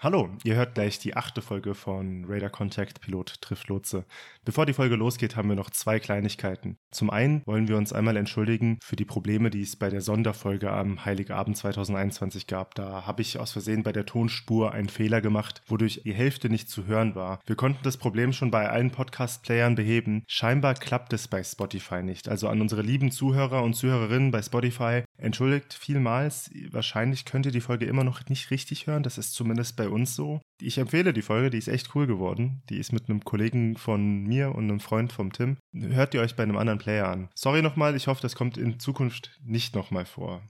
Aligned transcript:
Hallo, 0.00 0.28
ihr 0.44 0.54
hört 0.54 0.76
gleich 0.76 1.00
die 1.00 1.16
achte 1.16 1.42
Folge 1.42 1.74
von 1.74 2.24
Radar 2.28 2.50
Contact 2.50 3.00
Pilot 3.00 3.42
trifft 3.42 3.66
Lotse. 3.66 4.04
Bevor 4.44 4.64
die 4.64 4.72
Folge 4.72 4.94
losgeht, 4.94 5.34
haben 5.34 5.48
wir 5.48 5.56
noch 5.56 5.70
zwei 5.70 5.98
Kleinigkeiten. 5.98 6.78
Zum 6.92 7.10
einen 7.10 7.42
wollen 7.46 7.66
wir 7.66 7.76
uns 7.76 7.92
einmal 7.92 8.16
entschuldigen 8.16 8.78
für 8.80 8.94
die 8.94 9.04
Probleme, 9.04 9.50
die 9.50 9.62
es 9.62 9.74
bei 9.74 9.90
der 9.90 10.00
Sonderfolge 10.00 10.70
am 10.70 11.04
Heiligabend 11.04 11.56
2021 11.56 12.46
gab. 12.46 12.76
Da 12.76 13.08
habe 13.08 13.22
ich 13.22 13.40
aus 13.40 13.50
Versehen 13.50 13.82
bei 13.82 13.90
der 13.90 14.06
Tonspur 14.06 14.70
einen 14.70 14.88
Fehler 14.88 15.20
gemacht, 15.20 15.62
wodurch 15.66 16.02
die 16.04 16.14
Hälfte 16.14 16.48
nicht 16.48 16.70
zu 16.70 16.86
hören 16.86 17.16
war. 17.16 17.40
Wir 17.46 17.56
konnten 17.56 17.82
das 17.82 17.96
Problem 17.96 18.32
schon 18.32 18.52
bei 18.52 18.70
allen 18.70 18.92
Podcast-Playern 18.92 19.74
beheben. 19.74 20.22
Scheinbar 20.28 20.74
klappt 20.74 21.12
es 21.12 21.26
bei 21.26 21.42
Spotify 21.42 22.04
nicht. 22.04 22.28
Also 22.28 22.46
an 22.46 22.60
unsere 22.60 22.82
lieben 22.82 23.10
Zuhörer 23.10 23.64
und 23.64 23.74
Zuhörerinnen 23.74 24.30
bei 24.30 24.42
Spotify, 24.42 25.02
entschuldigt 25.18 25.74
vielmals. 25.74 26.50
Wahrscheinlich 26.70 27.24
könnt 27.24 27.46
ihr 27.46 27.52
die 27.52 27.60
Folge 27.60 27.86
immer 27.86 28.04
noch 28.04 28.26
nicht 28.28 28.50
richtig 28.50 28.86
hören. 28.86 29.02
Das 29.02 29.18
ist 29.18 29.34
zumindest 29.34 29.76
bei 29.76 29.88
uns 29.88 30.14
so. 30.14 30.40
Ich 30.60 30.78
empfehle 30.78 31.12
die 31.12 31.22
Folge, 31.22 31.50
die 31.50 31.58
ist 31.58 31.68
echt 31.68 31.94
cool 31.94 32.06
geworden. 32.06 32.62
Die 32.70 32.78
ist 32.78 32.92
mit 32.92 33.08
einem 33.08 33.24
Kollegen 33.24 33.76
von 33.76 34.24
mir 34.24 34.54
und 34.54 34.64
einem 34.64 34.80
Freund 34.80 35.12
vom 35.12 35.32
Tim. 35.32 35.56
Hört 35.74 36.14
ihr 36.14 36.20
euch 36.20 36.36
bei 36.36 36.44
einem 36.44 36.56
anderen 36.56 36.78
Player 36.78 37.08
an. 37.08 37.28
Sorry 37.34 37.62
nochmal, 37.62 37.96
ich 37.96 38.06
hoffe, 38.06 38.22
das 38.22 38.34
kommt 38.34 38.56
in 38.56 38.80
Zukunft 38.80 39.38
nicht 39.44 39.74
nochmal 39.74 40.06
vor. 40.06 40.42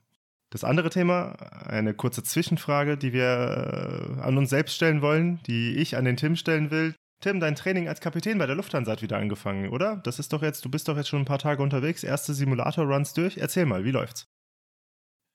Das 0.51 0.65
andere 0.65 0.89
Thema, 0.89 1.33
eine 1.67 1.93
kurze 1.93 2.23
Zwischenfrage, 2.23 2.97
die 2.97 3.13
wir 3.13 4.17
äh, 4.19 4.21
an 4.23 4.39
uns 4.39 4.49
selbst 4.49 4.77
stellen 4.77 5.03
wollen, 5.03 5.41
die 5.47 5.77
ich 5.77 5.97
an 5.97 6.07
den 6.07 6.17
Tim 6.17 6.37
stellen 6.37 6.71
will. 6.71 6.95
Tim, 7.21 7.41
dein 7.41 7.57
Training 7.57 7.89
als 7.89 8.01
Kapitän 8.01 8.39
bei 8.39 8.47
der 8.47 8.55
Lufthansa 8.55 8.93
hat 8.93 9.03
wieder 9.03 9.19
angefangen, 9.19 9.69
oder? 9.69 9.97
Das 9.97 10.19
ist 10.19 10.33
doch 10.33 10.43
jetzt, 10.43 10.65
du 10.65 10.71
bist 10.71 10.89
doch 10.89 10.97
jetzt 10.97 11.09
schon 11.09 11.23
ein 11.23 11.27
paar 11.27 11.41
Tage 11.41 11.63
unterwegs, 11.63 12.05
erste 12.05 12.33
Simulator-Runs 12.33 13.13
durch. 13.13 13.37
Erzähl 13.37 13.67
mal, 13.67 13.85
wie 13.85 13.91
läuft's? 13.91 14.25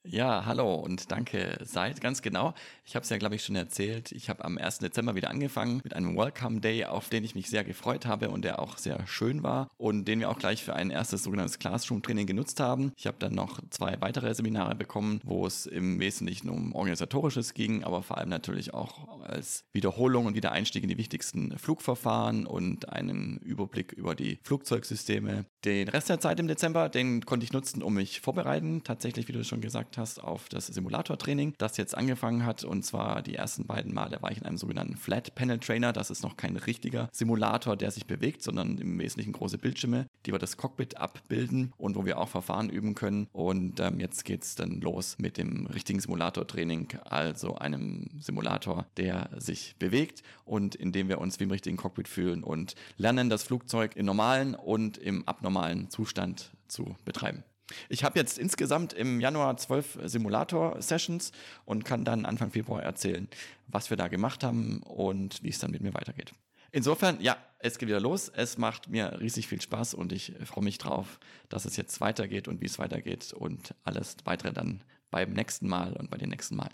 Ja, 0.06 0.46
hallo 0.46 0.76
und 0.76 1.14
danke, 1.14 1.58
seid 1.64 2.02
ganz 2.02 2.22
genau. 2.22 2.54
Ich 2.84 2.94
habe 2.96 3.04
es 3.04 3.10
ja, 3.10 3.18
glaube 3.18 3.36
ich, 3.36 3.46
schon 3.46 3.56
erzählt. 3.56 4.12
Ich 4.12 4.30
habe 4.30 4.44
am 4.44 4.58
1. 4.58 4.80
Dezember 4.80 5.16
wieder 5.16 5.30
angefangen 5.30 5.80
mit 5.82 5.94
einem 5.96 6.18
Welcome 6.18 6.60
Day, 6.60 6.84
auf 6.84 7.08
den 7.08 7.24
ich 7.24 7.36
mich 7.36 7.50
sehr 7.50 7.64
gefreut 7.64 8.06
habe 8.06 8.30
und 8.30 8.44
der 8.44 8.60
auch 8.60 8.78
sehr 8.78 9.08
schön 9.08 9.44
war 9.44 9.70
und 9.78 10.06
den 10.06 10.20
wir 10.20 10.30
auch 10.30 10.38
gleich 10.38 10.62
für 10.62 10.76
ein 10.76 10.90
erstes 10.90 11.24
sogenanntes 11.24 11.58
Classroom-Training 11.58 12.28
genutzt 12.28 12.60
haben. 12.60 12.92
Ich 12.98 13.08
habe 13.08 13.16
dann 13.18 13.34
noch 13.34 13.62
zwei 13.70 13.96
weitere 14.02 14.36
Seminare 14.36 14.76
bekommen, 14.76 15.22
wo 15.24 15.48
es 15.48 15.66
im 15.68 16.02
Wesentlichen 16.02 16.50
um 16.50 16.76
Organisatorisches 16.76 17.54
ging, 17.54 17.86
aber 17.86 18.04
vor 18.04 18.18
allem 18.18 18.30
natürlich 18.30 18.74
auch 18.74 19.22
als 19.22 19.64
Wiederholung 19.72 20.26
und 20.26 20.36
Wiedereinstieg 20.36 20.84
in 20.84 20.90
die 20.90 20.98
wichtigsten 20.98 21.58
Flugverfahren 21.58 22.46
und 22.46 22.90
einen 22.90 23.38
Überblick 23.38 23.94
über 23.94 24.16
die 24.16 24.40
Flugzeugsysteme. 24.44 25.46
Den 25.64 25.88
Rest 25.88 26.10
der 26.10 26.20
Zeit 26.20 26.42
im 26.42 26.50
Dezember, 26.50 26.90
den 26.90 27.26
konnte 27.26 27.46
ich 27.46 27.54
nutzen, 27.54 27.82
um 27.82 27.94
mich 27.94 28.20
vorbereiten. 28.20 28.84
Tatsächlich, 28.84 29.30
wie 29.30 29.32
du 29.32 29.46
schon 29.46 29.62
gesagt 29.62 29.93
hast, 29.98 30.24
auf 30.24 30.50
das 30.50 30.68
Simulator-Training, 30.68 31.54
das 31.58 31.78
jetzt 31.78 31.96
angefangen 31.96 32.46
hat. 32.46 32.64
Und 32.64 32.84
zwar 32.84 33.22
die 33.22 33.36
ersten 33.36 33.66
beiden 33.66 33.94
Male 33.94 34.22
war 34.22 34.32
ich 34.32 34.40
in 34.40 34.46
einem 34.46 34.58
sogenannten 34.58 34.98
Flat 34.98 35.36
Panel 35.36 35.60
Trainer. 35.60 35.94
Das 35.94 36.10
ist 36.10 36.24
noch 36.24 36.38
kein 36.38 36.56
richtiger 36.56 37.10
Simulator, 37.12 37.76
der 37.76 37.92
sich 37.92 38.06
bewegt, 38.06 38.44
sondern 38.44 38.78
im 38.78 39.00
Wesentlichen 39.00 39.34
große 39.34 39.58
Bildschirme, 39.58 40.08
die 40.26 40.32
wir 40.32 40.40
das 40.40 40.58
Cockpit 40.58 40.98
abbilden 40.98 41.74
und 41.78 41.96
wo 41.96 42.06
wir 42.06 42.18
auch 42.18 42.30
Verfahren 42.30 42.70
üben 42.70 42.96
können. 42.96 43.28
Und 43.32 43.80
ähm, 43.80 44.00
jetzt 44.00 44.26
geht 44.26 44.44
es 44.44 44.56
dann 44.56 44.82
los 44.82 45.18
mit 45.20 45.38
dem 45.38 45.68
richtigen 45.68 46.00
Simulator-Training, 46.00 47.00
also 47.06 47.56
einem 47.56 48.10
Simulator, 48.20 48.86
der 48.98 49.30
sich 49.38 49.76
bewegt 49.78 50.24
und 50.46 50.76
in 50.76 50.92
dem 50.92 51.10
wir 51.10 51.20
uns 51.20 51.40
wie 51.40 51.44
im 51.44 51.52
richtigen 51.52 51.78
Cockpit 51.78 52.08
fühlen 52.08 52.44
und 52.44 52.76
lernen, 52.98 53.30
das 53.30 53.44
Flugzeug 53.44 53.96
im 53.96 54.06
normalen 54.06 54.56
und 54.56 54.98
im 54.98 55.28
abnormalen 55.28 55.90
Zustand 55.90 56.52
zu 56.68 56.96
betreiben. 57.06 57.44
Ich 57.90 58.04
habe 58.04 58.20
jetzt 58.20 58.38
insgesamt 58.38 58.94
im 58.94 59.20
Januar 59.20 59.58
zwölf 59.58 59.98
Simulator-Sessions 60.04 61.32
und 61.66 61.86
kann 61.86 62.06
dann 62.06 62.26
Anfang 62.26 62.52
Februar 62.52 62.84
erzählen, 62.84 63.28
was 63.68 63.90
wir 63.90 63.98
da 63.98 64.08
gemacht 64.08 64.44
haben 64.44 64.82
und 64.84 65.42
wie 65.44 65.50
es 65.50 65.60
dann 65.60 65.72
mit 65.72 65.82
mir 65.82 65.94
weitergeht. 65.94 66.34
Insofern, 66.72 67.22
ja, 67.22 67.38
es 67.60 67.78
geht 67.78 67.88
wieder 67.88 68.00
los. 68.00 68.30
Es 68.30 68.58
macht 68.58 68.90
mir 68.90 69.20
riesig 69.22 69.48
viel 69.48 69.62
Spaß 69.62 69.94
und 69.94 70.12
ich 70.12 70.34
freue 70.44 70.64
mich 70.64 70.80
drauf, 70.80 71.20
dass 71.48 71.66
es 71.66 71.78
jetzt 71.78 72.02
weitergeht 72.02 72.48
und 72.48 72.62
wie 72.62 72.66
es 72.66 72.80
weitergeht 72.80 73.32
und 73.32 73.76
alles 73.84 74.18
weitere 74.26 74.54
dann 74.54 74.84
beim 75.12 75.34
nächsten 75.34 75.68
Mal 75.68 75.94
und 75.94 76.10
bei 76.10 76.18
den 76.18 76.30
nächsten 76.30 76.56
Malen. 76.56 76.74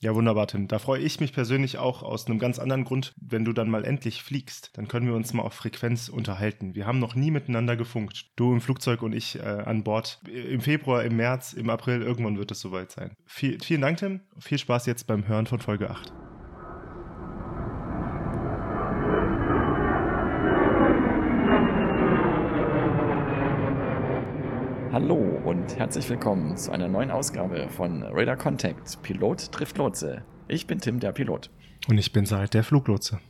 Ja, 0.00 0.14
wunderbar, 0.14 0.46
Tim. 0.46 0.68
Da 0.68 0.78
freue 0.78 1.00
ich 1.00 1.18
mich 1.18 1.32
persönlich 1.32 1.78
auch 1.78 2.02
aus 2.02 2.26
einem 2.26 2.38
ganz 2.38 2.58
anderen 2.58 2.84
Grund. 2.84 3.14
Wenn 3.20 3.44
du 3.44 3.52
dann 3.52 3.68
mal 3.68 3.84
endlich 3.84 4.22
fliegst, 4.22 4.70
dann 4.74 4.86
können 4.86 5.06
wir 5.06 5.14
uns 5.14 5.32
mal 5.32 5.42
auf 5.42 5.54
Frequenz 5.54 6.08
unterhalten. 6.08 6.74
Wir 6.74 6.86
haben 6.86 7.00
noch 7.00 7.16
nie 7.16 7.32
miteinander 7.32 7.76
gefunkt. 7.76 8.26
Du 8.36 8.52
im 8.52 8.60
Flugzeug 8.60 9.02
und 9.02 9.12
ich 9.12 9.40
äh, 9.40 9.42
an 9.42 9.82
Bord. 9.82 10.20
Im 10.28 10.60
Februar, 10.60 11.02
im 11.02 11.16
März, 11.16 11.52
im 11.52 11.68
April, 11.68 12.02
irgendwann 12.02 12.38
wird 12.38 12.52
es 12.52 12.60
soweit 12.60 12.92
sein. 12.92 13.16
Viel, 13.26 13.58
vielen 13.60 13.80
Dank, 13.80 13.98
Tim. 13.98 14.20
Viel 14.38 14.58
Spaß 14.58 14.86
jetzt 14.86 15.06
beim 15.06 15.26
Hören 15.26 15.46
von 15.46 15.58
Folge 15.58 15.90
8. 15.90 16.12
Hallo 24.90 25.16
und 25.44 25.76
herzlich 25.76 26.08
willkommen 26.08 26.56
zu 26.56 26.72
einer 26.72 26.88
neuen 26.88 27.10
Ausgabe 27.10 27.68
von 27.68 28.02
Radar 28.02 28.38
Contact 28.38 29.02
Pilot 29.02 29.52
trifft 29.52 29.76
Lotse. 29.76 30.24
Ich 30.48 30.66
bin 30.66 30.80
Tim, 30.80 30.98
der 30.98 31.12
Pilot. 31.12 31.50
Und 31.88 31.98
ich 31.98 32.10
bin 32.14 32.24
Seid, 32.24 32.54
der 32.54 32.64
Fluglotse. 32.64 33.20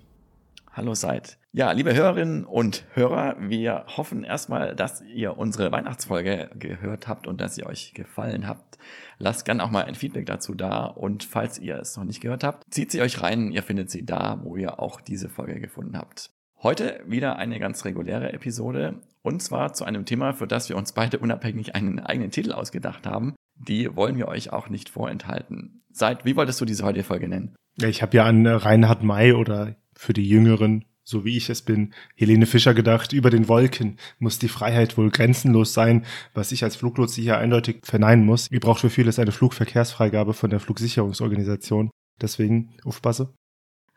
Hallo 0.73 0.95
Seid. 0.95 1.37
Ja, 1.51 1.73
liebe 1.73 1.93
Hörerinnen 1.93 2.45
und 2.45 2.85
Hörer, 2.95 3.35
wir 3.41 3.87
hoffen 3.97 4.23
erstmal, 4.23 4.77
dass 4.77 5.03
ihr 5.03 5.37
unsere 5.37 5.73
Weihnachtsfolge 5.73 6.49
gehört 6.55 7.09
habt 7.09 7.27
und 7.27 7.41
dass 7.41 7.59
ihr 7.59 7.67
euch 7.67 7.93
gefallen 7.93 8.47
habt. 8.47 8.79
Lasst 9.19 9.45
gerne 9.45 9.65
auch 9.65 9.73
mal 9.73 9.85
ein 9.85 9.97
Feedback 9.97 10.27
dazu 10.27 10.55
da 10.55 10.85
und 10.85 11.25
falls 11.25 11.59
ihr 11.59 11.81
es 11.81 11.97
noch 11.97 12.05
nicht 12.05 12.21
gehört 12.21 12.45
habt, 12.45 12.73
zieht 12.73 12.93
sie 12.93 13.03
euch 13.03 13.21
rein. 13.21 13.51
Ihr 13.51 13.65
findet 13.65 13.91
sie 13.91 14.07
da, 14.07 14.39
wo 14.45 14.57
ihr 14.57 14.79
auch 14.79 15.01
diese 15.01 15.29
Folge 15.29 15.59
gefunden 15.59 15.99
habt. 15.99 16.31
Heute 16.63 17.01
wieder 17.07 17.37
eine 17.37 17.59
ganz 17.59 17.85
reguläre 17.85 18.33
Episode 18.33 19.01
und 19.28 19.41
zwar 19.43 19.75
zu 19.75 19.84
einem 19.84 20.05
Thema, 20.05 20.33
für 20.33 20.47
das 20.47 20.69
wir 20.69 20.77
uns 20.77 20.93
beide 20.93 21.19
unabhängig 21.19 21.75
einen 21.75 22.00
eigenen 22.00 22.31
Titel 22.31 22.53
ausgedacht 22.53 23.06
haben. 23.06 23.34
Die 23.55 23.94
wollen 23.94 24.16
wir 24.16 24.28
euch 24.28 24.53
auch 24.53 24.69
nicht 24.69 24.89
vorenthalten. 24.89 25.83
Seid, 25.93 26.25
wie 26.25 26.37
wolltest 26.37 26.61
du 26.61 26.65
diese 26.65 26.84
heutige 26.84 27.05
Folge 27.05 27.28
nennen? 27.28 27.55
Ich 27.81 28.03
habe 28.03 28.17
ja 28.17 28.25
an 28.25 28.47
Reinhard 28.47 29.03
May 29.03 29.33
oder 29.33 29.77
für 29.94 30.12
die 30.12 30.28
Jüngeren, 30.28 30.84
so 31.05 31.25
wie 31.25 31.37
ich 31.37 31.50
es 31.50 31.62
bin, 31.62 31.93
Helene 32.17 32.47
Fischer 32.47 32.75
gedacht, 32.75 33.12
über 33.12 33.31
den 33.31 33.49
Wolken 33.49 33.99
muss 34.19 34.38
die 34.38 34.49
Freiheit 34.49 34.97
wohl 34.97 35.11
grenzenlos 35.11 35.75
sein, 35.75 36.05
was 36.34 36.53
ich 36.53 36.65
als 36.65 36.77
Fluglotse 36.77 37.21
hier 37.21 37.38
eindeutig 37.38 37.81
verneinen 37.84 38.25
muss. 38.25 38.50
Ihr 38.50 38.61
braucht 38.61 38.81
für 38.81 38.91
vieles 38.91 39.19
eine 39.19 39.33
Flugverkehrsfreigabe 39.33 40.34
von 40.34 40.50
der 40.50 40.61
Flugsicherungsorganisation. 40.61 41.91
Deswegen 42.21 42.75
aufpasse. 42.84 43.34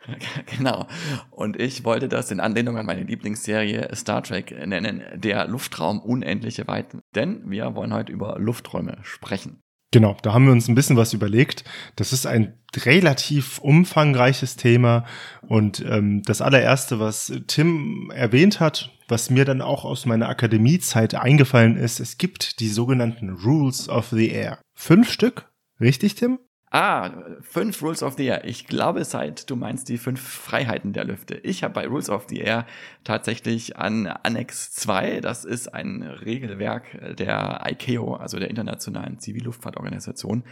Genau. 0.58 0.88
Und 1.30 1.60
ich 1.60 1.84
wollte 1.84 2.08
das 2.10 2.32
in 2.32 2.40
Anlehnung 2.40 2.78
an 2.78 2.86
meine 2.86 3.04
Lieblingsserie 3.04 3.90
Star 3.96 4.24
Trek 4.24 4.52
nennen, 4.66 5.04
der 5.16 5.48
Luftraum 5.48 6.00
unendliche 6.00 6.68
Weiten. 6.68 7.02
Denn 7.16 7.50
wir 7.50 7.76
wollen 7.76 7.94
heute 7.94 8.12
über 8.12 8.38
Lufträume 8.40 8.98
sprechen. 9.04 9.62
Genau, 9.94 10.16
da 10.22 10.34
haben 10.34 10.46
wir 10.46 10.54
uns 10.54 10.70
ein 10.70 10.76
bisschen 10.76 10.96
was 10.96 11.12
überlegt. 11.12 11.66
Das 11.98 12.14
ist 12.14 12.26
ein 12.26 12.58
relativ 12.78 13.60
umfangreiches 13.60 14.56
Thema. 14.56 15.06
Und 15.42 15.84
ähm, 15.86 16.22
das 16.24 16.42
allererste, 16.42 17.02
was 17.02 17.34
Tim 17.48 18.10
erwähnt 18.16 18.62
hat, 18.62 18.90
was 19.10 19.30
mir 19.30 19.44
dann 19.44 19.62
auch 19.62 19.84
aus 19.84 20.06
meiner 20.06 20.30
Akademiezeit 20.30 21.16
eingefallen 21.16 21.76
ist, 21.76 22.00
es 22.00 22.18
gibt 22.18 22.62
die 22.62 22.70
sogenannten 22.70 23.32
Rules 23.32 23.90
of 23.90 24.08
the 24.12 24.30
Air. 24.30 24.62
Fünf 24.74 25.12
Stück, 25.12 25.52
richtig, 25.82 26.16
Tim? 26.16 26.40
Ah, 26.74 27.12
fünf 27.42 27.82
Rules 27.82 28.02
of 28.02 28.14
the 28.16 28.28
Air. 28.28 28.46
Ich 28.46 28.66
glaube, 28.66 29.04
seit 29.04 29.50
du 29.50 29.58
meinst 29.58 29.90
die 29.90 29.98
fünf 29.98 30.22
Freiheiten 30.22 30.94
der 30.94 31.04
Lüfte. 31.04 31.36
Ich 31.44 31.66
habe 31.66 31.74
bei 31.74 31.86
Rules 31.86 32.10
of 32.10 32.28
the 32.30 32.40
Air 32.40 32.66
tatsächlich 33.04 33.76
an 33.78 34.08
Annex 34.08 34.72
2, 34.72 35.20
das 35.20 35.44
ist 35.44 35.74
ein 35.74 36.02
Regelwerk 36.02 37.18
der 37.18 37.62
ICAO, 37.70 38.16
also 38.16 38.40
der 38.40 38.50
Internationalen 38.50 39.20
Zivilluftfahrtorganisation, 39.20 40.46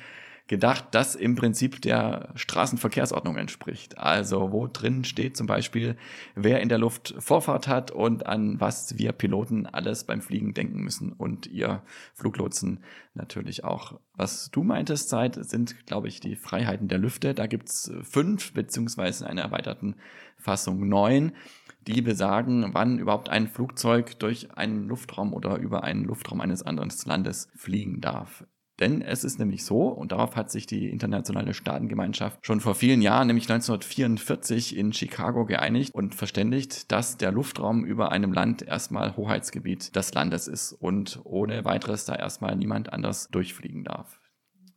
gedacht, 0.50 0.88
das 0.92 1.16
im 1.16 1.36
Prinzip 1.36 1.80
der 1.82 2.34
Straßenverkehrsordnung 2.36 3.38
entspricht. 3.38 4.00
Also 4.00 4.52
wo 4.52 4.68
drin 4.68 5.04
steht 5.04 5.38
zum 5.38 5.46
Beispiel, 5.46 5.96
wer 6.36 6.60
in 6.60 6.70
der 6.70 6.80
Luft 6.80 7.14
Vorfahrt 7.20 7.68
hat 7.68 7.92
und 7.92 8.26
an 8.26 8.60
was 8.60 8.98
wir 8.98 9.12
Piloten 9.12 9.68
alles 9.68 10.04
beim 10.04 10.22
Fliegen 10.22 10.56
denken 10.56 10.82
müssen 10.82 11.14
und 11.14 11.46
ihr 11.46 11.84
Fluglotsen 12.16 12.84
natürlich 13.14 13.64
auch. 13.64 14.00
Was 14.16 14.50
du 14.50 14.64
meintest, 14.64 15.08
Zeit, 15.08 15.36
sind, 15.36 15.86
glaube 15.86 16.08
ich, 16.08 16.20
die 16.20 16.36
Freiheiten 16.36 16.88
der 16.88 16.98
Lüfte. 16.98 17.36
Da 17.36 17.46
gibt's 17.46 17.92
fünf, 18.02 18.52
beziehungsweise 18.54 19.26
in 19.26 19.30
einer 19.30 19.44
erweiterten 19.44 19.96
Fassung 20.36 20.90
neun 20.90 21.32
die 21.88 22.02
besagen, 22.02 22.74
wann 22.74 23.00
überhaupt 23.00 23.30
ein 23.30 23.48
Flugzeug 23.48 24.20
durch 24.20 24.58
einen 24.58 24.88
Luftraum 24.88 25.34
oder 25.34 25.58
über 25.58 25.84
einen 25.84 26.04
Luftraum 26.04 26.42
eines 26.42 26.64
anderen 26.64 26.92
Landes 27.06 27.50
fliegen 27.56 28.02
darf. 28.02 28.44
Denn 28.80 29.02
es 29.02 29.24
ist 29.24 29.40
nämlich 29.40 29.66
so, 29.66 29.90
und 29.90 30.14
darauf 30.14 30.36
hat 30.36 30.50
sich 30.50 30.66
die 30.66 30.90
internationale 30.90 31.54
Staatengemeinschaft 31.54 32.46
schon 32.46 32.62
vor 32.62 32.76
vielen 32.76 33.02
Jahren, 33.02 33.28
nämlich 33.28 33.50
1944 33.50 34.78
in 34.78 34.94
Chicago 34.94 35.46
geeinigt 35.46 35.94
und 35.94 36.16
verständigt, 36.16 36.92
dass 36.92 37.18
der 37.18 37.32
Luftraum 37.32 37.84
über 37.84 38.12
einem 38.12 38.32
Land 38.32 38.62
erstmal 38.62 39.18
Hoheitsgebiet 39.18 39.96
des 39.96 40.14
Landes 40.14 40.48
ist 40.48 40.72
und 40.74 41.20
ohne 41.26 41.66
weiteres 41.66 42.06
da 42.06 42.16
erstmal 42.16 42.56
niemand 42.56 42.94
anders 42.94 43.28
durchfliegen 43.30 43.84
darf. 43.84 44.20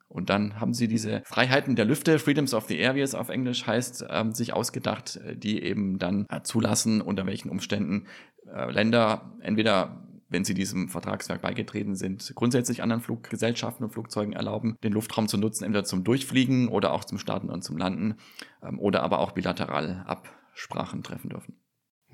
Und 0.08 0.28
dann 0.28 0.60
haben 0.60 0.74
sie 0.74 0.88
diese 0.88 1.22
Freiheiten 1.24 1.74
der 1.74 1.86
Lüfte, 1.86 2.18
Freedoms 2.18 2.52
of 2.52 2.66
the 2.66 2.76
Air, 2.76 2.94
wie 2.96 3.00
es 3.00 3.14
auf 3.14 3.30
Englisch 3.30 3.66
heißt, 3.66 4.04
ähm, 4.10 4.32
sich 4.32 4.52
ausgedacht, 4.52 5.18
die 5.36 5.62
eben 5.62 5.98
dann 5.98 6.26
äh, 6.28 6.42
zulassen, 6.42 7.00
unter 7.00 7.24
welchen 7.24 7.48
Umständen 7.48 8.06
äh, 8.54 8.70
Länder 8.70 9.32
entweder 9.40 10.06
wenn 10.32 10.44
sie 10.44 10.54
diesem 10.54 10.88
Vertragswerk 10.88 11.42
beigetreten 11.42 11.94
sind, 11.94 12.32
grundsätzlich 12.34 12.82
anderen 12.82 13.02
Fluggesellschaften 13.02 13.84
und 13.84 13.90
Flugzeugen 13.90 14.32
erlauben, 14.32 14.76
den 14.82 14.92
Luftraum 14.92 15.28
zu 15.28 15.36
nutzen, 15.36 15.64
entweder 15.64 15.84
zum 15.84 16.04
Durchfliegen 16.04 16.68
oder 16.68 16.92
auch 16.92 17.04
zum 17.04 17.18
Starten 17.18 17.50
und 17.50 17.62
zum 17.62 17.76
Landen 17.76 18.16
ähm, 18.62 18.78
oder 18.78 19.02
aber 19.02 19.18
auch 19.18 19.32
bilateral 19.32 20.04
Absprachen 20.06 21.02
treffen 21.02 21.30
dürfen. 21.30 21.61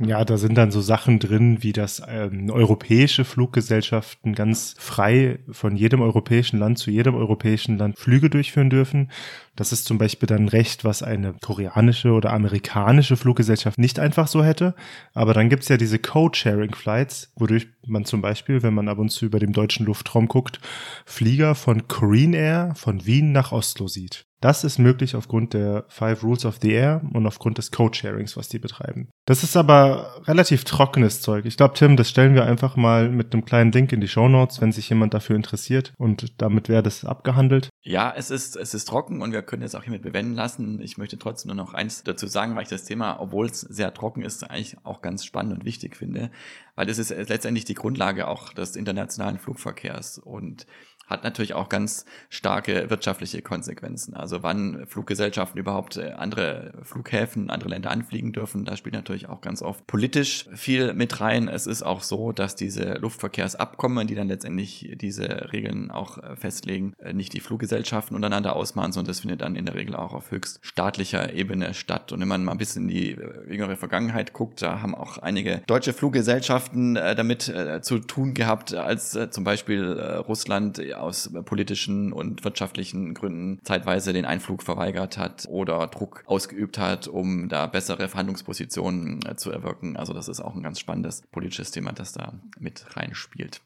Ja, 0.00 0.24
da 0.24 0.36
sind 0.38 0.54
dann 0.54 0.70
so 0.70 0.80
Sachen 0.80 1.18
drin, 1.18 1.64
wie 1.64 1.72
dass 1.72 2.00
ähm, 2.06 2.50
europäische 2.50 3.24
Fluggesellschaften 3.24 4.32
ganz 4.32 4.76
frei 4.78 5.40
von 5.50 5.74
jedem 5.74 6.02
europäischen 6.02 6.60
Land 6.60 6.78
zu 6.78 6.92
jedem 6.92 7.16
europäischen 7.16 7.78
Land 7.78 7.98
Flüge 7.98 8.30
durchführen 8.30 8.70
dürfen. 8.70 9.10
Das 9.56 9.72
ist 9.72 9.86
zum 9.86 9.98
Beispiel 9.98 10.28
dann 10.28 10.46
Recht, 10.46 10.84
was 10.84 11.02
eine 11.02 11.34
koreanische 11.42 12.12
oder 12.12 12.32
amerikanische 12.32 13.16
Fluggesellschaft 13.16 13.76
nicht 13.76 13.98
einfach 13.98 14.28
so 14.28 14.44
hätte. 14.44 14.76
Aber 15.14 15.34
dann 15.34 15.48
gibt's 15.48 15.68
ja 15.68 15.76
diese 15.76 15.98
Code-Sharing-Flights, 15.98 17.32
wodurch 17.34 17.66
man 17.84 18.04
zum 18.04 18.22
Beispiel, 18.22 18.62
wenn 18.62 18.74
man 18.74 18.88
ab 18.88 18.98
und 18.98 19.08
zu 19.08 19.26
über 19.26 19.40
dem 19.40 19.52
deutschen 19.52 19.84
Luftraum 19.84 20.28
guckt, 20.28 20.60
Flieger 21.06 21.56
von 21.56 21.88
Korean 21.88 22.34
Air 22.34 22.74
von 22.76 23.04
Wien 23.04 23.32
nach 23.32 23.50
Oslo 23.50 23.88
sieht. 23.88 24.27
Das 24.40 24.62
ist 24.62 24.78
möglich 24.78 25.16
aufgrund 25.16 25.52
der 25.52 25.84
Five 25.88 26.22
Rules 26.22 26.44
of 26.44 26.58
the 26.62 26.70
Air 26.70 27.02
und 27.12 27.26
aufgrund 27.26 27.58
des 27.58 27.72
Code-Sharings, 27.72 28.36
was 28.36 28.48
die 28.48 28.58
betreiben. 28.58 29.08
Das 29.26 29.42
ist 29.42 29.56
aber 29.56 30.22
relativ 30.26 30.64
trockenes 30.64 31.20
Zeug. 31.20 31.44
Ich 31.44 31.56
glaube, 31.56 31.74
Tim, 31.74 31.96
das 31.96 32.08
stellen 32.08 32.34
wir 32.34 32.44
einfach 32.44 32.76
mal 32.76 33.08
mit 33.08 33.32
einem 33.32 33.44
kleinen 33.44 33.72
Link 33.72 33.92
in 33.92 34.00
die 34.00 34.08
Show 34.08 34.28
Notes, 34.28 34.60
wenn 34.60 34.70
sich 34.70 34.88
jemand 34.88 35.12
dafür 35.12 35.34
interessiert. 35.34 35.92
Und 35.98 36.40
damit 36.40 36.68
wäre 36.68 36.82
das 36.82 37.04
abgehandelt. 37.04 37.68
Ja, 37.82 38.12
es 38.16 38.30
ist, 38.30 38.56
es 38.56 38.74
ist 38.74 38.86
trocken 38.86 39.22
und 39.22 39.32
wir 39.32 39.42
können 39.42 39.62
es 39.62 39.74
auch 39.74 39.82
hiermit 39.82 40.02
bewenden 40.02 40.34
lassen. 40.34 40.80
Ich 40.80 40.98
möchte 40.98 41.18
trotzdem 41.18 41.48
nur 41.48 41.56
noch 41.56 41.74
eins 41.74 42.04
dazu 42.04 42.26
sagen, 42.26 42.54
weil 42.54 42.62
ich 42.62 42.68
das 42.68 42.84
Thema, 42.84 43.18
obwohl 43.20 43.46
es 43.46 43.60
sehr 43.60 43.92
trocken 43.92 44.22
ist, 44.22 44.48
eigentlich 44.48 44.76
auch 44.84 45.02
ganz 45.02 45.24
spannend 45.24 45.52
und 45.52 45.64
wichtig 45.64 45.96
finde. 45.96 46.30
Weil 46.76 46.86
das 46.86 46.98
ist 46.98 47.10
letztendlich 47.10 47.64
die 47.64 47.74
Grundlage 47.74 48.28
auch 48.28 48.52
des 48.52 48.76
internationalen 48.76 49.38
Flugverkehrs. 49.38 50.18
Und 50.18 50.66
hat 51.08 51.24
natürlich 51.24 51.54
auch 51.54 51.68
ganz 51.68 52.04
starke 52.28 52.90
wirtschaftliche 52.90 53.42
Konsequenzen. 53.42 54.14
Also 54.14 54.42
wann 54.42 54.86
Fluggesellschaften 54.86 55.58
überhaupt 55.58 55.96
äh, 55.96 56.12
andere 56.12 56.72
Flughäfen, 56.82 57.50
andere 57.50 57.70
Länder 57.70 57.90
anfliegen 57.90 58.32
dürfen, 58.32 58.64
da 58.64 58.76
spielt 58.76 58.94
natürlich 58.94 59.28
auch 59.28 59.40
ganz 59.40 59.62
oft 59.62 59.86
politisch 59.86 60.46
viel 60.54 60.92
mit 60.92 61.20
rein. 61.20 61.48
Es 61.48 61.66
ist 61.66 61.82
auch 61.82 62.02
so, 62.02 62.32
dass 62.32 62.56
diese 62.56 62.94
Luftverkehrsabkommen, 62.94 64.06
die 64.06 64.14
dann 64.14 64.28
letztendlich 64.28 64.96
diese 65.00 65.52
Regeln 65.52 65.90
auch 65.90 66.18
äh, 66.18 66.36
festlegen, 66.36 66.92
äh, 66.98 67.14
nicht 67.14 67.32
die 67.32 67.40
Fluggesellschaften 67.40 68.14
untereinander 68.14 68.54
ausmachen, 68.54 68.92
sondern 68.92 69.08
das 69.08 69.20
findet 69.20 69.40
dann 69.40 69.56
in 69.56 69.64
der 69.64 69.74
Regel 69.74 69.96
auch 69.96 70.12
auf 70.12 70.30
höchst 70.30 70.60
staatlicher 70.62 71.32
Ebene 71.32 71.72
statt. 71.72 72.12
Und 72.12 72.20
wenn 72.20 72.28
man 72.28 72.44
mal 72.44 72.52
ein 72.52 72.58
bisschen 72.58 72.82
in 72.82 72.88
die 72.88 73.16
jüngere 73.48 73.76
Vergangenheit 73.76 74.34
guckt, 74.34 74.60
da 74.60 74.82
haben 74.82 74.94
auch 74.94 75.18
einige 75.18 75.62
deutsche 75.66 75.94
Fluggesellschaften 75.94 76.94
damit 76.94 77.52
zu 77.82 77.98
tun 78.00 78.34
gehabt, 78.34 78.74
als 78.74 79.18
zum 79.30 79.44
Beispiel 79.44 79.92
Russland 80.26 80.78
aus 80.98 81.32
politischen 81.44 82.12
und 82.12 82.44
wirtschaftlichen 82.44 83.14
Gründen 83.14 83.58
zeitweise 83.62 84.12
den 84.12 84.24
Einflug 84.24 84.62
verweigert 84.62 85.18
hat 85.18 85.46
oder 85.48 85.86
Druck 85.86 86.22
ausgeübt 86.26 86.78
hat, 86.78 87.08
um 87.08 87.48
da 87.48 87.66
bessere 87.66 88.08
Verhandlungspositionen 88.08 89.20
äh, 89.26 89.36
zu 89.36 89.50
erwirken. 89.50 89.96
Also 89.96 90.12
das 90.12 90.28
ist 90.28 90.40
auch 90.40 90.54
ein 90.54 90.62
ganz 90.62 90.80
spannendes 90.80 91.22
politisches 91.30 91.70
Thema, 91.70 91.92
das 91.92 92.12
da 92.12 92.40
mit 92.58 92.84
reinspielt. 92.96 93.60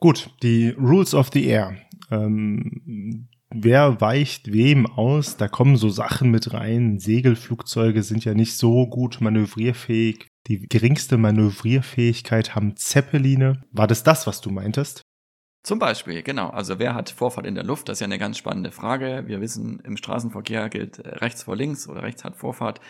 Gut, 0.00 0.30
die 0.42 0.68
Rules 0.70 1.14
of 1.14 1.30
the 1.32 1.44
Air. 1.44 1.76
Ähm, 2.10 3.28
wer 3.50 4.00
weicht 4.00 4.52
wem 4.52 4.86
aus? 4.86 5.36
Da 5.36 5.48
kommen 5.48 5.76
so 5.76 5.88
Sachen 5.88 6.30
mit 6.30 6.52
rein. 6.52 7.00
Segelflugzeuge 7.00 8.04
sind 8.04 8.24
ja 8.24 8.34
nicht 8.34 8.56
so 8.56 8.86
gut 8.86 9.20
manövrierfähig. 9.20 10.28
Die 10.46 10.68
geringste 10.68 11.18
Manövrierfähigkeit 11.18 12.54
haben 12.54 12.76
Zeppeline. 12.76 13.62
War 13.72 13.86
das 13.86 14.04
das, 14.04 14.26
was 14.26 14.40
du 14.40 14.50
meintest? 14.50 15.02
Zum 15.62 15.78
Beispiel, 15.78 16.22
genau. 16.22 16.48
Also 16.50 16.78
wer 16.78 16.94
hat 16.94 17.10
Vorfahrt 17.10 17.46
in 17.46 17.54
der 17.54 17.64
Luft? 17.64 17.88
Das 17.88 17.96
ist 17.96 18.00
ja 18.00 18.06
eine 18.06 18.18
ganz 18.18 18.38
spannende 18.38 18.70
Frage. 18.70 19.24
Wir 19.26 19.40
wissen, 19.40 19.80
im 19.80 19.96
Straßenverkehr 19.96 20.68
gilt 20.68 20.98
äh, 20.98 21.08
rechts 21.08 21.42
vor 21.42 21.56
links 21.56 21.88
oder 21.88 22.02
rechts 22.02 22.24
hat 22.24 22.36
Vorfahrt. 22.36 22.80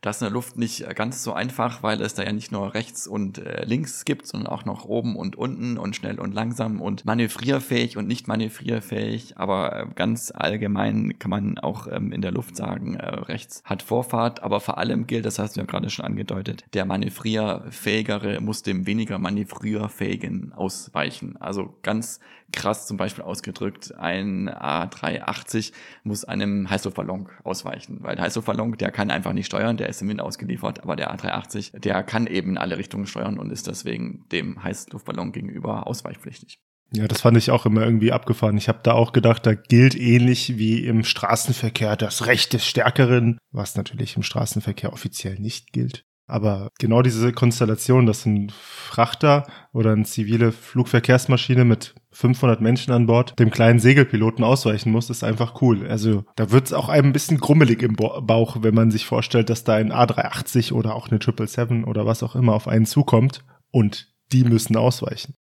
Das 0.00 0.16
ist 0.16 0.22
in 0.22 0.26
der 0.26 0.32
Luft 0.32 0.56
nicht 0.56 0.88
ganz 0.96 1.22
so 1.22 1.32
einfach, 1.32 1.82
weil 1.82 2.00
es 2.00 2.14
da 2.14 2.22
ja 2.22 2.32
nicht 2.32 2.52
nur 2.52 2.74
rechts 2.74 3.06
und 3.06 3.38
äh, 3.38 3.64
links 3.64 4.04
gibt, 4.04 4.26
sondern 4.26 4.50
auch 4.50 4.64
noch 4.64 4.86
oben 4.86 5.16
und 5.16 5.36
unten 5.36 5.76
und 5.76 5.94
schnell 5.94 6.18
und 6.18 6.32
langsam 6.32 6.80
und 6.80 7.04
manövrierfähig 7.04 7.96
und 7.96 8.08
nicht 8.08 8.26
manövrierfähig. 8.26 9.36
Aber 9.36 9.76
äh, 9.76 9.86
ganz 9.94 10.32
allgemein 10.34 11.18
kann 11.18 11.30
man 11.30 11.58
auch 11.58 11.86
ähm, 11.86 12.12
in 12.12 12.22
der 12.22 12.32
Luft 12.32 12.56
sagen, 12.56 12.94
äh, 12.94 13.06
rechts 13.06 13.62
hat 13.64 13.82
Vorfahrt. 13.82 14.42
Aber 14.42 14.60
vor 14.60 14.78
allem 14.78 15.06
gilt, 15.06 15.26
das 15.26 15.38
hast 15.38 15.56
du 15.56 15.60
ja 15.60 15.66
gerade 15.66 15.90
schon 15.90 16.04
angedeutet, 16.04 16.64
der 16.72 16.86
manövrierfähigere 16.86 18.40
muss 18.40 18.62
dem 18.62 18.86
weniger 18.86 19.18
manövrierfähigen 19.18 20.52
ausweichen. 20.52 21.36
Also 21.38 21.74
ganz 21.82 22.20
krass 22.52 22.86
zum 22.86 22.96
Beispiel 22.96 23.24
ausgedrückt, 23.24 23.94
ein 23.96 24.48
A380 24.48 25.72
muss 26.04 26.24
einem 26.24 26.68
Heißluftballon 26.68 27.28
ausweichen, 27.44 27.98
weil 28.02 28.16
der 28.16 28.24
Heißluftballon, 28.24 28.76
der 28.76 28.90
kann 28.90 29.10
einfach 29.10 29.32
nicht 29.32 29.46
steuern, 29.46 29.76
der 29.76 29.88
ist 29.88 30.02
im 30.02 30.08
Wind 30.08 30.20
ausgeliefert, 30.20 30.82
aber 30.82 30.96
der 30.96 31.14
A380, 31.14 31.78
der 31.78 32.02
kann 32.02 32.26
eben 32.26 32.50
in 32.50 32.58
alle 32.58 32.78
Richtungen 32.78 33.06
steuern 33.06 33.38
und 33.38 33.50
ist 33.50 33.66
deswegen 33.66 34.24
dem 34.32 34.62
Heißluftballon 34.62 35.32
gegenüber 35.32 35.86
ausweichpflichtig. 35.86 36.58
Ja, 36.92 37.06
das 37.06 37.20
fand 37.20 37.36
ich 37.36 37.52
auch 37.52 37.66
immer 37.66 37.82
irgendwie 37.82 38.10
abgefahren. 38.10 38.56
Ich 38.56 38.68
habe 38.68 38.80
da 38.82 38.92
auch 38.92 39.12
gedacht, 39.12 39.46
da 39.46 39.54
gilt 39.54 39.94
ähnlich 39.94 40.58
wie 40.58 40.84
im 40.84 41.04
Straßenverkehr 41.04 41.96
das 41.96 42.26
Recht 42.26 42.52
des 42.52 42.66
Stärkeren, 42.66 43.38
was 43.52 43.76
natürlich 43.76 44.16
im 44.16 44.24
Straßenverkehr 44.24 44.92
offiziell 44.92 45.38
nicht 45.38 45.72
gilt. 45.72 46.04
Aber 46.30 46.70
genau 46.78 47.02
diese 47.02 47.32
Konstellation, 47.32 48.06
dass 48.06 48.24
ein 48.24 48.50
Frachter 48.50 49.46
oder 49.72 49.92
eine 49.92 50.04
zivile 50.04 50.52
Flugverkehrsmaschine 50.52 51.64
mit 51.64 51.94
500 52.12 52.60
Menschen 52.60 52.92
an 52.92 53.06
Bord 53.06 53.38
dem 53.38 53.50
kleinen 53.50 53.78
Segelpiloten 53.78 54.44
ausweichen 54.44 54.90
muss, 54.90 55.10
ist 55.10 55.24
einfach 55.24 55.60
cool. 55.60 55.86
Also 55.86 56.24
da 56.36 56.50
wird 56.50 56.66
es 56.66 56.72
auch 56.72 56.88
einem 56.88 57.08
ein 57.08 57.12
bisschen 57.12 57.38
grummelig 57.38 57.82
im 57.82 57.94
Bauch, 57.94 58.58
wenn 58.60 58.74
man 58.74 58.90
sich 58.90 59.06
vorstellt, 59.06 59.50
dass 59.50 59.64
da 59.64 59.74
ein 59.74 59.92
A380 59.92 60.72
oder 60.72 60.94
auch 60.94 61.08
eine 61.08 61.20
777 61.20 61.86
oder 61.86 62.06
was 62.06 62.22
auch 62.22 62.34
immer 62.34 62.54
auf 62.54 62.68
einen 62.68 62.86
zukommt 62.86 63.44
und 63.70 64.08
die 64.32 64.44
müssen 64.44 64.76
ausweichen. 64.76 65.34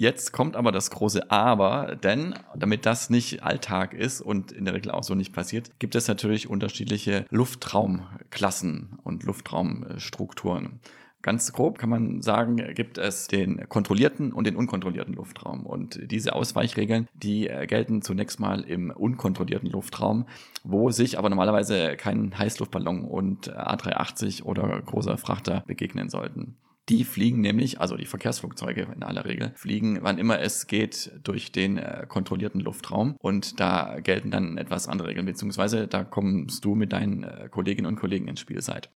Jetzt 0.00 0.32
kommt 0.32 0.54
aber 0.54 0.70
das 0.70 0.92
große 0.92 1.28
Aber, 1.28 1.96
denn 1.96 2.34
damit 2.54 2.86
das 2.86 3.10
nicht 3.10 3.42
Alltag 3.42 3.94
ist 3.94 4.20
und 4.20 4.52
in 4.52 4.64
der 4.64 4.74
Regel 4.74 4.92
auch 4.92 5.02
so 5.02 5.16
nicht 5.16 5.32
passiert, 5.32 5.80
gibt 5.80 5.96
es 5.96 6.06
natürlich 6.06 6.48
unterschiedliche 6.48 7.26
Luftraumklassen 7.30 9.00
und 9.02 9.24
Luftraumstrukturen. 9.24 10.78
Ganz 11.20 11.52
grob 11.52 11.78
kann 11.78 11.90
man 11.90 12.22
sagen, 12.22 12.58
gibt 12.74 12.96
es 12.96 13.26
den 13.26 13.68
kontrollierten 13.68 14.32
und 14.32 14.46
den 14.46 14.54
unkontrollierten 14.54 15.14
Luftraum. 15.14 15.66
Und 15.66 15.98
diese 16.08 16.32
Ausweichregeln, 16.32 17.08
die 17.14 17.50
gelten 17.66 18.00
zunächst 18.00 18.38
mal 18.38 18.60
im 18.60 18.92
unkontrollierten 18.92 19.68
Luftraum, 19.68 20.26
wo 20.62 20.92
sich 20.92 21.18
aber 21.18 21.28
normalerweise 21.28 21.96
kein 21.96 22.38
Heißluftballon 22.38 23.04
und 23.04 23.52
A380 23.52 24.44
oder 24.44 24.80
großer 24.80 25.18
Frachter 25.18 25.64
begegnen 25.66 26.08
sollten. 26.08 26.56
Die 26.88 27.04
fliegen 27.04 27.40
nämlich, 27.40 27.80
also 27.80 27.96
die 27.96 28.06
Verkehrsflugzeuge 28.06 28.88
in 28.94 29.02
aller 29.02 29.24
Regel, 29.24 29.52
fliegen, 29.54 29.98
wann 30.02 30.18
immer 30.18 30.40
es 30.40 30.66
geht, 30.66 31.12
durch 31.22 31.52
den 31.52 31.76
äh, 31.76 32.06
kontrollierten 32.08 32.60
Luftraum. 32.60 33.16
Und 33.20 33.60
da 33.60 34.00
gelten 34.00 34.30
dann 34.30 34.56
etwas 34.56 34.88
andere 34.88 35.08
Regeln, 35.08 35.26
beziehungsweise 35.26 35.86
da 35.86 36.04
kommst 36.04 36.64
du 36.64 36.74
mit 36.74 36.92
deinen 36.92 37.24
äh, 37.24 37.48
Kolleginnen 37.50 37.86
und 37.86 37.96
Kollegen 37.96 38.26
ins 38.26 38.40
Spiel 38.40 38.62
seid. 38.62 38.90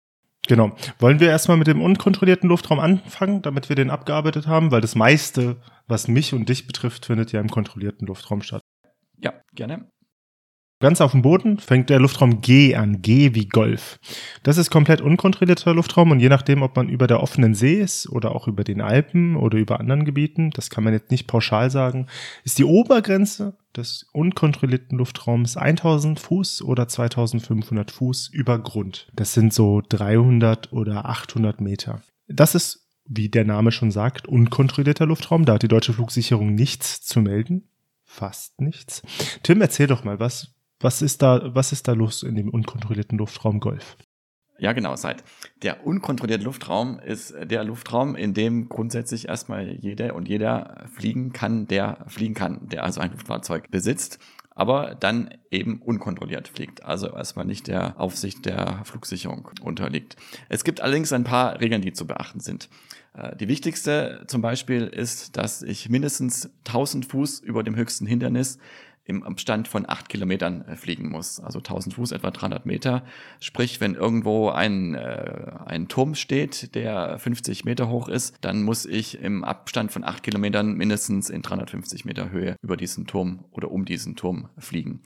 Genau. 0.49 0.75
Wollen 0.99 1.21
wir 1.21 1.29
erstmal 1.29 1.57
mit 1.57 1.69
dem 1.69 1.81
unkontrollierten 1.81 2.49
Luftraum 2.49 2.81
anfangen, 2.81 3.43
damit 3.43 3.69
wir 3.69 3.77
den 3.77 3.91
abgearbeitet 3.91 4.47
haben? 4.47 4.71
Weil 4.73 4.81
das 4.81 4.97
meiste, 4.97 5.61
was 5.87 6.09
mich 6.09 6.33
und 6.35 6.49
dich 6.49 6.67
betrifft, 6.67 7.07
findet 7.07 7.31
ja 7.31 7.41
im 7.41 7.49
kontrollierten 7.49 8.09
Luftraum 8.09 8.43
statt. 8.43 8.63
Ja, 9.19 9.35
gerne. 9.55 9.92
Ganz 10.83 11.01
auf 11.01 11.13
dem 11.13 11.23
Boden 11.23 11.59
fängt 11.59 11.91
der 11.91 12.01
Luftraum 12.01 12.41
G 12.41 12.75
an, 12.75 13.03
G 13.03 13.37
wie 13.37 13.47
Golf. 13.47 14.01
Das 14.43 14.57
ist 14.57 14.69
komplett 14.69 15.01
unkontrollierter 15.01 15.73
Luftraum 15.75 16.11
und 16.11 16.19
je 16.19 16.29
nachdem, 16.29 16.63
ob 16.63 16.75
man 16.75 16.89
über 16.89 17.07
der 17.07 17.23
offenen 17.23 17.55
See 17.55 17.81
ist 17.81 18.09
oder 18.09 18.35
auch 18.35 18.49
über 18.49 18.65
den 18.65 18.81
Alpen 18.81 19.37
oder 19.37 19.59
über 19.59 19.79
anderen 19.79 20.05
Gebieten, 20.05 20.51
das 20.51 20.71
kann 20.71 20.83
man 20.83 20.93
jetzt 20.93 21.13
nicht 21.13 21.29
pauschal 21.29 21.71
sagen, 21.71 22.09
ist 22.43 22.59
die 22.59 22.65
Obergrenze 22.65 23.57
des 23.77 24.09
unkontrollierten 24.13 24.99
Luftraums 24.99 25.57
1000 25.57 26.19
Fuß 26.19 26.63
oder 26.63 26.89
2500 26.89 27.93
Fuß 27.93 28.31
über 28.33 28.59
Grund. 28.59 29.07
Das 29.15 29.35
sind 29.35 29.55
so 29.55 29.83
300 29.89 30.73
oder 30.73 31.07
800 31.07 31.61
Meter. 31.61 32.03
Das 32.27 32.57
ist, 32.57 32.89
wie 33.07 33.29
der 33.29 33.45
Name 33.45 33.71
schon 33.71 33.93
sagt, 33.93 34.27
unkontrollierter 34.27 35.07
Luftraum. 35.07 35.45
Da 35.45 35.55
hat 35.55 35.63
die 35.63 35.69
deutsche 35.69 35.93
Flugsicherung 35.93 36.57
nichts 36.57 37.03
zu 37.03 37.21
melden 37.21 37.69
fast 38.13 38.61
nichts. 38.61 39.03
Tim, 39.43 39.61
erzähl 39.63 39.87
doch 39.87 40.05
mal, 40.05 40.21
was, 40.21 40.55
was 40.83 41.03
ist 41.03 41.23
da, 41.23 41.55
was 41.55 41.73
ist 41.73 41.89
da 41.89 41.93
los 41.93 42.23
in 42.23 42.35
dem 42.37 42.49
unkontrollierten 42.49 43.19
Luftraum 43.19 43.61
Golf? 43.61 43.97
Ja, 44.59 44.73
genau, 44.73 44.95
seit. 44.95 45.25
Der 45.63 45.85
unkontrollierte 45.87 46.45
Luftraum 46.45 47.01
ist 47.01 47.35
der 47.43 47.65
Luftraum, 47.65 48.15
in 48.15 48.33
dem 48.33 48.69
grundsätzlich 48.69 49.27
erstmal 49.29 49.73
jeder 49.73 50.15
und 50.15 50.29
jeder 50.29 50.85
fliegen 50.95 51.33
kann, 51.33 51.67
der 51.67 52.05
fliegen 52.07 52.35
kann, 52.35 52.69
der 52.69 52.85
also 52.85 53.01
ein 53.01 53.11
Luftfahrzeug 53.11 53.71
besitzt. 53.71 54.21
aber 54.55 54.95
dann 54.95 55.31
eben 55.51 55.81
unkontrolliert 55.81 56.49
fliegt, 56.49 56.85
also 56.85 57.09
erstmal 57.09 57.47
nicht 57.47 57.69
der 57.69 57.99
Aufsicht 57.99 58.45
der 58.45 58.83
Flugsicherung 58.85 59.49
unterliegt. 59.63 60.17
Es 60.49 60.65
gibt 60.65 60.81
allerdings 60.81 61.13
ein 61.13 61.25
paar 61.25 61.61
Regeln, 61.61 61.83
die 61.83 61.93
zu 61.93 62.07
beachten 62.07 62.41
sind. 62.41 62.69
Äh, 63.15 63.37
die 63.37 63.49
wichtigste 63.49 64.25
zum 64.27 64.43
Beispiel 64.43 64.87
ist, 64.87 65.37
dass 65.37 65.63
ich 65.63 65.89
mindestens 65.89 66.51
1000 66.67 67.07
Fuß 67.07 67.41
über 67.41 67.63
dem 67.63 67.77
höchsten 67.77 68.07
Hindernis 68.07 68.59
im 69.05 69.23
Abstand 69.25 69.67
von 69.67 69.89
acht 69.89 70.09
Kilometern 70.09 70.63
äh, 70.63 70.77
fliegen 70.77 71.09
muss. 71.09 71.41
Also 71.41 71.59
1000 71.59 71.95
Fuß, 71.95 72.13
etwa 72.13 72.31
300 72.31 72.67
Meter. 72.67 73.05
Sprich, 73.41 73.81
wenn 73.81 73.95
irgendwo 73.95 74.51
ein, 74.51 74.95
äh, 74.95 75.53
ein 75.67 75.89
Turm 75.89 76.15
steht, 76.15 76.75
der 76.75 77.19
50 77.19 77.65
Meter 77.65 77.89
hoch 77.89 78.09
ist, 78.09 78.37
dann 78.43 78.63
muss 78.63 78.87
ich 78.87 79.21
im 79.21 79.45
Abstand 79.45 79.91
von 79.91 80.05
acht 80.05 80.23
Kilometern 80.23 80.75
mindestens 80.75 81.31
in 81.31 81.43
350 81.43 82.05
Meter 82.05 82.31
Höhe 82.31 82.57
über 82.63 82.77
diesen 82.77 83.07
Turm 83.07 83.45
oder 83.51 83.71
um 83.71 83.85
diesen 83.85 84.15
Turm 84.15 84.49
fliegen. 84.59 85.01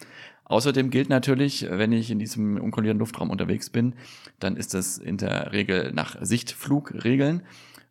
Außerdem 0.45 0.91
gilt 0.91 1.09
natürlich, 1.09 1.67
wenn 1.69 1.91
ich 1.93 2.11
in 2.11 2.21
diesem 2.21 2.57
unkontrollierten 2.57 3.01
Luftraum 3.01 3.31
unterwegs 3.31 3.71
bin, 3.71 3.95
dann 4.39 4.57
ist 4.57 4.75
das 4.75 4.99
in 4.99 5.17
der 5.17 5.53
Regel 5.53 5.93
nach 5.93 6.17
Sichtflugregeln 6.21 7.43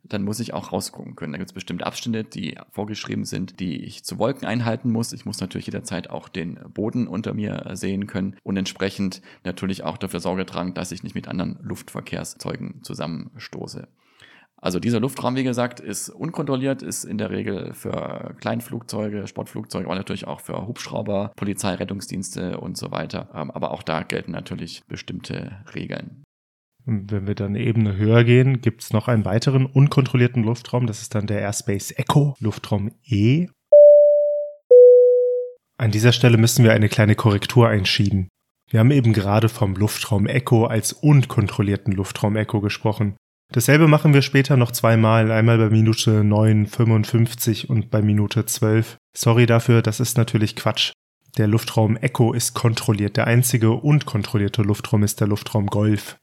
dann 0.09 0.23
muss 0.23 0.39
ich 0.39 0.53
auch 0.53 0.71
rausgucken 0.71 1.15
können. 1.15 1.33
Da 1.33 1.37
gibt 1.37 1.49
es 1.49 1.53
bestimmte 1.53 1.85
Abstände, 1.85 2.23
die 2.23 2.57
vorgeschrieben 2.71 3.25
sind, 3.25 3.59
die 3.59 3.83
ich 3.83 4.03
zu 4.03 4.19
Wolken 4.19 4.47
einhalten 4.47 4.91
muss. 4.91 5.13
Ich 5.13 5.25
muss 5.25 5.39
natürlich 5.39 5.67
jederzeit 5.67 6.09
auch 6.09 6.29
den 6.29 6.59
Boden 6.73 7.07
unter 7.07 7.33
mir 7.33 7.71
sehen 7.73 8.07
können 8.07 8.35
und 8.43 8.57
entsprechend 8.57 9.21
natürlich 9.43 9.83
auch 9.83 9.97
dafür 9.97 10.19
Sorge 10.19 10.45
tragen, 10.45 10.73
dass 10.73 10.91
ich 10.91 11.03
nicht 11.03 11.15
mit 11.15 11.27
anderen 11.27 11.57
Luftverkehrszeugen 11.61 12.83
zusammenstoße. 12.83 13.87
Also 14.57 14.79
dieser 14.79 14.99
Luftraum, 14.99 15.35
wie 15.35 15.43
gesagt, 15.43 15.79
ist 15.79 16.09
unkontrolliert, 16.09 16.81
ist 16.81 17.03
in 17.03 17.19
der 17.19 17.29
Regel 17.29 17.73
für 17.73 18.35
Kleinflugzeuge, 18.39 19.27
Sportflugzeuge, 19.27 19.85
aber 19.85 19.95
natürlich 19.95 20.25
auch 20.25 20.39
für 20.39 20.65
Hubschrauber, 20.65 21.31
Polizei, 21.35 21.75
Rettungsdienste 21.75 22.59
und 22.59 22.75
so 22.75 22.89
weiter. 22.89 23.29
Ähm, 23.35 23.51
aber 23.51 23.69
auch 23.69 23.83
da 23.83 24.01
gelten 24.01 24.31
natürlich 24.31 24.83
bestimmte 24.87 25.57
Regeln. 25.75 26.24
Und 26.85 27.11
wenn 27.11 27.27
wir 27.27 27.35
dann 27.35 27.55
eine 27.55 27.61
Ebene 27.61 27.97
höher 27.97 28.23
gehen, 28.23 28.61
gibt 28.61 28.83
es 28.83 28.93
noch 28.93 29.07
einen 29.07 29.25
weiteren 29.25 29.65
unkontrollierten 29.65 30.43
Luftraum. 30.43 30.85
Das 30.85 31.01
ist 31.01 31.15
dann 31.15 31.27
der 31.27 31.39
Airspace 31.41 31.91
Echo, 31.97 32.35
Luftraum 32.39 32.91
E. 33.03 33.47
An 35.77 35.91
dieser 35.91 36.11
Stelle 36.11 36.37
müssen 36.37 36.63
wir 36.63 36.73
eine 36.73 36.87
kleine 36.87 37.15
Korrektur 37.15 37.67
einschieben. 37.67 38.29
Wir 38.69 38.79
haben 38.79 38.91
eben 38.91 39.13
gerade 39.13 39.49
vom 39.49 39.75
Luftraum 39.75 40.27
Echo 40.27 40.65
als 40.65 40.93
unkontrollierten 40.93 41.93
Luftraum 41.93 42.35
Echo 42.35 42.61
gesprochen. 42.61 43.15
Dasselbe 43.51 43.87
machen 43.87 44.13
wir 44.13 44.21
später 44.21 44.57
noch 44.57 44.71
zweimal, 44.71 45.31
einmal 45.31 45.57
bei 45.57 45.69
Minute 45.69 46.21
9,55 46.21 47.67
und 47.67 47.91
bei 47.91 48.01
Minute 48.01 48.45
12. 48.45 48.97
Sorry 49.15 49.45
dafür, 49.45 49.81
das 49.81 49.99
ist 49.99 50.17
natürlich 50.17 50.55
Quatsch. 50.55 50.93
Der 51.37 51.47
Luftraum 51.47 51.97
Echo 51.97 52.33
ist 52.33 52.53
kontrolliert. 52.53 53.17
Der 53.17 53.27
einzige 53.27 53.71
unkontrollierte 53.71 54.61
Luftraum 54.61 55.03
ist 55.03 55.19
der 55.19 55.27
Luftraum 55.27 55.67
Golf. 55.67 56.17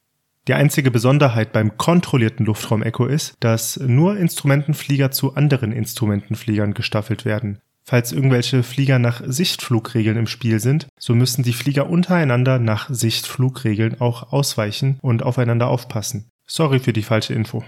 Die 0.48 0.54
einzige 0.54 0.90
Besonderheit 0.90 1.52
beim 1.52 1.76
kontrollierten 1.76 2.46
Luftraum-Echo 2.46 3.06
ist, 3.06 3.34
dass 3.38 3.76
nur 3.78 4.16
Instrumentenflieger 4.16 5.12
zu 5.12 5.34
anderen 5.34 5.70
Instrumentenfliegern 5.70 6.74
gestaffelt 6.74 7.24
werden. 7.24 7.60
Falls 7.84 8.12
irgendwelche 8.12 8.62
Flieger 8.62 8.98
nach 8.98 9.22
Sichtflugregeln 9.24 10.16
im 10.16 10.26
Spiel 10.26 10.60
sind, 10.60 10.88
so 10.98 11.14
müssen 11.14 11.42
die 11.42 11.52
Flieger 11.52 11.88
untereinander 11.88 12.58
nach 12.58 12.88
Sichtflugregeln 12.90 14.00
auch 14.00 14.32
ausweichen 14.32 14.98
und 15.00 15.22
aufeinander 15.22 15.68
aufpassen. 15.68 16.28
Sorry 16.46 16.80
für 16.80 16.92
die 16.92 17.02
falsche 17.02 17.34
Info. 17.34 17.64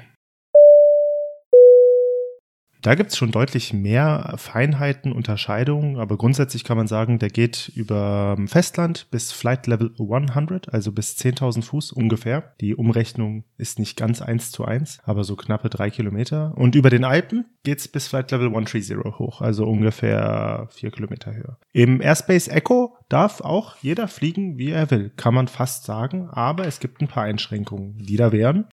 Da 2.85 2.97
gibt 2.97 3.13
es 3.13 3.17
schon 3.17 3.31
deutlich 3.31 3.73
mehr 3.73 4.35
Feinheiten, 4.37 5.11
Unterscheidungen, 5.11 5.99
aber 5.99 6.19
grundsätzlich 6.19 6.65
kann 6.65 6.77
man 6.77 6.87
sagen, 6.87 7.19
der 7.19 7.31
geht 7.31 7.73
über 7.75 8.37
Festland 8.47 9.07
bis 9.11 9.33
Flight 9.33 9.67
Level 9.67 9.95
100, 9.99 10.75
also 10.75 10.93
bis 10.93 11.17
10.000 11.17 11.63
Fuß 11.63 11.93
ungefähr. 11.93 12.53
Die 12.61 12.75
Umrechnung 12.75 13.45
ist 13.57 13.79
nicht 13.79 13.97
ganz 13.97 14.21
eins 14.21 14.51
zu 14.51 14.67
eins, 14.67 14.99
aber 15.05 15.25
so 15.25 15.35
knappe 15.35 15.71
drei 15.71 15.89
Kilometer. 15.89 16.53
Und 16.59 16.75
über 16.75 16.91
den 16.91 17.05
Alpen 17.05 17.47
geht 17.63 17.79
es 17.79 17.89
bis 17.89 18.07
Flight 18.07 18.31
Level 18.33 18.49
130 18.49 18.99
hoch, 19.19 19.41
also 19.41 19.65
ungefähr 19.65 20.69
vier 20.71 20.91
Kilometer 20.91 21.35
höher. 21.35 21.57
Im 21.73 22.03
Airspace 22.03 22.49
Echo 22.49 22.99
darf 23.09 23.41
auch 23.41 23.77
jeder 23.81 24.09
fliegen, 24.09 24.59
wie 24.59 24.73
er 24.73 24.91
will, 24.91 25.11
kann 25.17 25.33
man 25.33 25.49
fast 25.49 25.85
sagen, 25.85 26.29
aber 26.29 26.67
es 26.67 26.81
gibt 26.81 27.01
ein 27.01 27.09
paar 27.09 27.25
Einschränkungen, 27.25 27.97
die 27.97 28.17
da 28.17 28.31
wären. 28.31 28.67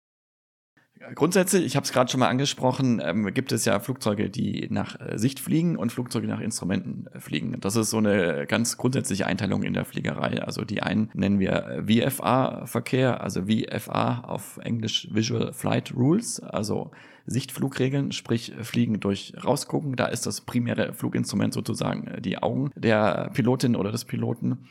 Grundsätzlich, 1.15 1.65
ich 1.65 1.75
habe 1.75 1.83
es 1.83 1.91
gerade 1.91 2.11
schon 2.11 2.19
mal 2.19 2.27
angesprochen, 2.27 3.01
ähm, 3.03 3.33
gibt 3.33 3.51
es 3.51 3.65
ja 3.65 3.79
Flugzeuge, 3.79 4.29
die 4.29 4.67
nach 4.69 4.99
äh, 4.99 5.17
Sicht 5.17 5.39
fliegen 5.39 5.75
und 5.77 5.91
Flugzeuge 5.91 6.27
nach 6.27 6.39
Instrumenten 6.39 7.07
äh, 7.13 7.19
fliegen. 7.19 7.57
Das 7.59 7.75
ist 7.75 7.89
so 7.89 7.97
eine 7.97 8.45
ganz 8.47 8.77
grundsätzliche 8.77 9.25
Einteilung 9.25 9.63
in 9.63 9.73
der 9.73 9.85
Fliegerei. 9.85 10.41
Also 10.41 10.63
die 10.63 10.81
einen 10.83 11.09
nennen 11.13 11.39
wir 11.39 11.83
VFA-Verkehr, 11.87 13.21
also 13.21 13.43
VFA 13.45 14.21
auf 14.21 14.59
Englisch 14.63 15.07
Visual 15.11 15.53
Flight 15.53 15.93
Rules, 15.95 16.39
also 16.41 16.91
Sichtflugregeln, 17.29 18.11
sprich 18.11 18.53
Fliegen 18.61 18.99
durch 18.99 19.33
Rausgucken. 19.43 19.95
Da 19.95 20.07
ist 20.07 20.25
das 20.25 20.41
primäre 20.41 20.93
Fluginstrument 20.93 21.53
sozusagen 21.53 22.07
äh, 22.07 22.21
die 22.21 22.37
Augen 22.37 22.71
der 22.75 23.29
Pilotin 23.33 23.75
oder 23.75 23.91
des 23.91 24.05
Piloten. 24.05 24.69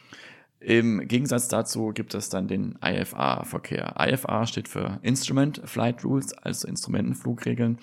Im 0.60 1.06
Gegensatz 1.06 1.48
dazu 1.48 1.92
gibt 1.94 2.14
es 2.14 2.30
dann 2.30 2.48
den 2.48 2.78
IFA-Verkehr. 2.84 3.94
IFA 3.98 4.46
steht 4.46 4.68
für 4.68 4.98
Instrument 5.02 5.60
Flight 5.64 6.04
Rules, 6.04 6.32
also 6.32 6.66
Instrumentenflugregeln. 6.66 7.78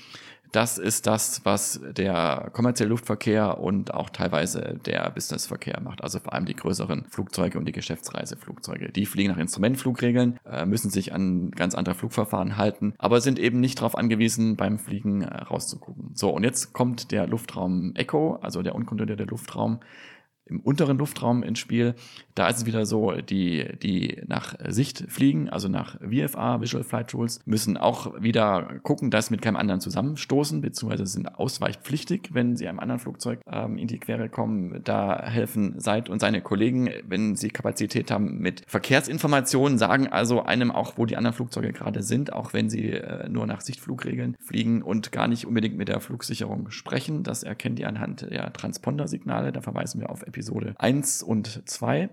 Das 0.52 0.78
ist 0.78 1.06
das, 1.06 1.42
was 1.44 1.82
der 1.98 2.50
kommerzielle 2.54 2.90
Luftverkehr 2.92 3.60
und 3.60 3.94
auch 3.94 4.10
teilweise 4.10 4.80
der 4.86 5.10
Businessverkehr 5.10 5.82
macht. 5.82 6.02
Also 6.02 6.20
vor 6.20 6.32
allem 6.32 6.46
die 6.46 6.56
größeren 6.56 7.06
Flugzeuge 7.10 7.60
und 7.60 7.66
die 7.66 7.74
Geschäftsreiseflugzeuge. 7.74 8.90
Die 8.90 9.06
fliegen 9.06 9.32
nach 9.32 9.38
Instrumentflugregeln, 9.38 10.40
äh, 10.50 10.66
müssen 10.66 10.90
sich 10.90 11.14
an 11.14 11.52
ganz 11.52 11.76
andere 11.76 11.96
Flugverfahren 11.96 12.56
halten, 12.56 12.94
aber 12.98 13.20
sind 13.20 13.38
eben 13.38 13.60
nicht 13.60 13.80
darauf 13.80 13.98
angewiesen, 13.98 14.56
beim 14.56 14.80
Fliegen 14.80 15.24
äh, 15.24 15.44
rauszugucken. 15.44 16.12
So, 16.14 16.30
und 16.30 16.44
jetzt 16.44 16.72
kommt 16.72 17.12
der 17.12 17.28
Luftraum 17.28 17.94
Echo, 17.96 18.40
also 18.42 18.62
der 18.62 18.76
unkontrollierte 18.76 19.26
Luftraum 19.26 19.82
im 20.46 20.60
unteren 20.60 20.98
Luftraum 20.98 21.44
ins 21.44 21.60
Spiel. 21.60 21.96
Da 22.36 22.48
ist 22.48 22.58
es 22.58 22.66
wieder 22.66 22.86
so, 22.86 23.12
die, 23.12 23.78
die 23.82 24.22
nach 24.28 24.56
Sicht 24.68 25.06
fliegen, 25.08 25.50
also 25.50 25.68
nach 25.68 25.98
VFA, 26.02 26.62
Visual 26.62 26.84
Flight 26.84 27.14
Rules, 27.14 27.40
müssen 27.46 27.78
auch 27.78 28.22
wieder 28.22 28.80
gucken, 28.84 29.10
dass 29.10 29.28
sie 29.28 29.34
mit 29.34 29.42
keinem 29.42 29.56
anderen 29.56 29.82
zusammenstoßen, 29.82 30.62
beziehungsweise 30.62 31.06
sind 31.06 31.36
ausweichpflichtig, 31.36 32.30
wenn 32.34 32.56
sie 32.56 32.68
einem 32.68 32.80
anderen 32.80 33.00
Flugzeug 33.00 33.40
ähm, 33.52 33.78
in 33.78 33.88
die 33.88 34.00
Quere 34.00 34.30
kommen. 34.30 34.82
Da 34.84 35.24
helfen 35.24 35.80
Seid 35.80 36.10
und 36.10 36.20
seine 36.20 36.42
Kollegen, 36.42 36.90
wenn 37.08 37.36
sie 37.36 37.50
Kapazität 37.50 38.12
haben, 38.12 38.40
mit 38.40 38.64
Verkehrsinformationen, 38.68 39.78
sagen 39.78 40.08
also 40.08 40.44
einem 40.44 40.72
auch, 40.72 40.98
wo 40.98 41.06
die 41.06 41.18
anderen 41.18 41.36
Flugzeuge 41.36 41.74
gerade 41.74 42.04
sind, 42.04 42.34
auch 42.34 42.54
wenn 42.54 42.70
sie 42.70 42.92
äh, 42.92 43.30
nur 43.30 43.48
nach 43.48 43.62
Sichtflugregeln 43.62 44.36
fliegen 44.40 44.82
und 44.82 45.12
gar 45.12 45.28
nicht 45.28 45.46
unbedingt 45.46 45.78
mit 45.78 45.88
der 45.88 46.00
Flugsicherung 46.00 46.70
sprechen. 46.70 47.24
Das 47.24 47.44
erkennen 47.44 47.76
die 47.76 47.86
anhand 47.86 48.22
der 48.22 48.54
Transpondersignale. 48.54 49.52
Da 49.52 49.62
verweisen 49.62 50.02
wir 50.02 50.10
auf 50.10 50.26
Episode 50.36 50.76
1 50.80 51.24
und 51.24 51.62
2. 51.66 52.10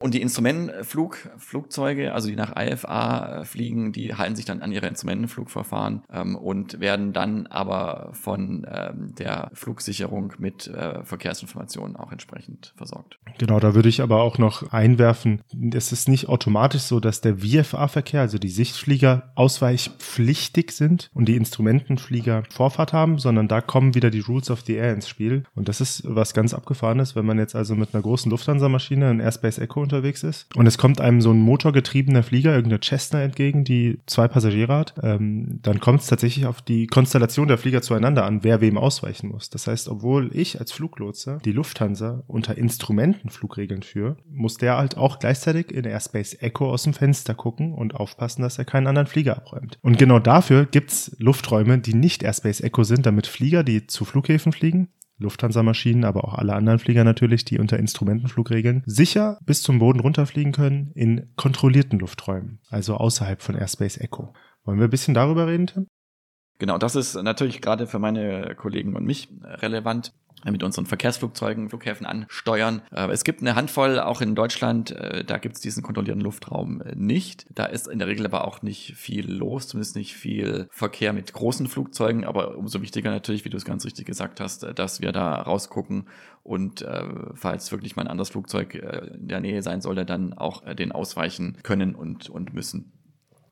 Und 0.00 0.14
die 0.14 0.22
Instrumentenflugzeuge, 0.22 2.14
also 2.14 2.28
die 2.28 2.36
nach 2.36 2.54
IFA 2.56 3.40
äh, 3.40 3.44
fliegen, 3.44 3.92
die 3.92 4.14
halten 4.14 4.36
sich 4.36 4.44
dann 4.44 4.62
an 4.62 4.70
ihre 4.70 4.86
Instrumentenflugverfahren 4.86 6.02
ähm, 6.12 6.36
und 6.36 6.80
werden 6.80 7.12
dann 7.12 7.46
aber 7.48 8.10
von 8.12 8.66
ähm, 8.70 9.14
der 9.18 9.50
Flugsicherung 9.54 10.34
mit 10.38 10.68
äh, 10.68 11.02
Verkehrsinformationen 11.04 11.96
auch 11.96 12.12
entsprechend 12.12 12.74
versorgt. 12.76 13.18
Genau, 13.38 13.58
da 13.58 13.74
würde 13.74 13.88
ich 13.88 14.00
aber 14.00 14.22
auch 14.22 14.38
noch 14.38 14.72
einwerfen, 14.72 15.42
es 15.72 15.90
ist 15.92 16.08
nicht 16.08 16.28
automatisch 16.28 16.82
so, 16.82 17.00
dass 17.00 17.20
der 17.20 17.38
VFA-Verkehr, 17.38 18.20
also 18.20 18.38
die 18.38 18.48
Sichtflieger, 18.48 19.32
ausweichpflichtig 19.34 20.70
sind 20.72 21.10
und 21.14 21.26
die 21.26 21.36
Instrumentenflieger 21.36 22.44
Vorfahrt 22.50 22.92
haben, 22.92 23.18
sondern 23.18 23.48
da 23.48 23.60
kommen 23.60 23.94
wieder 23.94 24.10
die 24.10 24.20
Rules 24.20 24.50
of 24.50 24.60
the 24.62 24.74
Air 24.74 24.92
ins 24.92 25.08
Spiel. 25.08 25.44
Und 25.54 25.68
das 25.68 25.80
ist 25.80 26.02
was 26.04 26.34
ganz 26.34 26.54
Abgefahrenes, 26.54 27.16
wenn 27.16 27.26
man 27.26 27.38
jetzt 27.38 27.56
also 27.56 27.74
mit 27.74 27.94
einer 27.94 28.02
großen 28.02 28.30
Lufthansa-Maschine, 28.30 29.08
ein 29.08 29.20
Airspace 29.20 29.58
Echo 29.58 29.87
unterwegs 29.88 30.22
ist. 30.22 30.54
Und 30.56 30.66
es 30.66 30.78
kommt 30.78 31.00
einem 31.00 31.20
so 31.20 31.30
ein 31.30 31.40
motorgetriebener 31.40 32.22
Flieger, 32.22 32.54
irgendeine 32.54 32.80
Cessna 32.82 33.22
entgegen, 33.22 33.64
die 33.64 33.98
zwei 34.06 34.28
Passagiere 34.28 34.74
hat. 34.74 34.94
Ähm, 35.02 35.60
dann 35.62 35.80
kommt 35.80 36.00
es 36.00 36.06
tatsächlich 36.06 36.46
auf 36.46 36.62
die 36.62 36.86
Konstellation 36.86 37.48
der 37.48 37.58
Flieger 37.58 37.82
zueinander 37.82 38.24
an, 38.24 38.44
wer 38.44 38.60
wem 38.60 38.78
ausweichen 38.78 39.28
muss. 39.28 39.50
Das 39.50 39.66
heißt, 39.66 39.88
obwohl 39.88 40.30
ich 40.34 40.60
als 40.60 40.72
Fluglotse 40.72 41.38
die 41.44 41.52
Lufthansa 41.52 42.22
unter 42.26 42.56
Instrumentenflugregeln 42.56 43.82
führe, 43.82 44.16
muss 44.30 44.56
der 44.56 44.76
halt 44.76 44.96
auch 44.96 45.18
gleichzeitig 45.18 45.72
in 45.72 45.84
Airspace 45.84 46.36
Echo 46.40 46.70
aus 46.70 46.82
dem 46.82 46.94
Fenster 46.94 47.34
gucken 47.34 47.72
und 47.72 47.94
aufpassen, 47.94 48.42
dass 48.42 48.58
er 48.58 48.64
keinen 48.64 48.86
anderen 48.86 49.08
Flieger 49.08 49.36
abräumt. 49.36 49.78
Und 49.82 49.98
genau 49.98 50.18
dafür 50.18 50.66
gibt 50.66 50.90
es 50.90 51.16
Lufträume, 51.18 51.78
die 51.78 51.94
nicht 51.94 52.22
Airspace 52.22 52.60
Echo 52.60 52.84
sind, 52.84 53.06
damit 53.06 53.26
Flieger, 53.26 53.64
die 53.64 53.86
zu 53.86 54.04
Flughäfen 54.04 54.52
fliegen, 54.52 54.88
Lufthansa-Maschinen, 55.18 56.04
aber 56.04 56.24
auch 56.24 56.34
alle 56.34 56.54
anderen 56.54 56.78
Flieger 56.78 57.04
natürlich, 57.04 57.44
die 57.44 57.58
unter 57.58 57.78
Instrumentenflugregeln 57.78 58.82
sicher 58.86 59.38
bis 59.44 59.62
zum 59.62 59.78
Boden 59.78 60.00
runterfliegen 60.00 60.52
können 60.52 60.92
in 60.94 61.32
kontrollierten 61.36 61.98
Lufträumen, 61.98 62.60
also 62.70 62.96
außerhalb 62.96 63.42
von 63.42 63.56
Airspace 63.56 63.98
Echo. 63.98 64.32
Wollen 64.64 64.78
wir 64.78 64.86
ein 64.86 64.90
bisschen 64.90 65.14
darüber 65.14 65.46
reden, 65.46 65.66
Tim? 65.66 65.86
Genau, 66.58 66.78
das 66.78 66.96
ist 66.96 67.14
natürlich 67.14 67.60
gerade 67.60 67.86
für 67.86 67.98
meine 67.98 68.54
Kollegen 68.56 68.96
und 68.96 69.04
mich 69.04 69.28
relevant 69.44 70.12
mit 70.44 70.62
unseren 70.62 70.86
Verkehrsflugzeugen 70.86 71.68
Flughäfen 71.68 72.06
ansteuern. 72.06 72.82
Es 72.90 73.24
gibt 73.24 73.40
eine 73.40 73.54
Handvoll, 73.54 73.98
auch 73.98 74.20
in 74.20 74.34
Deutschland, 74.34 74.90
äh, 74.92 75.24
da 75.24 75.38
gibt 75.38 75.56
es 75.56 75.60
diesen 75.60 75.82
kontrollierten 75.82 76.22
Luftraum 76.22 76.80
äh, 76.80 76.94
nicht. 76.94 77.46
Da 77.50 77.64
ist 77.64 77.88
in 77.88 77.98
der 77.98 78.08
Regel 78.08 78.24
aber 78.24 78.46
auch 78.46 78.62
nicht 78.62 78.94
viel 78.94 79.30
los, 79.30 79.68
zumindest 79.68 79.96
nicht 79.96 80.14
viel 80.14 80.68
Verkehr 80.70 81.12
mit 81.12 81.32
großen 81.32 81.66
Flugzeugen. 81.66 82.24
Aber 82.24 82.56
umso 82.56 82.80
wichtiger 82.82 83.10
natürlich, 83.10 83.44
wie 83.44 83.50
du 83.50 83.56
es 83.56 83.64
ganz 83.64 83.84
richtig 83.84 84.06
gesagt 84.06 84.40
hast, 84.40 84.64
äh, 84.64 84.74
dass 84.74 85.00
wir 85.00 85.12
da 85.12 85.34
rausgucken 85.34 86.06
und 86.42 86.84
falls 87.34 87.70
wirklich 87.72 87.96
mal 87.96 88.02
ein 88.02 88.08
anderes 88.08 88.30
Flugzeug 88.30 88.74
in 88.74 89.28
der 89.28 89.40
Nähe 89.40 89.62
sein 89.62 89.82
sollte, 89.82 90.06
dann 90.06 90.32
auch 90.32 90.62
den 90.74 90.92
ausweichen 90.92 91.58
können 91.62 91.94
und, 91.94 92.30
und 92.30 92.54
müssen. 92.54 92.97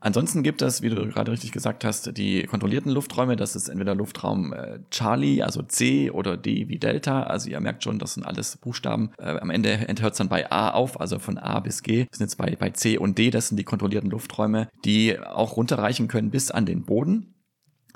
Ansonsten 0.01 0.43
gibt 0.43 0.63
es, 0.63 0.83
wie 0.83 0.91
du 0.91 1.09
gerade 1.09 1.33
richtig 1.33 1.53
gesagt 1.53 1.85
hast, 1.85 2.17
die 2.17 2.43
kontrollierten 2.45 2.93
Lufträume. 2.93 3.37
Das 3.37 3.57
ist 3.57 3.69
entweder 3.69 3.95
Luftraum 3.95 4.53
äh, 4.53 4.79
Charlie, 4.91 5.43
also 5.43 5.63
C 5.63 6.11
oder 6.11 6.37
D 6.37 6.69
wie 6.69 6.79
Delta. 6.79 7.25
Also 7.25 7.51
ihr 7.51 7.61
merkt 7.61 7.85
schon, 7.85 7.99
das 7.99 8.15
sind 8.15 8.25
alles 8.25 8.57
Buchstaben. 8.57 9.11
Äh, 9.19 9.39
am 9.39 9.51
Ende 9.51 9.79
hört 9.79 10.13
es 10.13 10.19
dann 10.19 10.29
bei 10.29 10.51
A 10.51 10.71
auf, 10.71 11.01
also 11.01 11.19
von 11.19 11.39
A 11.39 11.61
bis 11.61 11.83
G. 11.83 11.99
Wir 11.99 12.07
sind 12.13 12.27
jetzt 12.27 12.37
bei, 12.37 12.57
bei 12.57 12.71
C 12.71 12.99
und 12.99 13.19
D, 13.19 13.31
das 13.31 13.49
sind 13.49 13.57
die 13.57 13.65
kontrollierten 13.65 14.11
Lufträume, 14.11 14.69
die 14.85 15.19
auch 15.19 15.57
runterreichen 15.57 16.09
können 16.09 16.31
bis 16.31 16.51
an 16.51 16.67
den 16.67 16.85
Boden 16.85 17.36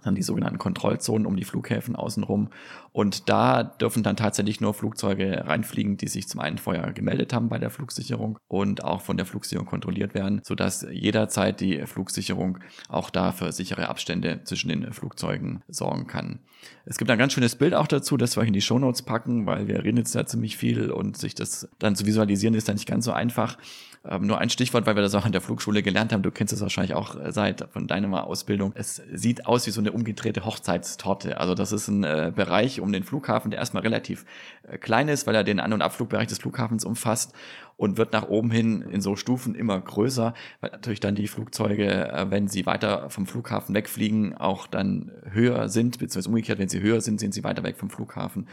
dann 0.02 0.14
die 0.14 0.23
sogenannten 0.23 0.59
Kontrollzonen 0.59 1.26
um 1.26 1.37
die 1.37 1.45
Flughäfen 1.45 1.97
außenrum. 1.97 2.50
Und 2.92 3.28
da 3.28 3.62
dürfen 3.62 4.02
dann 4.02 4.16
tatsächlich 4.16 4.61
nur 4.61 4.75
Flugzeuge 4.75 5.47
reinfliegen, 5.47 5.97
die 5.97 6.09
sich 6.09 6.28
zum 6.28 6.40
einen 6.40 6.59
vorher 6.59 6.92
gemeldet 6.92 7.33
haben 7.33 7.49
bei 7.49 7.59
der 7.59 7.71
Flugsicherung 7.71 8.38
und 8.49 8.83
auch 8.85 9.00
von 9.00 9.16
der 9.16 9.26
Flugsicherung 9.26 9.66
kontrolliert 9.66 10.14
werden, 10.14 10.40
sodass 10.45 10.87
jederzeit 10.90 11.61
die 11.61 11.87
Flugsicherung 11.87 12.59
auch 12.88 13.11
da 13.11 13.33
für 13.33 13.52
sichere 13.52 13.88
Abstände 13.88 14.40
zwischen 14.45 14.69
den 14.69 14.92
Flugzeugen 14.92 15.62
sorgen 15.69 16.07
kann. 16.07 16.40
Es 16.85 16.99
gibt 16.99 17.11
ein 17.11 17.19
ganz 17.19 17.33
schönes 17.33 17.57
Bild 17.57 17.75
auch 17.75 17.87
dazu, 17.87 18.16
das 18.16 18.37
wir 18.37 18.42
in 18.42 18.52
die 18.52 18.61
Shownotes 18.61 19.02
packen, 19.02 19.47
weil 19.47 19.69
wir 19.69 19.83
reden 19.85 19.99
jetzt 19.99 20.14
da 20.14 20.26
ziemlich 20.26 20.57
viel 20.57 20.90
und 20.90 21.16
sich 21.16 21.35
das 21.35 21.69
dann 21.78 21.97
zu 21.97 22.07
visualisieren 22.07 22.54
ist 22.54 22.69
dann 22.69 22.76
nicht 22.76 22.88
ganz 22.88 23.04
so 23.04 23.12
einfach. 23.12 23.57
Ähm, 24.02 24.26
nur 24.26 24.38
ein 24.38 24.49
Stichwort, 24.49 24.87
weil 24.87 24.95
wir 24.95 25.02
das 25.02 25.14
auch 25.14 25.26
in 25.26 25.33
der 25.33 25.42
Flugschule 25.42 25.83
gelernt 25.83 26.12
haben. 26.12 26.23
Du 26.23 26.30
kennst 26.30 26.54
es 26.54 26.62
wahrscheinlich 26.62 26.95
auch 26.95 27.16
äh, 27.16 27.33
seit 27.33 27.69
von 27.71 27.87
deiner 27.87 28.26
Ausbildung. 28.26 28.73
Es 28.75 29.02
sieht 29.12 29.45
aus 29.45 29.66
wie 29.66 29.71
so 29.71 29.80
eine 29.80 29.92
umgedrehte 29.92 30.47
Hochzeitstorte. 30.47 31.38
Also 31.38 31.54
das 31.54 31.71
ist 31.71 31.88
ein 31.88 32.04
äh, 32.04 32.33
Bereich 32.35 32.80
um 32.80 32.92
den 32.92 33.04
Flughafen, 33.04 33.50
der 33.50 33.61
erstmal 33.61 33.83
relativ 33.83 34.25
äh, 34.62 34.78
klein 34.78 35.09
ist, 35.09 35.26
weil 35.26 35.35
er 35.35 35.45
den 35.45 35.61
An- 35.61 35.75
und 35.75 35.83
Abflugbereich 35.83 36.28
des 36.28 36.38
Flughafens 36.38 36.87
umfasst 36.87 37.35
und 37.76 37.99
wird 37.99 38.14
nach 38.14 38.28
oben 38.28 38.50
hin 38.50 38.80
in 38.80 39.02
so 39.02 39.16
Stufen 39.16 39.54
immer 39.54 39.78
größer, 39.78 40.33
weil 40.62 40.71
natürlich 40.71 41.00
dann 41.00 41.14
die 41.14 41.28
Flugzeuge, 41.28 42.11
äh, 42.11 42.30
wenn 42.30 42.49
sie 42.49 42.64
weiter 42.64 43.11
vom 43.11 43.26
Flughafen 43.26 43.75
wegfliegen, 43.75 44.35
auch 44.35 44.66
dann 44.66 45.11
höher 45.30 45.69
sind, 45.69 45.99
beziehungsweise 45.99 46.30
umgekehrt, 46.30 46.59
wenn 46.59 46.71
sie 46.71 46.80
höher 46.80 47.02
sind, 47.02 47.21
sind 47.21 47.35
sie 47.35 47.45
weiter 47.45 47.64
weg 47.64 47.76
vom 47.76 47.90
Flughafen. 47.90 48.49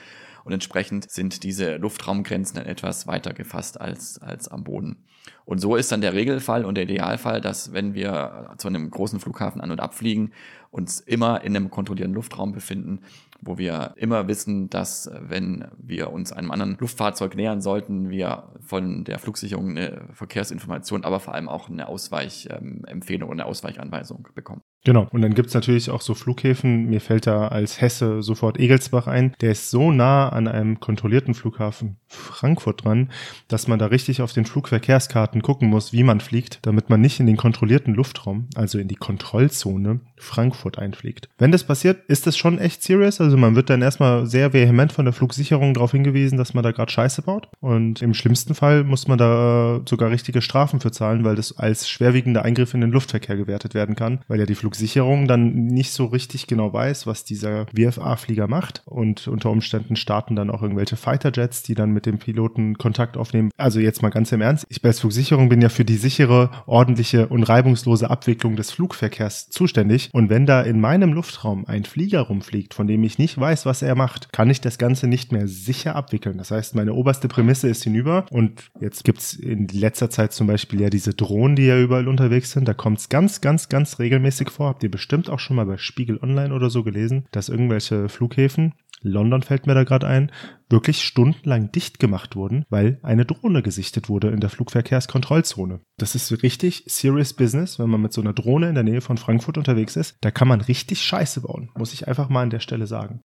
Und 0.47 0.53
entsprechend 0.53 1.11
sind 1.11 1.43
diese 1.43 1.75
Luftraumgrenzen 1.75 2.55
dann 2.55 2.67
etwas 2.67 3.05
weiter 3.05 3.33
gefasst 3.33 3.81
als, 3.81 4.17
als 4.21 4.47
am 4.47 4.63
Boden. 4.63 5.03
Und 5.43 5.59
so 5.59 5.75
ist 5.75 5.91
dann 5.91 5.99
der 5.99 6.13
Regelfall 6.13 6.63
und 6.63 6.75
der 6.75 6.85
Idealfall, 6.85 7.41
dass 7.41 7.73
wenn 7.73 7.93
wir 7.93 8.53
zu 8.57 8.69
einem 8.69 8.89
großen 8.89 9.19
Flughafen 9.19 9.59
an- 9.59 9.71
und 9.71 9.81
abfliegen, 9.81 10.31
uns 10.71 11.01
immer 11.01 11.43
in 11.43 11.53
einem 11.53 11.69
kontrollierten 11.69 12.13
Luftraum 12.13 12.53
befinden, 12.53 13.01
wo 13.41 13.57
wir 13.57 13.93
immer 13.97 14.29
wissen, 14.29 14.69
dass 14.69 15.11
wenn 15.19 15.67
wir 15.77 16.13
uns 16.13 16.31
einem 16.31 16.51
anderen 16.51 16.77
Luftfahrzeug 16.79 17.35
nähern 17.35 17.59
sollten, 17.59 18.09
wir 18.09 18.53
von 18.61 19.03
der 19.03 19.19
Flugsicherung 19.19 19.71
eine 19.71 20.07
Verkehrsinformation, 20.13 21.03
aber 21.03 21.19
vor 21.19 21.33
allem 21.33 21.49
auch 21.49 21.67
eine 21.67 21.89
Ausweichempfehlung 21.89 23.29
und 23.29 23.41
eine 23.41 23.49
Ausweichanweisung 23.49 24.29
bekommen. 24.33 24.61
Genau. 24.83 25.07
Und 25.11 25.21
dann 25.21 25.33
gibt 25.33 25.49
es 25.49 25.53
natürlich 25.53 25.89
auch 25.89 25.99
so 25.99 26.13
Flughäfen. 26.13 26.85
Mir 26.85 27.01
fällt 27.01 27.27
da 27.27 27.49
als 27.49 27.81
Hesse 27.81 28.21
sofort 28.21 28.57
Egelsbach 28.57 29.07
ein. 29.07 29.35
Der 29.41 29.51
ist 29.51 29.69
so 29.69 29.91
nah 29.91 30.29
an 30.29 30.47
einem 30.47 30.79
kontrollierten 30.79 31.33
Flughafen 31.33 31.97
Frankfurt 32.07 32.85
dran, 32.85 33.11
dass 33.49 33.67
man 33.67 33.79
da 33.79 33.87
richtig 33.87 34.21
auf 34.21 34.31
den 34.31 34.45
Flugverkehrskarten 34.45 35.41
gucken 35.41 35.69
muss, 35.69 35.91
wie 35.91 36.03
man 36.03 36.21
fliegt, 36.21 36.59
damit 36.61 36.89
man 36.89 37.01
nicht 37.01 37.19
in 37.19 37.27
den 37.27 37.35
kontrollierten 37.35 37.93
Luftraum, 37.95 38.47
also 38.55 38.79
in 38.79 38.87
die 38.87 38.95
Kontrollzone 38.95 39.99
Frankfurt 40.15 40.79
einfliegt. 40.79 41.27
Wenn 41.37 41.51
das 41.51 41.65
passiert, 41.65 42.05
ist 42.07 42.25
das 42.25 42.37
schon 42.37 42.57
echt 42.57 42.81
serious. 42.81 43.19
Also 43.19 43.35
man 43.35 43.55
wird 43.55 43.69
dann 43.69 43.81
erstmal 43.81 44.25
sehr 44.25 44.53
vehement 44.53 44.93
von 44.93 45.03
der 45.03 45.13
Flugsicherung 45.13 45.73
darauf 45.73 45.91
hingewiesen, 45.91 46.37
dass 46.37 46.53
man 46.53 46.63
da 46.63 46.71
gerade 46.71 46.91
Scheiße 46.91 47.23
baut. 47.23 47.49
Und 47.59 48.01
im 48.01 48.13
schlimmsten 48.13 48.55
Fall 48.55 48.85
muss 48.85 49.09
man 49.09 49.17
da 49.17 49.81
sogar 49.87 50.11
richtige 50.11 50.41
Strafen 50.41 50.79
für 50.79 50.91
zahlen, 50.91 51.25
weil 51.25 51.35
das 51.35 51.57
als 51.57 51.89
schwerwiegender 51.89 52.45
Eingriff 52.45 52.73
in 52.73 52.79
den 52.79 52.91
Luftverkehr 52.91 53.35
gewertet 53.35 53.73
werden 53.73 53.95
kann, 53.95 54.19
weil 54.29 54.39
ja 54.39 54.45
die 54.45 54.55
Flugsicherung 54.55 54.66
Flugsicherung 54.67 55.29
dann 55.29 55.67
nicht 55.67 55.93
so 55.93 56.07
richtig 56.07 56.45
genau 56.45 56.73
weiß, 56.73 57.07
was 57.07 57.23
dieser 57.23 57.67
VFA-Flieger 57.67 58.49
macht. 58.49 58.81
Und 58.83 59.29
unter 59.29 59.49
Umständen 59.49 59.95
starten 59.95 60.35
dann 60.35 60.49
auch 60.49 60.61
irgendwelche 60.61 60.97
Fighterjets, 60.97 61.63
die 61.63 61.73
dann 61.73 61.91
mit 61.91 62.05
dem 62.05 62.19
Piloten 62.19 62.77
Kontakt 62.77 63.15
aufnehmen. 63.15 63.49
Also 63.55 63.79
jetzt 63.79 64.01
mal 64.01 64.09
ganz 64.09 64.33
im 64.33 64.41
Ernst. 64.41 64.65
Ich 64.67 64.81
bei 64.81 64.91
Flugsicherung 64.91 65.47
bin 65.47 65.61
ja 65.61 65.69
für 65.69 65.85
die 65.85 65.95
sichere, 65.95 66.49
ordentliche 66.65 67.27
und 67.27 67.43
reibungslose 67.43 68.09
Abwicklung 68.09 68.57
des 68.57 68.71
Flugverkehrs 68.71 69.49
zuständig. 69.49 70.09
Und 70.11 70.29
wenn 70.29 70.45
da 70.45 70.61
in 70.61 70.81
meinem 70.81 71.13
Luftraum 71.13 71.65
ein 71.65 71.85
Flieger 71.85 72.21
rumfliegt, 72.21 72.73
von 72.73 72.87
dem 72.87 73.03
ich 73.03 73.17
nicht 73.17 73.39
weiß, 73.39 73.65
was 73.65 73.81
er 73.81 73.95
macht, 73.95 74.33
kann 74.33 74.49
ich 74.49 74.59
das 74.59 74.77
Ganze 74.77 75.07
nicht 75.07 75.31
mehr 75.31 75.47
sicher 75.47 75.95
abwickeln. 75.95 76.37
Das 76.37 76.51
heißt, 76.51 76.75
meine 76.75 76.93
oberste 76.93 77.29
Prämisse 77.29 77.69
ist 77.69 77.85
hinüber. 77.85 78.25
Und 78.31 78.69
jetzt 78.81 79.05
gibt 79.05 79.19
es 79.19 79.33
in 79.33 79.69
letzter 79.69 80.09
Zeit 80.09 80.33
zum 80.33 80.47
Beispiel 80.47 80.81
ja 80.81 80.89
diese 80.89 81.13
Drohnen, 81.13 81.55
die 81.55 81.67
ja 81.67 81.79
überall 81.79 82.09
unterwegs 82.09 82.51
sind. 82.51 82.67
Da 82.67 82.73
kommt 82.73 82.99
es 82.99 83.07
ganz, 83.07 83.39
ganz, 83.39 83.69
ganz 83.69 83.99
regelmäßig 83.99 84.56
vor 84.57 84.69
habt 84.69 84.81
ihr 84.81 84.89
bestimmt 84.89 85.29
auch 85.29 85.39
schon 85.39 85.55
mal 85.55 85.67
bei 85.67 85.77
Spiegel 85.77 86.19
Online 86.19 86.51
oder 86.51 86.71
so 86.71 86.83
gelesen, 86.83 87.27
dass 87.31 87.47
irgendwelche 87.47 88.09
Flughäfen, 88.09 88.73
London 89.01 89.43
fällt 89.43 89.67
mir 89.67 89.75
da 89.75 89.83
gerade 89.83 90.07
ein, 90.07 90.31
wirklich 90.67 91.03
stundenlang 91.03 91.71
dicht 91.71 91.99
gemacht 91.99 92.35
wurden, 92.35 92.65
weil 92.69 92.99
eine 93.03 93.25
Drohne 93.25 93.61
gesichtet 93.61 94.09
wurde 94.09 94.29
in 94.29 94.39
der 94.39 94.49
Flugverkehrskontrollzone. 94.49 95.81
Das 95.97 96.15
ist 96.15 96.41
richtig 96.41 96.85
serious 96.87 97.33
business, 97.33 97.77
wenn 97.77 97.91
man 97.91 98.01
mit 98.01 98.13
so 98.13 98.21
einer 98.21 98.33
Drohne 98.33 98.69
in 98.69 98.73
der 98.73 98.83
Nähe 98.83 99.01
von 99.01 99.17
Frankfurt 99.17 99.59
unterwegs 99.59 99.95
ist. 99.95 100.17
Da 100.21 100.31
kann 100.31 100.47
man 100.47 100.61
richtig 100.61 101.03
Scheiße 101.03 101.41
bauen, 101.41 101.69
muss 101.75 101.93
ich 101.93 102.07
einfach 102.07 102.29
mal 102.29 102.41
an 102.41 102.49
der 102.49 102.59
Stelle 102.59 102.87
sagen. 102.87 103.21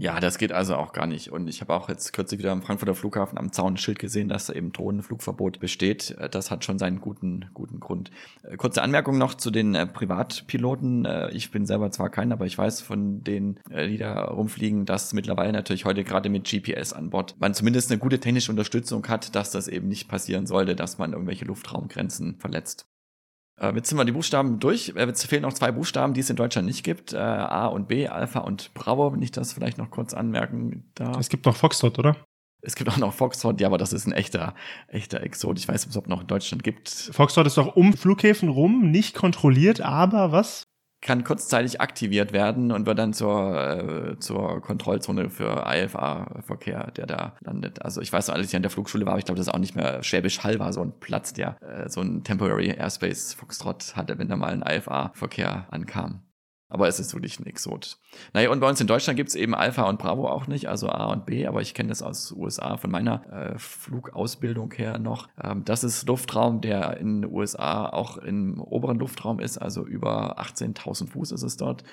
Ja, 0.00 0.20
das 0.20 0.38
geht 0.38 0.52
also 0.52 0.76
auch 0.76 0.92
gar 0.92 1.08
nicht. 1.08 1.32
Und 1.32 1.48
ich 1.48 1.60
habe 1.60 1.74
auch 1.74 1.88
jetzt 1.88 2.12
kürzlich 2.12 2.38
wieder 2.38 2.52
am 2.52 2.62
Frankfurter 2.62 2.94
Flughafen 2.94 3.36
am 3.36 3.50
Zaun 3.52 3.74
ein 3.74 3.76
Schild 3.78 3.98
gesehen, 3.98 4.28
dass 4.28 4.46
da 4.46 4.52
eben 4.52 4.72
Drohnenflugverbot 4.72 5.58
besteht. 5.58 6.12
Äh, 6.12 6.28
das 6.30 6.52
hat 6.52 6.64
schon 6.64 6.78
seinen 6.78 7.00
guten, 7.00 7.50
guten 7.52 7.80
Grund. 7.80 8.12
Äh, 8.44 8.56
kurze 8.56 8.82
Anmerkung 8.82 9.18
noch 9.18 9.34
zu 9.34 9.50
den 9.50 9.74
äh, 9.74 9.86
Privatpiloten. 9.86 11.08
Ich 11.32 11.50
bin 11.50 11.66
selber 11.66 11.90
zwar 11.90 12.10
kein, 12.10 12.32
aber 12.32 12.46
ich 12.46 12.56
weiß 12.56 12.80
von 12.80 13.24
denen, 13.24 13.58
die 13.70 13.96
da 13.96 14.24
rumfliegen, 14.24 14.84
dass 14.86 15.12
mittlerweile 15.12 15.52
natürlich 15.52 15.84
heute 15.84 16.04
gerade 16.04 16.28
mit 16.28 16.48
GPS 16.48 16.92
an 16.92 17.10
Bord 17.10 17.34
man 17.40 17.54
zumindest 17.54 17.90
eine 17.90 17.98
gute 17.98 18.20
technische 18.20 18.52
Unterstützung 18.52 19.06
hat, 19.08 19.34
dass 19.34 19.50
das 19.50 19.68
eben 19.68 19.88
nicht 19.88 20.08
passieren 20.08 20.46
sollte, 20.46 20.76
dass 20.76 20.98
man 20.98 21.12
irgendwelche 21.12 21.44
Luftraumgrenzen 21.44 22.36
verletzt. 22.38 22.86
Äh, 23.60 23.74
jetzt 23.74 23.88
sind 23.88 23.98
wir 23.98 24.04
die 24.04 24.12
Buchstaben 24.12 24.58
durch. 24.60 24.92
Äh, 24.96 25.06
jetzt 25.06 25.24
fehlen 25.26 25.42
noch 25.42 25.52
zwei 25.52 25.72
Buchstaben, 25.72 26.14
die 26.14 26.20
es 26.20 26.30
in 26.30 26.36
Deutschland 26.36 26.66
nicht 26.66 26.84
gibt. 26.84 27.12
Äh, 27.12 27.18
A 27.18 27.66
und 27.66 27.88
B, 27.88 28.08
Alpha 28.08 28.40
und 28.40 28.72
Bravo, 28.74 29.12
wenn 29.12 29.22
ich 29.22 29.32
das 29.32 29.52
vielleicht 29.52 29.78
noch 29.78 29.90
kurz 29.90 30.14
anmerken 30.14 30.90
darf. 30.94 31.18
Es 31.18 31.28
gibt 31.28 31.46
noch 31.46 31.56
Foxtrot, 31.56 31.98
oder? 31.98 32.16
Es 32.60 32.74
gibt 32.74 32.90
auch 32.90 32.96
noch 32.96 33.12
Foxtrot, 33.12 33.60
ja, 33.60 33.68
aber 33.68 33.78
das 33.78 33.92
ist 33.92 34.06
ein 34.06 34.12
echter, 34.12 34.54
echter 34.88 35.20
Exot. 35.22 35.58
Ich 35.58 35.68
weiß 35.68 35.86
nicht, 35.86 35.96
ob 35.96 36.04
es 36.04 36.08
noch 36.08 36.20
in 36.20 36.26
Deutschland 36.26 36.64
gibt. 36.64 36.88
Foxtrot 36.88 37.46
ist 37.46 37.56
doch 37.56 37.76
um 37.76 37.92
Flughäfen 37.92 38.48
rum, 38.48 38.90
nicht 38.90 39.14
kontrolliert, 39.14 39.80
aber 39.80 40.32
was? 40.32 40.67
Kann 41.00 41.24
kurzzeitig 41.24 41.80
aktiviert 41.80 42.32
werden 42.32 42.72
und 42.72 42.86
wird 42.86 42.98
dann 42.98 43.12
zur, 43.12 44.14
äh, 44.14 44.18
zur 44.18 44.60
Kontrollzone 44.60 45.30
für 45.30 45.64
IFA-Verkehr, 45.66 46.90
der 46.96 47.06
da 47.06 47.36
landet. 47.40 47.82
Also 47.82 48.00
ich 48.00 48.12
weiß 48.12 48.28
noch, 48.28 48.34
als 48.34 48.48
ich 48.48 48.56
an 48.56 48.62
der 48.62 48.70
Flugschule 48.70 49.06
war, 49.06 49.18
ich 49.18 49.24
glaube, 49.24 49.38
das 49.38 49.46
ist 49.46 49.54
auch 49.54 49.58
nicht 49.58 49.76
mehr 49.76 50.02
Schwäbisch 50.02 50.42
Hall 50.42 50.58
war 50.58 50.72
so 50.72 50.82
ein 50.82 50.92
Platz, 50.98 51.32
der 51.32 51.56
äh, 51.62 51.88
so 51.88 52.00
ein 52.00 52.24
Temporary 52.24 52.70
Airspace 52.70 53.34
Foxtrot 53.34 53.96
hatte, 53.96 54.18
wenn 54.18 54.28
da 54.28 54.36
mal 54.36 54.52
ein 54.52 54.62
IFA-Verkehr 54.62 55.66
ankam. 55.70 56.22
Aber 56.70 56.86
es 56.86 57.00
ist 57.00 57.14
wirklich 57.14 57.40
ein 57.40 57.46
Exot. 57.46 57.98
Naja, 58.34 58.50
und 58.50 58.60
bei 58.60 58.68
uns 58.68 58.80
in 58.80 58.86
Deutschland 58.86 59.16
gibt 59.16 59.30
es 59.30 59.34
eben 59.34 59.54
Alpha 59.54 59.84
und 59.84 59.98
Bravo 59.98 60.28
auch 60.28 60.46
nicht, 60.46 60.68
also 60.68 60.90
A 60.90 61.06
und 61.12 61.24
B, 61.24 61.46
aber 61.46 61.62
ich 61.62 61.72
kenne 61.72 61.88
das 61.88 62.02
aus 62.02 62.30
USA 62.32 62.76
von 62.76 62.90
meiner 62.90 63.22
äh, 63.32 63.58
Flugausbildung 63.58 64.72
her 64.72 64.98
noch. 64.98 65.28
Ähm, 65.42 65.64
das 65.64 65.82
ist 65.82 66.06
Luftraum, 66.06 66.60
der 66.60 66.98
in 66.98 67.22
den 67.22 67.32
USA 67.32 67.88
auch 67.88 68.18
im 68.18 68.60
oberen 68.60 68.98
Luftraum 68.98 69.40
ist, 69.40 69.56
also 69.56 69.86
über 69.86 70.38
18.000 70.38 71.08
Fuß 71.08 71.32
ist 71.32 71.42
es 71.42 71.56
dort. 71.56 71.84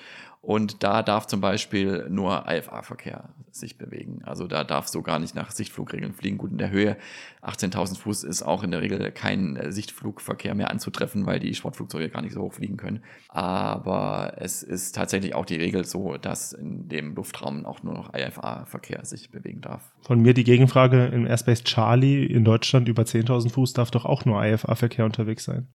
Und 0.46 0.84
da 0.84 1.02
darf 1.02 1.26
zum 1.26 1.42
Beispiel 1.42 2.06
nur 2.08 2.46
IFA-Verkehr 2.48 3.30
sich 3.50 3.80
bewegen. 3.80 4.22
Also 4.26 4.46
da 4.46 4.64
darf 4.64 4.88
so 4.88 5.02
gar 5.02 5.18
nicht 5.18 5.34
nach 5.34 5.50
Sichtflugregeln 5.50 6.14
fliegen. 6.14 6.38
Gut, 6.38 6.52
in 6.52 6.60
der 6.60 6.70
Höhe 6.70 6.98
18.000 7.42 7.98
Fuß 7.98 8.24
ist 8.24 8.44
auch 8.44 8.62
in 8.62 8.70
der 8.70 8.84
Regel 8.84 9.12
kein 9.12 9.56
äh, 9.56 9.72
Sichtflugverkehr 9.72 10.54
mehr 10.54 10.70
anzutreffen, 10.70 11.26
weil 11.26 11.40
die 11.40 11.56
Sportflugzeuge 11.56 12.10
gar 12.10 12.22
nicht 12.22 12.34
so 12.34 12.42
hoch 12.42 12.54
fliegen 12.54 12.78
können. 12.78 13.04
Aber 13.30 14.34
es 14.38 14.62
ist 14.66 14.96
tatsächlich 14.96 15.36
auch 15.36 15.46
die 15.46 15.56
Regel 15.56 15.86
so, 15.86 16.18
dass 16.18 16.54
in 16.54 16.90
dem 16.90 17.16
Luftraum 17.16 17.66
auch 17.66 17.84
nur 17.84 17.94
noch 17.94 18.14
IFA-Verkehr 18.14 19.06
sich 19.06 19.30
bewegen 19.30 19.62
darf. 19.62 19.94
Von 20.02 20.22
mir 20.22 20.34
die 20.34 20.44
Gegenfrage, 20.44 21.06
im 21.06 21.26
Airspace 21.26 21.64
Charlie 21.64 22.26
in 22.26 22.44
Deutschland 22.44 22.88
über 22.88 23.04
10.000 23.04 23.52
Fuß 23.52 23.74
darf 23.74 23.92
doch 23.92 24.06
auch 24.06 24.26
nur 24.26 24.44
IFA-Verkehr 24.44 25.06
unterwegs 25.06 25.46
sein. 25.46 25.68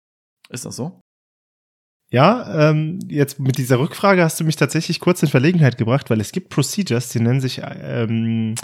Ist 0.48 0.66
das 0.66 0.76
so? 0.76 1.00
Ja, 2.12 2.70
ähm, 2.70 2.98
jetzt 3.08 3.38
mit 3.38 3.56
dieser 3.56 3.78
Rückfrage 3.78 4.24
hast 4.24 4.40
du 4.40 4.44
mich 4.44 4.56
tatsächlich 4.56 4.98
kurz 4.98 5.22
in 5.22 5.28
Verlegenheit 5.28 5.78
gebracht, 5.78 6.10
weil 6.10 6.20
es 6.20 6.32
gibt 6.32 6.48
Procedures, 6.48 7.10
die 7.10 7.20
nennen 7.20 7.40
sich 7.40 7.62
ähm, 7.64 8.56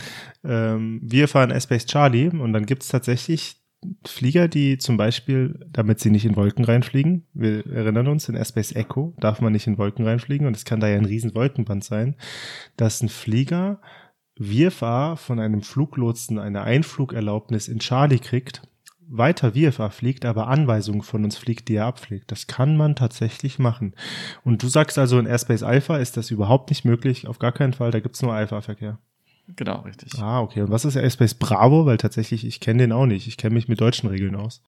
ähm, 0.44 1.00
Wir 1.02 1.28
fahren 1.28 1.52
S-Base 1.52 1.86
Charlie 1.86 2.28
und 2.28 2.52
dann 2.52 2.66
gibt 2.66 2.82
es 2.82 2.88
tatsächlich 2.88 3.62
Flieger, 4.04 4.48
die 4.48 4.78
zum 4.78 4.96
Beispiel, 4.96 5.66
damit 5.70 6.00
sie 6.00 6.10
nicht 6.10 6.24
in 6.24 6.36
Wolken 6.36 6.64
reinfliegen, 6.64 7.26
wir 7.34 7.66
erinnern 7.66 8.08
uns, 8.08 8.28
in 8.28 8.34
Airspace 8.34 8.72
Echo 8.72 9.14
darf 9.18 9.40
man 9.40 9.52
nicht 9.52 9.66
in 9.66 9.78
Wolken 9.78 10.06
reinfliegen 10.06 10.46
und 10.46 10.56
es 10.56 10.64
kann 10.64 10.80
da 10.80 10.88
ja 10.88 10.96
ein 10.96 11.04
riesen 11.04 11.34
Wolkenband 11.34 11.84
sein, 11.84 12.16
dass 12.76 13.02
ein 13.02 13.08
Flieger 13.08 13.80
VFA 14.38 15.16
von 15.16 15.40
einem 15.40 15.62
Fluglotsen 15.62 16.38
eine 16.38 16.62
Einflugerlaubnis 16.62 17.68
in 17.68 17.78
Charlie 17.78 18.18
kriegt, 18.18 18.62
weiter 19.08 19.52
VFA 19.52 19.90
fliegt, 19.90 20.24
aber 20.24 20.48
Anweisungen 20.48 21.02
von 21.02 21.24
uns 21.24 21.36
fliegt, 21.36 21.68
die 21.68 21.76
er 21.76 21.86
abfliegt. 21.86 22.30
Das 22.30 22.46
kann 22.46 22.76
man 22.76 22.96
tatsächlich 22.96 23.58
machen. 23.58 23.94
Und 24.44 24.62
du 24.62 24.68
sagst 24.68 24.98
also, 24.98 25.18
in 25.18 25.26
Airspace 25.26 25.62
Alpha 25.62 25.96
ist 25.98 26.16
das 26.16 26.30
überhaupt 26.30 26.70
nicht 26.70 26.84
möglich, 26.84 27.26
auf 27.26 27.38
gar 27.38 27.52
keinen 27.52 27.72
Fall, 27.72 27.90
da 27.90 28.00
gibt 28.00 28.16
es 28.16 28.22
nur 28.22 28.32
Alpha-Verkehr. 28.32 28.98
Genau, 29.54 29.80
richtig. 29.82 30.18
Ah, 30.18 30.40
okay. 30.40 30.62
Und 30.62 30.70
was 30.70 30.84
ist 30.84 30.96
Airspace 30.96 31.34
Bravo? 31.34 31.86
Weil 31.86 31.98
tatsächlich, 31.98 32.44
ich 32.44 32.60
kenne 32.60 32.82
den 32.82 32.92
auch 32.92 33.06
nicht. 33.06 33.28
Ich 33.28 33.36
kenne 33.36 33.54
mich 33.54 33.68
mit 33.68 33.80
deutschen 33.80 34.08
Regeln 34.08 34.34
aus. 34.34 34.62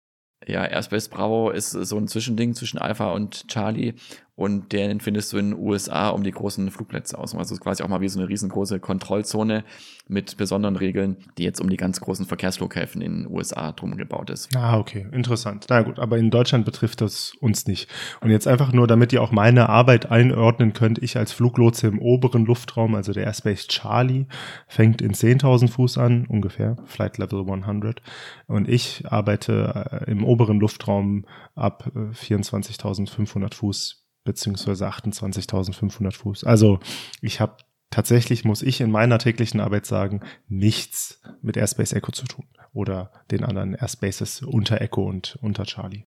Ja, 0.46 0.64
Airspace 0.64 1.08
Bravo 1.08 1.50
ist 1.50 1.72
so 1.72 1.96
ein 1.96 2.06
Zwischending 2.06 2.54
zwischen 2.54 2.78
Alpha 2.78 3.12
und 3.12 3.48
Charlie 3.48 3.94
und 4.38 4.72
den 4.72 5.00
findest 5.00 5.32
du 5.32 5.38
in 5.38 5.50
den 5.50 5.58
USA 5.58 6.10
um 6.10 6.22
die 6.22 6.30
großen 6.30 6.70
Flugplätze 6.70 7.18
aus. 7.18 7.34
Also 7.34 7.56
quasi 7.56 7.82
auch 7.82 7.88
mal 7.88 8.00
wie 8.00 8.08
so 8.08 8.20
eine 8.20 8.28
riesengroße 8.28 8.78
Kontrollzone 8.78 9.64
mit 10.06 10.36
besonderen 10.36 10.76
Regeln, 10.76 11.16
die 11.38 11.42
jetzt 11.42 11.60
um 11.60 11.68
die 11.68 11.76
ganz 11.76 12.00
großen 12.00 12.24
Verkehrsflughäfen 12.24 13.02
in 13.02 13.24
den 13.24 13.32
USA 13.32 13.72
drum 13.72 13.96
gebaut 13.96 14.30
ist. 14.30 14.56
Ah, 14.56 14.78
okay, 14.78 15.08
interessant. 15.10 15.66
Na 15.68 15.82
gut, 15.82 15.98
aber 15.98 16.18
in 16.18 16.30
Deutschland 16.30 16.64
betrifft 16.64 17.00
das 17.00 17.32
uns 17.40 17.66
nicht. 17.66 17.90
Und 18.20 18.30
jetzt 18.30 18.46
einfach 18.46 18.72
nur, 18.72 18.86
damit 18.86 19.12
ihr 19.12 19.22
auch 19.22 19.32
meine 19.32 19.68
Arbeit 19.68 20.08
einordnen 20.08 20.72
könnt, 20.72 21.02
ich 21.02 21.16
als 21.16 21.32
Fluglotse 21.32 21.88
im 21.88 21.98
oberen 21.98 22.44
Luftraum, 22.44 22.94
also 22.94 23.12
der 23.12 23.24
Airspace 23.24 23.66
Charlie, 23.66 24.26
fängt 24.68 25.02
in 25.02 25.14
10.000 25.14 25.68
Fuß 25.68 25.98
an, 25.98 26.28
ungefähr, 26.28 26.76
Flight 26.84 27.18
Level 27.18 27.40
100. 27.40 28.02
Und 28.46 28.68
ich 28.68 29.02
arbeite 29.10 30.04
äh, 30.06 30.10
im 30.12 30.22
oberen 30.22 30.60
Luftraum 30.60 31.26
ab 31.56 31.90
24.500 31.92 33.44
äh, 33.44 33.54
Fuß 33.56 34.04
beziehungsweise 34.28 34.86
28.500 34.86 36.12
Fuß. 36.12 36.44
Also 36.44 36.80
ich 37.22 37.40
habe 37.40 37.56
tatsächlich, 37.88 38.44
muss 38.44 38.62
ich 38.62 38.82
in 38.82 38.90
meiner 38.90 39.18
täglichen 39.18 39.58
Arbeit 39.58 39.86
sagen, 39.86 40.20
nichts 40.48 41.22
mit 41.40 41.56
Airspace 41.56 41.94
Echo 41.94 42.12
zu 42.12 42.26
tun 42.26 42.46
oder 42.74 43.10
den 43.30 43.42
anderen 43.42 43.74
Airspaces 43.74 44.42
unter 44.42 44.82
Echo 44.82 45.02
und 45.02 45.38
unter 45.40 45.64
Charlie. 45.64 46.04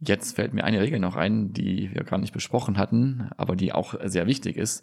Jetzt 0.00 0.36
fällt 0.36 0.54
mir 0.54 0.64
eine 0.64 0.80
Regel 0.80 1.00
noch 1.00 1.16
ein, 1.16 1.52
die 1.52 1.90
wir 1.92 2.04
gar 2.04 2.18
nicht 2.18 2.32
besprochen 2.32 2.78
hatten, 2.78 3.28
aber 3.36 3.56
die 3.56 3.72
auch 3.72 3.94
sehr 4.04 4.26
wichtig 4.26 4.56
ist 4.56 4.82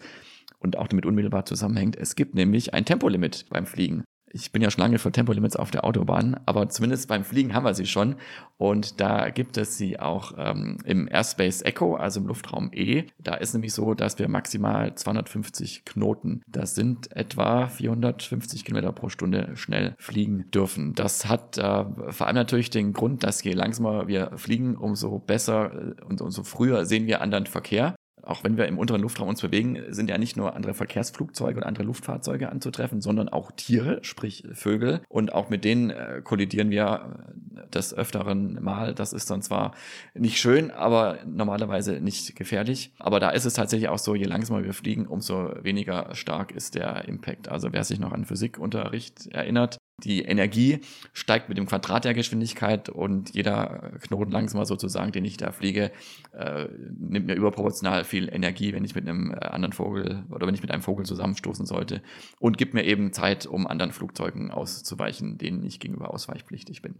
und 0.60 0.78
auch 0.78 0.88
damit 0.88 1.08
unmittelbar 1.08 1.46
zusammenhängt. 1.46 1.96
Es 1.96 2.16
gibt 2.16 2.36
nämlich 2.36 2.76
ein 2.76 2.86
Tempolimit 2.86 3.48
beim 3.50 3.66
Fliegen 3.66 4.04
ich 4.36 4.52
bin 4.52 4.62
ja 4.62 4.70
schon 4.70 4.82
lange 4.82 5.00
für 5.00 5.14
Tempolimits 5.14 5.56
auf 5.56 5.72
der 5.72 5.86
Autobahn, 5.86 6.38
aber 6.46 6.68
zumindest 6.68 7.08
beim 7.08 7.24
Fliegen 7.24 7.54
haben 7.54 7.64
wir 7.64 7.74
sie 7.74 7.86
schon. 7.86 8.16
Und 8.58 9.00
da 9.00 9.30
gibt 9.30 9.56
es 9.56 9.78
sie 9.78 9.98
auch 9.98 10.34
ähm, 10.38 10.78
im 10.84 11.08
Airspace 11.08 11.62
Echo, 11.62 11.96
also 11.96 12.20
im 12.20 12.28
Luftraum 12.28 12.70
E. 12.74 13.06
Da 13.18 13.36
ist 13.36 13.54
nämlich 13.54 13.74
so, 13.74 13.94
dass 13.94 14.20
wir 14.20 14.28
maximal 14.28 14.94
250 14.94 15.86
Knoten, 15.86 16.42
das 16.48 16.76
sind 16.76 17.16
etwa 17.16 17.68
450 17.68 18.66
Kilometer 18.66 18.92
pro 18.92 19.08
Stunde 19.08 19.52
schnell 19.56 19.96
fliegen 20.00 20.52
dürfen. 20.52 20.94
Das 20.96 21.28
hat 21.28 21.58
äh, 21.58 21.86
vor 22.10 22.28
allem 22.28 22.36
natürlich 22.36 22.70
den 22.70 22.92
Grund, 22.92 23.24
dass 23.24 23.42
je 23.42 23.54
langsamer 23.54 24.08
wir 24.10 24.32
fliegen, 24.36 24.76
umso 24.76 25.18
besser 25.20 25.72
äh, 25.74 26.04
und 26.04 26.20
umso 26.20 26.44
früher 26.44 26.86
sehen 26.86 27.08
wir 27.08 27.22
anderen 27.22 27.46
Verkehr 27.46 27.96
auch 28.26 28.44
wenn 28.44 28.58
wir 28.58 28.68
im 28.68 28.78
unteren 28.78 29.02
Luftraum 29.02 29.30
uns 29.30 29.42
bewegen, 29.42 29.82
sind 29.90 30.10
ja 30.10 30.18
nicht 30.18 30.38
nur 30.38 30.56
andere 30.56 30.74
Verkehrsflugzeuge 30.74 31.58
und 31.58 31.64
andere 31.64 31.84
Luftfahrzeuge 31.84 32.50
anzutreffen, 32.50 33.02
sondern 33.02 33.30
auch 33.30 33.52
Tiere, 33.52 34.00
sprich 34.04 34.44
Vögel. 34.54 35.02
Und 35.10 35.34
auch 35.34 35.50
mit 35.50 35.64
denen 35.64 35.90
äh, 35.90 36.22
kollidieren 36.24 36.70
wir 36.70 37.18
äh, 37.56 37.70
des 37.70 37.94
Öfteren 37.94 38.62
mal. 38.64 38.94
Das 38.94 39.14
ist 39.14 39.30
dann 39.30 39.42
zwar 39.42 39.74
nicht 40.14 40.40
schön, 40.40 40.72
aber 40.72 41.20
normalerweise 41.26 42.00
nicht 42.00 42.36
gefährlich. 42.36 42.94
Aber 43.00 43.20
da 43.20 43.30
ist 43.30 43.46
es 43.46 43.54
tatsächlich 43.54 43.90
auch 43.90 44.00
so, 44.00 44.16
je 44.16 44.26
langsamer 44.26 44.64
wir 44.64 44.74
fliegen, 44.74 45.08
umso 45.08 45.52
weniger 45.62 46.14
stark 46.16 46.52
ist 46.52 46.76
der 46.76 47.08
Impact. 47.08 47.50
Also 47.50 47.74
wer 47.74 47.84
sich 47.84 48.00
noch 48.00 48.12
an 48.12 48.26
Physikunterricht 48.26 49.28
erinnert, 49.28 49.78
die 50.04 50.24
Energie 50.24 50.82
steigt 51.14 51.48
mit 51.48 51.58
dem 51.58 51.68
Quadrat 51.68 52.04
der 52.04 52.14
Geschwindigkeit 52.14 52.90
und 52.90 53.34
jeder 53.34 53.94
Knoten 54.02 54.32
langsamer 54.32 54.66
sozusagen, 54.66 55.12
den 55.12 55.24
ich 55.24 55.38
da 55.38 55.52
fliege, 55.52 55.92
äh, 56.34 56.68
nimmt 56.98 57.28
mir 57.28 57.36
überproportional 57.36 58.04
viel 58.04 58.28
Energie, 58.28 58.74
wenn 58.74 58.84
ich 58.84 58.94
mit 58.94 59.08
einem 59.08 59.32
äh, 59.32 59.46
anderen 59.46 59.74
Vogel 59.74 60.26
oder 60.30 60.48
wenn 60.48 60.56
ich 60.56 60.62
mit 60.62 60.72
einem 60.72 60.82
Vogel 60.82 61.06
zusammenstoßen 61.06 61.66
sollte 61.66 62.02
und 62.40 62.58
gibt 62.58 62.74
mir 62.74 62.84
eben 62.84 63.14
Zeit, 63.14 63.46
um 63.46 63.68
anderen 63.68 63.94
Flugzeugen 63.94 64.52
auszuweichen, 64.52 65.38
denen 65.38 65.64
ich 65.64 65.80
gegenüber 65.80 66.14
ausweichpflichtig 66.14 66.82
bin. 66.82 66.96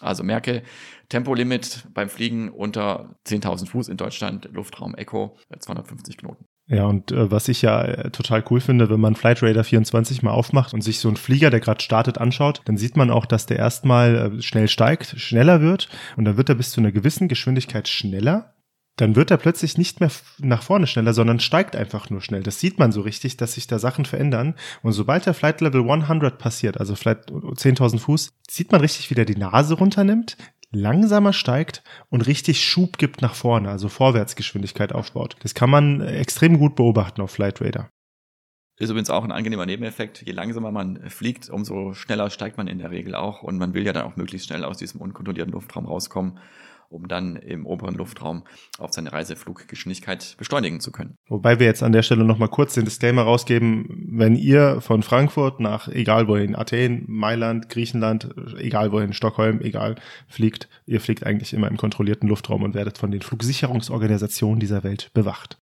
Also 0.00 0.22
merke, 0.22 0.62
Tempolimit 1.08 1.86
beim 1.94 2.08
Fliegen 2.08 2.50
unter 2.50 3.16
10.000 3.26 3.68
Fuß 3.68 3.88
in 3.88 3.96
Deutschland, 3.96 4.50
Luftraum 4.52 4.94
Echo, 4.94 5.36
250 5.58 6.18
Knoten. 6.18 6.46
Ja, 6.66 6.86
und 6.86 7.12
äh, 7.12 7.30
was 7.30 7.48
ich 7.48 7.60
ja 7.60 7.82
äh, 7.82 8.10
total 8.10 8.42
cool 8.50 8.60
finde, 8.60 8.88
wenn 8.88 9.00
man 9.00 9.16
Flight 9.16 9.42
Radar 9.42 9.64
24 9.64 10.22
mal 10.22 10.30
aufmacht 10.30 10.72
und 10.72 10.80
sich 10.80 10.98
so 10.98 11.08
einen 11.08 11.18
Flieger, 11.18 11.50
der 11.50 11.60
gerade 11.60 11.82
startet, 11.82 12.18
anschaut, 12.18 12.62
dann 12.64 12.78
sieht 12.78 12.96
man 12.96 13.10
auch, 13.10 13.26
dass 13.26 13.44
der 13.44 13.58
erstmal 13.58 14.14
äh, 14.38 14.42
schnell 14.42 14.68
steigt, 14.68 15.20
schneller 15.20 15.60
wird 15.60 15.88
und 16.16 16.24
dann 16.24 16.38
wird 16.38 16.48
er 16.48 16.54
bis 16.54 16.70
zu 16.70 16.80
einer 16.80 16.92
gewissen 16.92 17.28
Geschwindigkeit 17.28 17.86
schneller. 17.88 18.54
Dann 18.96 19.16
wird 19.16 19.32
er 19.32 19.38
plötzlich 19.38 19.76
nicht 19.76 20.00
mehr 20.00 20.10
nach 20.38 20.62
vorne 20.62 20.86
schneller, 20.86 21.12
sondern 21.12 21.40
steigt 21.40 21.74
einfach 21.74 22.10
nur 22.10 22.20
schnell. 22.20 22.44
Das 22.44 22.60
sieht 22.60 22.78
man 22.78 22.92
so 22.92 23.00
richtig, 23.00 23.36
dass 23.36 23.54
sich 23.54 23.66
da 23.66 23.80
Sachen 23.80 24.04
verändern. 24.04 24.54
Und 24.82 24.92
sobald 24.92 25.26
der 25.26 25.34
Flight 25.34 25.60
Level 25.60 25.82
100 25.82 26.38
passiert, 26.38 26.78
also 26.78 26.94
vielleicht 26.94 27.28
10.000 27.28 27.98
Fuß, 27.98 28.30
sieht 28.48 28.70
man 28.70 28.80
richtig, 28.80 29.10
wie 29.10 29.16
der 29.16 29.24
die 29.24 29.36
Nase 29.36 29.74
runternimmt, 29.74 30.36
langsamer 30.74 31.32
steigt 31.32 31.82
und 32.10 32.26
richtig 32.26 32.64
Schub 32.64 32.98
gibt 32.98 33.22
nach 33.22 33.34
vorne, 33.34 33.70
also 33.70 33.88
Vorwärtsgeschwindigkeit 33.88 34.92
aufbaut. 34.92 35.36
Das 35.40 35.54
kann 35.54 35.70
man 35.70 36.00
extrem 36.00 36.58
gut 36.58 36.76
beobachten 36.76 37.20
auf 37.22 37.30
Flight 37.30 37.60
Radar. 37.60 37.90
Ist 38.76 38.90
übrigens 38.90 39.10
auch 39.10 39.22
ein 39.22 39.30
angenehmer 39.30 39.66
Nebeneffekt. 39.66 40.22
Je 40.26 40.32
langsamer 40.32 40.72
man 40.72 41.08
fliegt, 41.08 41.48
umso 41.48 41.94
schneller 41.94 42.28
steigt 42.30 42.56
man 42.56 42.66
in 42.66 42.78
der 42.78 42.90
Regel 42.90 43.14
auch. 43.14 43.42
Und 43.42 43.56
man 43.56 43.72
will 43.72 43.86
ja 43.86 43.92
dann 43.92 44.04
auch 44.04 44.16
möglichst 44.16 44.48
schnell 44.48 44.64
aus 44.64 44.78
diesem 44.78 45.00
unkontrollierten 45.00 45.52
Luftraum 45.52 45.86
rauskommen 45.86 46.40
um 46.88 47.08
dann 47.08 47.36
im 47.36 47.66
oberen 47.66 47.94
Luftraum 47.94 48.44
auf 48.78 48.92
seine 48.92 49.12
Reisefluggeschwindigkeit 49.12 50.36
beschleunigen 50.38 50.80
zu 50.80 50.92
können. 50.92 51.16
Wobei 51.28 51.58
wir 51.58 51.66
jetzt 51.66 51.82
an 51.82 51.92
der 51.92 52.02
Stelle 52.02 52.24
nochmal 52.24 52.48
kurz 52.48 52.74
den 52.74 52.84
Disclaimer 52.84 53.22
rausgeben, 53.22 54.08
wenn 54.10 54.36
ihr 54.36 54.80
von 54.80 55.02
Frankfurt 55.02 55.60
nach 55.60 55.88
egal 55.88 56.28
wohin, 56.28 56.54
Athen, 56.56 57.04
Mailand, 57.08 57.68
Griechenland, 57.68 58.34
egal 58.58 58.92
wohin, 58.92 59.12
Stockholm, 59.12 59.60
egal, 59.60 59.96
fliegt, 60.28 60.68
ihr 60.86 61.00
fliegt 61.00 61.24
eigentlich 61.24 61.52
immer 61.52 61.68
im 61.68 61.76
kontrollierten 61.76 62.28
Luftraum 62.28 62.62
und 62.62 62.74
werdet 62.74 62.98
von 62.98 63.10
den 63.10 63.22
Flugsicherungsorganisationen 63.22 64.60
dieser 64.60 64.84
Welt 64.84 65.10
bewacht. 65.14 65.58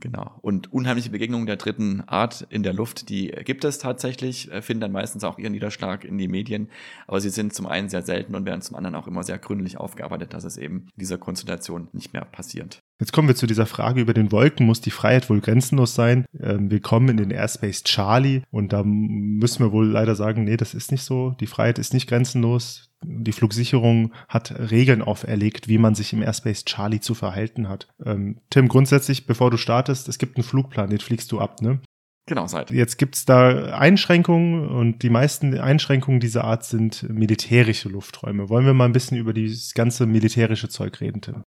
Genau. 0.00 0.38
Und 0.42 0.72
unheimliche 0.72 1.08
Begegnungen 1.10 1.46
der 1.46 1.56
dritten 1.56 2.02
Art 2.02 2.46
in 2.50 2.62
der 2.62 2.74
Luft, 2.74 3.08
die 3.08 3.28
gibt 3.28 3.64
es 3.64 3.78
tatsächlich, 3.78 4.50
äh, 4.52 4.60
finden 4.60 4.82
dann 4.82 4.92
meistens 4.92 5.24
auch 5.24 5.38
ihren 5.38 5.52
Niederschlag 5.52 6.04
in 6.04 6.18
die 6.18 6.28
Medien. 6.28 6.68
Aber 7.06 7.20
sie 7.20 7.30
sind 7.30 7.54
zum 7.54 7.66
einen 7.66 7.88
sehr 7.88 8.02
selten 8.02 8.34
und 8.34 8.44
werden 8.44 8.60
zum 8.60 8.76
anderen 8.76 8.94
auch 8.94 9.06
immer 9.06 9.22
sehr 9.22 9.38
gründlich 9.38 9.78
aufgearbeitet, 9.78 10.34
dass 10.34 10.44
es 10.44 10.58
eben 10.58 10.88
in 10.94 11.00
dieser 11.00 11.16
Konstellation 11.16 11.88
nicht 11.92 12.12
mehr 12.12 12.26
passiert. 12.26 12.82
Jetzt 12.98 13.12
kommen 13.12 13.28
wir 13.28 13.34
zu 13.34 13.46
dieser 13.46 13.66
Frage 13.66 14.00
über 14.00 14.14
den 14.14 14.32
Wolken. 14.32 14.66
Muss 14.66 14.80
die 14.80 14.90
Freiheit 14.90 15.28
wohl 15.28 15.40
grenzenlos 15.40 15.94
sein? 15.94 16.24
Ähm, 16.40 16.70
wir 16.70 16.80
kommen 16.80 17.08
in 17.10 17.18
den 17.18 17.30
Airspace 17.30 17.84
Charlie 17.84 18.42
und 18.50 18.72
da 18.72 18.82
müssen 18.84 19.64
wir 19.64 19.72
wohl 19.72 19.86
leider 19.86 20.14
sagen, 20.14 20.44
nee, 20.44 20.56
das 20.56 20.72
ist 20.72 20.90
nicht 20.90 21.02
so. 21.02 21.32
Die 21.40 21.46
Freiheit 21.46 21.78
ist 21.78 21.92
nicht 21.92 22.08
grenzenlos. 22.08 22.90
Die 23.04 23.32
Flugsicherung 23.32 24.14
hat 24.28 24.70
Regeln 24.70 25.02
auferlegt, 25.02 25.68
wie 25.68 25.78
man 25.78 25.94
sich 25.94 26.14
im 26.14 26.22
Airspace 26.22 26.64
Charlie 26.64 27.00
zu 27.00 27.14
verhalten 27.14 27.68
hat. 27.68 27.88
Ähm, 28.04 28.40
Tim, 28.48 28.68
grundsätzlich, 28.68 29.26
bevor 29.26 29.50
du 29.50 29.58
startest, 29.58 30.08
es 30.08 30.18
gibt 30.18 30.36
einen 30.36 30.44
Flugplan, 30.44 30.88
den 30.88 30.98
fliegst 30.98 31.30
du 31.32 31.38
ab, 31.38 31.60
ne? 31.60 31.80
Genau, 32.28 32.46
seit. 32.48 32.72
Jetzt 32.72 32.96
gibt's 32.96 33.24
da 33.24 33.76
Einschränkungen 33.78 34.68
und 34.68 35.02
die 35.02 35.10
meisten 35.10 35.56
Einschränkungen 35.56 36.18
dieser 36.18 36.42
Art 36.42 36.64
sind 36.64 37.08
militärische 37.08 37.88
Lufträume. 37.88 38.48
Wollen 38.48 38.66
wir 38.66 38.74
mal 38.74 38.86
ein 38.86 38.92
bisschen 38.92 39.16
über 39.16 39.32
dieses 39.32 39.74
ganze 39.74 40.06
militärische 40.06 40.68
Zeug 40.68 41.00
reden, 41.00 41.20
Tim? 41.20 41.44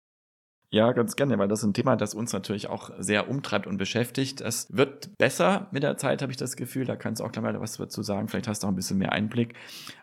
Ja, 0.71 0.91
ganz 0.91 1.15
gerne, 1.15 1.39
weil 1.39 1.47
das 1.47 1.61
ist 1.61 1.65
ein 1.65 1.75
Thema, 1.75 1.95
das 1.97 2.13
uns 2.13 2.33
natürlich 2.33 2.69
auch 2.69 2.91
sehr 2.99 3.31
umtreibt 3.31 3.69
und 3.69 3.77
beschäftigt. 3.77 4.41
Es 4.41 4.67
wird 4.77 5.17
besser 5.17 5.69
mit 5.71 5.85
der 5.85 5.97
Zeit, 5.97 6.23
habe 6.23 6.33
ich 6.33 6.39
das 6.39 6.57
Gefühl. 6.57 6.85
Da 6.85 6.97
kannst 6.97 7.21
du 7.21 7.25
auch 7.25 7.31
gleich 7.31 7.45
mal 7.45 7.61
was 7.61 7.77
dazu 7.77 8.03
sagen. 8.03 8.27
Vielleicht 8.27 8.49
hast 8.49 8.63
du 8.63 8.67
auch 8.67 8.73
ein 8.73 8.77
bisschen 8.77 8.99
mehr 8.99 9.13
Einblick. 9.13 9.55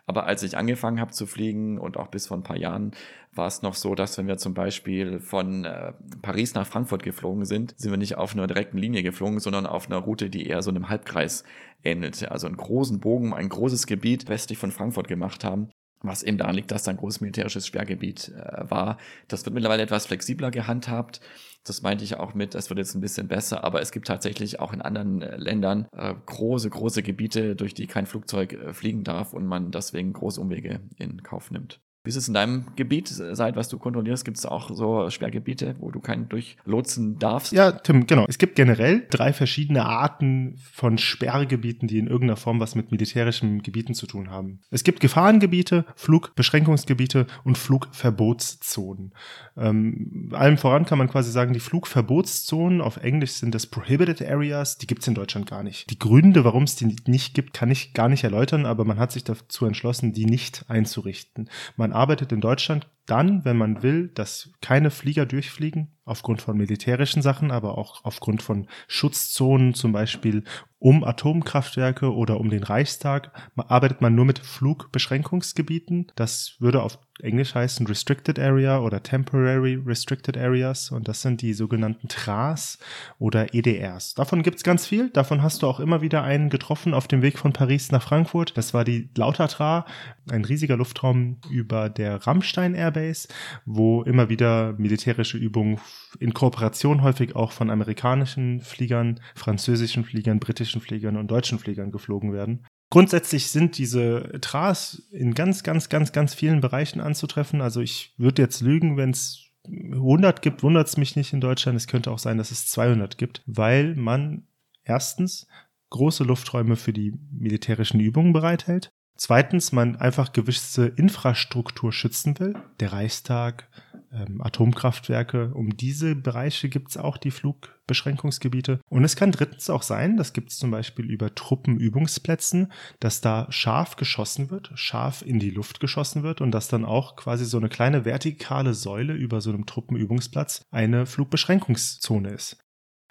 Aber 0.06 0.24
als 0.24 0.42
ich 0.42 0.56
angefangen 0.56 1.00
habe 1.00 1.10
zu 1.12 1.26
fliegen 1.26 1.78
und 1.78 1.98
auch 1.98 2.08
bis 2.08 2.28
vor 2.28 2.38
ein 2.38 2.42
paar 2.42 2.56
Jahren, 2.56 2.92
war 3.34 3.46
es 3.46 3.60
noch 3.60 3.74
so, 3.74 3.94
dass 3.94 4.16
wenn 4.16 4.26
wir 4.26 4.38
zum 4.38 4.54
Beispiel 4.54 5.20
von 5.20 5.66
äh, 5.66 5.92
Paris 6.22 6.54
nach 6.54 6.66
Frankfurt 6.66 7.02
geflogen 7.02 7.44
sind, 7.44 7.74
sind 7.78 7.90
wir 7.90 7.98
nicht 7.98 8.16
auf 8.16 8.32
einer 8.32 8.46
direkten 8.46 8.78
Linie 8.78 9.02
geflogen, 9.02 9.40
sondern 9.40 9.66
auf 9.66 9.86
einer 9.86 9.98
Route, 9.98 10.30
die 10.30 10.46
eher 10.46 10.62
so 10.62 10.70
einem 10.70 10.88
Halbkreis 10.88 11.44
ähnelte. 11.82 12.32
Also 12.32 12.46
einen 12.46 12.56
großen 12.56 13.00
Bogen, 13.00 13.34
ein 13.34 13.50
großes 13.50 13.86
Gebiet 13.86 14.30
westlich 14.30 14.56
von 14.56 14.70
Frankfurt 14.72 15.08
gemacht 15.08 15.44
haben 15.44 15.73
was 16.08 16.22
eben 16.22 16.38
daran 16.38 16.54
liegt, 16.54 16.70
dass 16.70 16.84
da 16.84 16.90
ein 16.90 16.96
großes 16.96 17.20
militärisches 17.20 17.66
Sperrgebiet 17.66 18.28
äh, 18.28 18.70
war. 18.70 18.98
Das 19.28 19.44
wird 19.44 19.54
mittlerweile 19.54 19.82
etwas 19.82 20.06
flexibler 20.06 20.50
gehandhabt. 20.50 21.20
Das 21.64 21.82
meinte 21.82 22.04
ich 22.04 22.16
auch 22.16 22.34
mit, 22.34 22.54
das 22.54 22.68
wird 22.68 22.78
jetzt 22.78 22.94
ein 22.94 23.00
bisschen 23.00 23.26
besser, 23.28 23.64
aber 23.64 23.80
es 23.80 23.90
gibt 23.90 24.06
tatsächlich 24.06 24.60
auch 24.60 24.72
in 24.72 24.82
anderen 24.82 25.22
äh, 25.22 25.36
Ländern 25.36 25.88
äh, 25.96 26.14
große, 26.26 26.68
große 26.68 27.02
Gebiete, 27.02 27.56
durch 27.56 27.74
die 27.74 27.86
kein 27.86 28.06
Flugzeug 28.06 28.52
äh, 28.52 28.74
fliegen 28.74 29.04
darf 29.04 29.32
und 29.32 29.46
man 29.46 29.70
deswegen 29.70 30.12
große 30.12 30.40
Umwege 30.40 30.80
in 30.98 31.22
Kauf 31.22 31.50
nimmt. 31.50 31.80
Wie 32.04 32.10
ist 32.10 32.16
es 32.16 32.28
in 32.28 32.34
deinem 32.34 32.66
Gebiet, 32.76 33.08
seit 33.08 33.56
was 33.56 33.70
du 33.70 33.78
kontrollierst? 33.78 34.26
Gibt 34.26 34.36
es 34.36 34.44
auch 34.44 34.70
so 34.70 35.08
Sperrgebiete, 35.08 35.76
wo 35.78 35.90
du 35.90 36.00
keinen 36.00 36.28
durchlotsen 36.28 37.18
darfst? 37.18 37.50
Ja, 37.52 37.72
Tim, 37.72 38.06
genau. 38.06 38.26
Es 38.28 38.36
gibt 38.36 38.56
generell 38.56 39.06
drei 39.08 39.32
verschiedene 39.32 39.86
Arten 39.86 40.58
von 40.70 40.98
Sperrgebieten, 40.98 41.88
die 41.88 41.98
in 41.98 42.06
irgendeiner 42.06 42.36
Form 42.36 42.60
was 42.60 42.74
mit 42.74 42.92
militärischen 42.92 43.62
Gebieten 43.62 43.94
zu 43.94 44.06
tun 44.06 44.28
haben. 44.28 44.60
Es 44.70 44.84
gibt 44.84 45.00
Gefahrengebiete, 45.00 45.86
Flugbeschränkungsgebiete 45.96 47.26
und 47.42 47.56
Flugverbotszonen. 47.56 49.14
Ähm, 49.56 50.28
allem 50.34 50.58
voran 50.58 50.84
kann 50.84 50.98
man 50.98 51.08
quasi 51.08 51.30
sagen, 51.30 51.54
die 51.54 51.60
Flugverbotszonen, 51.60 52.82
auf 52.82 52.98
Englisch 52.98 53.32
sind 53.32 53.54
das 53.54 53.66
Prohibited 53.66 54.20
Areas, 54.20 54.76
die 54.76 54.86
gibt 54.86 55.00
es 55.00 55.08
in 55.08 55.14
Deutschland 55.14 55.48
gar 55.48 55.62
nicht. 55.62 55.88
Die 55.88 55.98
Gründe, 55.98 56.44
warum 56.44 56.64
es 56.64 56.76
die 56.76 56.94
nicht 57.06 57.32
gibt, 57.32 57.54
kann 57.54 57.70
ich 57.70 57.94
gar 57.94 58.10
nicht 58.10 58.24
erläutern, 58.24 58.66
aber 58.66 58.84
man 58.84 58.98
hat 58.98 59.10
sich 59.10 59.24
dazu 59.24 59.64
entschlossen, 59.64 60.12
die 60.12 60.26
nicht 60.26 60.66
einzurichten. 60.68 61.48
Man 61.78 61.93
arbeitet 61.94 62.32
in 62.32 62.40
Deutschland 62.40 62.86
dann, 63.06 63.44
wenn 63.44 63.56
man 63.56 63.82
will, 63.82 64.08
dass 64.08 64.52
keine 64.60 64.90
Flieger 64.90 65.26
durchfliegen, 65.26 65.94
aufgrund 66.04 66.42
von 66.42 66.56
militärischen 66.56 67.22
Sachen, 67.22 67.50
aber 67.50 67.78
auch 67.78 68.04
aufgrund 68.04 68.42
von 68.42 68.66
Schutzzonen, 68.88 69.74
zum 69.74 69.92
Beispiel 69.92 70.44
um 70.78 71.02
Atomkraftwerke 71.02 72.12
oder 72.12 72.38
um 72.38 72.50
den 72.50 72.62
Reichstag, 72.62 73.32
arbeitet 73.56 74.02
man 74.02 74.14
nur 74.14 74.26
mit 74.26 74.38
Flugbeschränkungsgebieten. 74.38 76.12
Das 76.14 76.56
würde 76.58 76.82
auf 76.82 76.98
Englisch 77.20 77.54
heißen 77.54 77.86
Restricted 77.86 78.38
Area 78.38 78.80
oder 78.80 79.02
Temporary 79.02 79.76
Restricted 79.76 80.36
Areas 80.36 80.90
und 80.90 81.08
das 81.08 81.22
sind 81.22 81.40
die 81.40 81.54
sogenannten 81.54 82.08
TRAs 82.08 82.78
oder 83.18 83.54
EDRs. 83.54 84.12
Davon 84.12 84.42
gibt's 84.42 84.62
ganz 84.62 84.86
viel. 84.86 85.08
Davon 85.08 85.42
hast 85.42 85.62
du 85.62 85.68
auch 85.68 85.80
immer 85.80 86.02
wieder 86.02 86.22
einen 86.22 86.50
getroffen 86.50 86.92
auf 86.92 87.08
dem 87.08 87.22
Weg 87.22 87.38
von 87.38 87.54
Paris 87.54 87.90
nach 87.90 88.02
Frankfurt. 88.02 88.58
Das 88.58 88.74
war 88.74 88.84
die 88.84 89.08
Lautertra, 89.16 89.86
ein 90.30 90.44
riesiger 90.44 90.76
Luftraum 90.76 91.38
über 91.48 91.88
der 91.88 92.26
Rammstein 92.26 92.74
Airbase, 92.94 93.28
wo 93.64 94.02
immer 94.02 94.28
wieder 94.28 94.74
militärische 94.74 95.38
Übungen 95.38 95.80
in 96.18 96.34
Kooperation 96.34 97.02
häufig 97.02 97.36
auch 97.36 97.52
von 97.52 97.70
amerikanischen 97.70 98.60
Fliegern, 98.60 99.20
französischen 99.34 100.04
Fliegern, 100.04 100.40
britischen 100.40 100.80
Fliegern 100.80 101.16
und 101.16 101.30
deutschen 101.30 101.58
Fliegern 101.58 101.90
geflogen 101.90 102.32
werden. 102.32 102.66
Grundsätzlich 102.90 103.48
sind 103.48 103.78
diese 103.78 104.38
TRAs 104.40 105.08
in 105.10 105.34
ganz, 105.34 105.62
ganz, 105.62 105.88
ganz, 105.88 106.12
ganz 106.12 106.34
vielen 106.34 106.60
Bereichen 106.60 107.00
anzutreffen. 107.00 107.60
Also 107.60 107.80
ich 107.80 108.14
würde 108.18 108.42
jetzt 108.42 108.60
lügen, 108.60 108.96
wenn 108.96 109.10
es 109.10 109.50
100 109.66 110.42
gibt, 110.42 110.62
wundert 110.62 110.88
es 110.88 110.96
mich 110.96 111.16
nicht 111.16 111.32
in 111.32 111.40
Deutschland. 111.40 111.76
Es 111.76 111.86
könnte 111.86 112.10
auch 112.10 112.18
sein, 112.18 112.38
dass 112.38 112.50
es 112.50 112.68
200 112.68 113.18
gibt, 113.18 113.42
weil 113.46 113.96
man 113.96 114.46
erstens 114.84 115.46
große 115.90 116.24
Lufträume 116.24 116.76
für 116.76 116.92
die 116.92 117.14
militärischen 117.32 118.00
Übungen 118.00 118.32
bereithält. 118.32 118.92
Zweitens, 119.16 119.72
man 119.72 119.96
einfach 119.96 120.32
gewisse 120.32 120.86
Infrastruktur 120.86 121.92
schützen 121.92 122.38
will. 122.40 122.54
Der 122.80 122.92
Reichstag, 122.92 123.68
ähm, 124.14 124.40
Atomkraftwerke. 124.40 125.52
Um 125.54 125.76
diese 125.76 126.14
Bereiche 126.14 126.68
gibt 126.68 126.90
es 126.90 126.96
auch 126.96 127.16
die 127.16 127.30
Flugbeschränkungsgebiete. 127.30 128.80
Und 128.88 129.04
es 129.04 129.16
kann 129.16 129.32
drittens 129.32 129.68
auch 129.70 129.82
sein, 129.82 130.16
das 130.16 130.32
gibt 130.32 130.50
es 130.50 130.58
zum 130.58 130.70
Beispiel 130.70 131.10
über 131.10 131.34
Truppenübungsplätzen, 131.34 132.72
dass 133.00 133.20
da 133.20 133.46
scharf 133.50 133.96
geschossen 133.96 134.50
wird, 134.50 134.70
scharf 134.74 135.22
in 135.22 135.38
die 135.38 135.50
Luft 135.50 135.80
geschossen 135.80 136.22
wird 136.22 136.40
und 136.40 136.52
dass 136.52 136.68
dann 136.68 136.84
auch 136.84 137.16
quasi 137.16 137.44
so 137.44 137.58
eine 137.58 137.68
kleine 137.68 138.04
vertikale 138.04 138.74
Säule 138.74 139.14
über 139.14 139.40
so 139.40 139.50
einem 139.50 139.66
Truppenübungsplatz 139.66 140.62
eine 140.70 141.06
Flugbeschränkungszone 141.06 142.30
ist. 142.30 142.63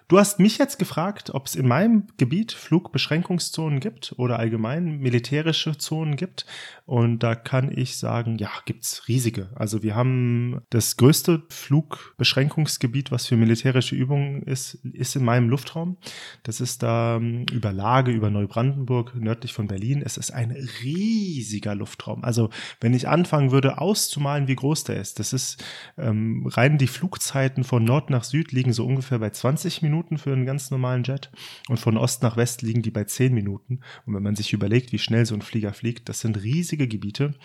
Du 0.07 0.19
hast 0.19 0.39
mich 0.39 0.57
jetzt 0.57 0.79
gefragt, 0.79 1.33
ob 1.33 1.45
es 1.45 1.55
in 1.55 1.67
meinem 1.67 2.07
Gebiet 2.17 2.51
Flugbeschränkungszonen 2.51 3.79
gibt 3.79 4.13
oder 4.17 4.37
allgemein 4.37 4.99
militärische 4.99 5.77
Zonen 5.77 6.17
gibt. 6.17 6.45
Und 6.85 7.19
da 7.19 7.35
kann 7.35 7.71
ich 7.75 7.97
sagen, 7.97 8.37
ja, 8.37 8.49
gibt's 8.65 9.07
riesige. 9.07 9.49
Also 9.55 9.81
wir 9.81 9.95
haben 9.95 10.61
das 10.69 10.97
größte 10.97 11.43
Flugbeschränkungsgebiet, 11.49 13.11
was 13.11 13.27
für 13.27 13.37
militärische 13.37 13.95
Übungen 13.95 14.43
ist, 14.43 14.75
ist 14.91 15.15
in 15.15 15.23
meinem 15.23 15.49
Luftraum. 15.49 15.97
Das 16.43 16.59
ist 16.59 16.83
da 16.83 17.15
ähm, 17.15 17.45
über 17.51 17.71
Lage, 17.71 18.11
über 18.11 18.29
Neubrandenburg, 18.29 19.15
nördlich 19.15 19.53
von 19.53 19.67
Berlin. 19.67 20.01
Es 20.03 20.17
ist 20.17 20.31
ein 20.31 20.51
riesiger 20.83 21.75
Luftraum. 21.75 22.23
Also 22.23 22.49
wenn 22.81 22.93
ich 22.93 23.07
anfangen 23.07 23.51
würde 23.51 23.77
auszumalen, 23.77 24.47
wie 24.49 24.55
groß 24.55 24.83
der 24.83 24.99
ist, 24.99 25.19
das 25.19 25.31
ist 25.31 25.63
ähm, 25.97 26.45
rein 26.47 26.77
die 26.77 26.87
Flugzeiten 26.87 27.63
von 27.63 27.85
Nord 27.85 28.09
nach 28.09 28.25
Süd 28.25 28.51
liegen 28.51 28.73
so 28.73 28.85
ungefähr 28.85 29.19
bei 29.19 29.29
20 29.29 29.81
Minuten 29.81 29.92
Minuten 29.93 30.17
für 30.17 30.33
einen 30.33 30.45
ganz 30.45 30.71
normalen 30.71 31.03
Jet 31.03 31.31
und 31.69 31.79
von 31.79 31.97
Ost 31.97 32.23
nach 32.23 32.35
West 32.35 32.63
liegen 32.63 32.81
die 32.81 32.91
bei 32.91 33.03
10 33.03 33.33
Minuten. 33.33 33.81
Und 34.05 34.15
wenn 34.15 34.23
man 34.23 34.35
sich 34.35 34.51
überlegt, 34.51 34.91
wie 34.91 34.97
schnell 34.97 35.25
so 35.25 35.35
ein 35.35 35.41
Flieger 35.43 35.73
fliegt, 35.73 36.09
das 36.09 36.19
sind 36.19 36.41
riesige 36.41 36.87
Gebiete. 36.87 37.35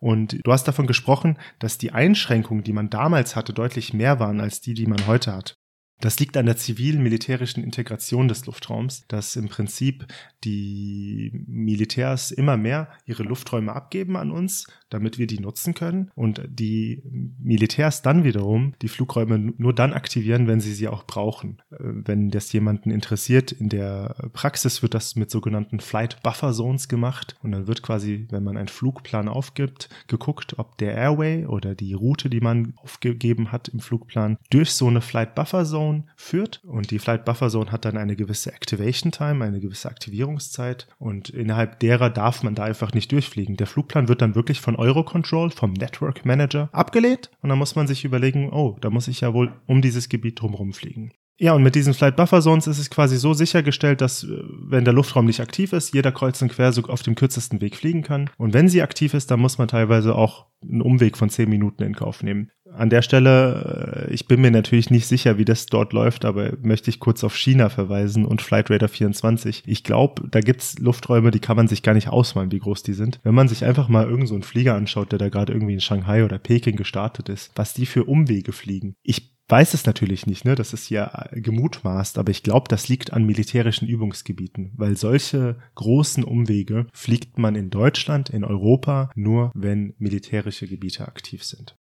Und 0.00 0.38
du 0.44 0.52
hast 0.52 0.68
davon 0.68 0.86
gesprochen, 0.86 1.38
dass 1.58 1.78
die 1.78 1.92
Einschränkungen, 1.92 2.62
die 2.62 2.74
man 2.74 2.90
damals 2.90 3.36
hatte, 3.36 3.54
deutlich 3.54 3.94
mehr 3.94 4.20
waren 4.20 4.40
als 4.40 4.60
die, 4.60 4.74
die 4.74 4.86
man 4.86 5.06
heute 5.06 5.32
hat. 5.32 5.56
Das 6.04 6.20
liegt 6.20 6.36
an 6.36 6.44
der 6.44 6.58
zivil-militärischen 6.58 7.64
Integration 7.64 8.28
des 8.28 8.44
Luftraums, 8.44 9.06
dass 9.08 9.36
im 9.36 9.48
Prinzip 9.48 10.06
die 10.44 11.32
Militärs 11.46 12.30
immer 12.30 12.58
mehr 12.58 12.88
ihre 13.06 13.22
Lufträume 13.22 13.72
abgeben 13.72 14.18
an 14.18 14.30
uns, 14.30 14.66
damit 14.90 15.16
wir 15.16 15.26
die 15.26 15.40
nutzen 15.40 15.72
können 15.72 16.10
und 16.14 16.42
die 16.46 17.02
Militärs 17.38 18.02
dann 18.02 18.22
wiederum 18.22 18.74
die 18.82 18.88
Flugräume 18.88 19.38
nur 19.38 19.74
dann 19.74 19.94
aktivieren, 19.94 20.46
wenn 20.46 20.60
sie 20.60 20.74
sie 20.74 20.88
auch 20.88 21.06
brauchen. 21.06 21.62
Äh, 21.70 21.78
wenn 21.80 22.28
das 22.28 22.52
jemanden 22.52 22.90
interessiert, 22.90 23.50
in 23.50 23.70
der 23.70 24.28
Praxis 24.34 24.82
wird 24.82 24.92
das 24.92 25.16
mit 25.16 25.30
sogenannten 25.30 25.80
Flight 25.80 26.22
Buffer 26.22 26.52
Zones 26.52 26.88
gemacht 26.88 27.36
und 27.42 27.52
dann 27.52 27.66
wird 27.66 27.82
quasi, 27.82 28.26
wenn 28.28 28.44
man 28.44 28.58
einen 28.58 28.68
Flugplan 28.68 29.28
aufgibt, 29.28 29.88
geguckt, 30.06 30.58
ob 30.58 30.76
der 30.76 30.94
Airway 30.96 31.46
oder 31.46 31.74
die 31.74 31.94
Route, 31.94 32.28
die 32.28 32.40
man 32.40 32.74
aufgegeben 32.76 33.52
hat 33.52 33.68
im 33.68 33.80
Flugplan, 33.80 34.36
durch 34.50 34.72
so 34.72 34.86
eine 34.86 35.00
Flight 35.00 35.34
Buffer 35.34 35.64
Zone 35.64 35.93
Zone 35.94 36.04
führt. 36.16 36.60
Und 36.64 36.90
die 36.90 36.98
Flight 36.98 37.24
Buffer 37.24 37.48
Zone 37.48 37.72
hat 37.72 37.84
dann 37.84 37.96
eine 37.96 38.16
gewisse 38.16 38.52
Activation 38.52 39.12
Time, 39.12 39.44
eine 39.44 39.60
gewisse 39.60 39.88
Aktivierungszeit. 39.88 40.88
Und 40.98 41.30
innerhalb 41.30 41.80
derer 41.80 42.10
darf 42.10 42.42
man 42.42 42.54
da 42.54 42.64
einfach 42.64 42.92
nicht 42.92 43.12
durchfliegen. 43.12 43.56
Der 43.56 43.66
Flugplan 43.66 44.08
wird 44.08 44.22
dann 44.22 44.34
wirklich 44.34 44.60
von 44.60 44.76
Eurocontrol, 44.76 45.50
vom 45.50 45.72
Network 45.72 46.24
Manager, 46.24 46.68
abgelehnt. 46.72 47.30
Und 47.40 47.48
dann 47.48 47.58
muss 47.58 47.76
man 47.76 47.86
sich 47.86 48.04
überlegen, 48.04 48.50
oh, 48.50 48.76
da 48.80 48.90
muss 48.90 49.08
ich 49.08 49.20
ja 49.20 49.32
wohl 49.34 49.52
um 49.66 49.82
dieses 49.82 50.08
Gebiet 50.08 50.40
drumherum 50.40 50.72
fliegen. 50.72 51.12
Ja, 51.36 51.52
und 51.52 51.64
mit 51.64 51.74
diesen 51.74 51.94
Flight 51.94 52.14
Buffer 52.14 52.40
Zones 52.40 52.68
ist 52.68 52.78
es 52.78 52.90
quasi 52.90 53.16
so 53.16 53.34
sichergestellt, 53.34 54.00
dass, 54.00 54.22
äh, 54.22 54.28
wenn 54.68 54.84
der 54.84 54.94
Luftraum 54.94 55.26
nicht 55.26 55.40
aktiv 55.40 55.72
ist, 55.72 55.92
jeder 55.92 56.12
kreuz 56.12 56.40
und 56.42 56.52
quer 56.52 56.72
auf 56.88 57.02
dem 57.02 57.16
kürzesten 57.16 57.60
Weg 57.60 57.74
fliegen 57.74 58.02
kann. 58.02 58.30
Und 58.38 58.54
wenn 58.54 58.68
sie 58.68 58.82
aktiv 58.82 59.14
ist, 59.14 59.32
dann 59.32 59.40
muss 59.40 59.58
man 59.58 59.66
teilweise 59.66 60.14
auch 60.14 60.46
einen 60.62 60.80
Umweg 60.80 61.16
von 61.16 61.30
10 61.30 61.48
Minuten 61.48 61.82
in 61.82 61.96
Kauf 61.96 62.22
nehmen. 62.22 62.50
An 62.76 62.90
der 62.90 63.02
Stelle, 63.02 64.06
äh, 64.08 64.12
ich 64.12 64.26
bin 64.26 64.40
mir 64.40 64.50
natürlich 64.50 64.90
nicht 64.90 65.06
sicher, 65.06 65.38
wie 65.38 65.44
das 65.44 65.66
dort 65.66 65.92
läuft, 65.92 66.24
aber 66.24 66.52
möchte 66.62 66.90
ich 66.90 67.00
kurz 67.00 67.22
auf 67.24 67.36
China 67.36 67.68
verweisen 67.68 68.24
und 68.24 68.42
Flight 68.42 68.70
Radar 68.70 68.88
24. 68.88 69.62
Ich 69.66 69.84
glaube, 69.84 70.28
da 70.28 70.40
gibt's 70.40 70.78
Lufträume, 70.78 71.30
die 71.30 71.40
kann 71.40 71.56
man 71.56 71.68
sich 71.68 71.82
gar 71.82 71.94
nicht 71.94 72.08
ausmalen, 72.08 72.52
wie 72.52 72.58
groß 72.58 72.82
die 72.82 72.94
sind. 72.94 73.20
Wenn 73.22 73.34
man 73.34 73.48
sich 73.48 73.64
einfach 73.64 73.88
mal 73.88 74.04
irgendeinen 74.04 74.42
so 74.42 74.48
Flieger 74.48 74.74
anschaut, 74.74 75.12
der 75.12 75.18
da 75.18 75.28
gerade 75.28 75.52
irgendwie 75.52 75.74
in 75.74 75.80
Shanghai 75.80 76.24
oder 76.24 76.38
Peking 76.38 76.76
gestartet 76.76 77.28
ist, 77.28 77.52
was 77.54 77.74
die 77.74 77.86
für 77.86 78.04
Umwege 78.04 78.52
fliegen. 78.52 78.96
Ich 79.02 79.34
weiß 79.48 79.74
es 79.74 79.86
natürlich 79.86 80.26
nicht, 80.26 80.44
ne? 80.44 80.54
Das 80.54 80.72
ist 80.72 80.90
ja 80.90 81.28
gemutmaßt, 81.32 82.18
aber 82.18 82.30
ich 82.30 82.42
glaube, 82.42 82.68
das 82.68 82.88
liegt 82.88 83.12
an 83.12 83.24
militärischen 83.24 83.86
Übungsgebieten, 83.86 84.72
weil 84.76 84.96
solche 84.96 85.56
großen 85.74 86.24
Umwege 86.24 86.86
fliegt 86.92 87.38
man 87.38 87.54
in 87.54 87.70
Deutschland, 87.70 88.30
in 88.30 88.44
Europa 88.44 89.10
nur, 89.14 89.52
wenn 89.54 89.94
militärische 89.98 90.66
Gebiete 90.66 91.06
aktiv 91.06 91.44
sind. 91.44 91.76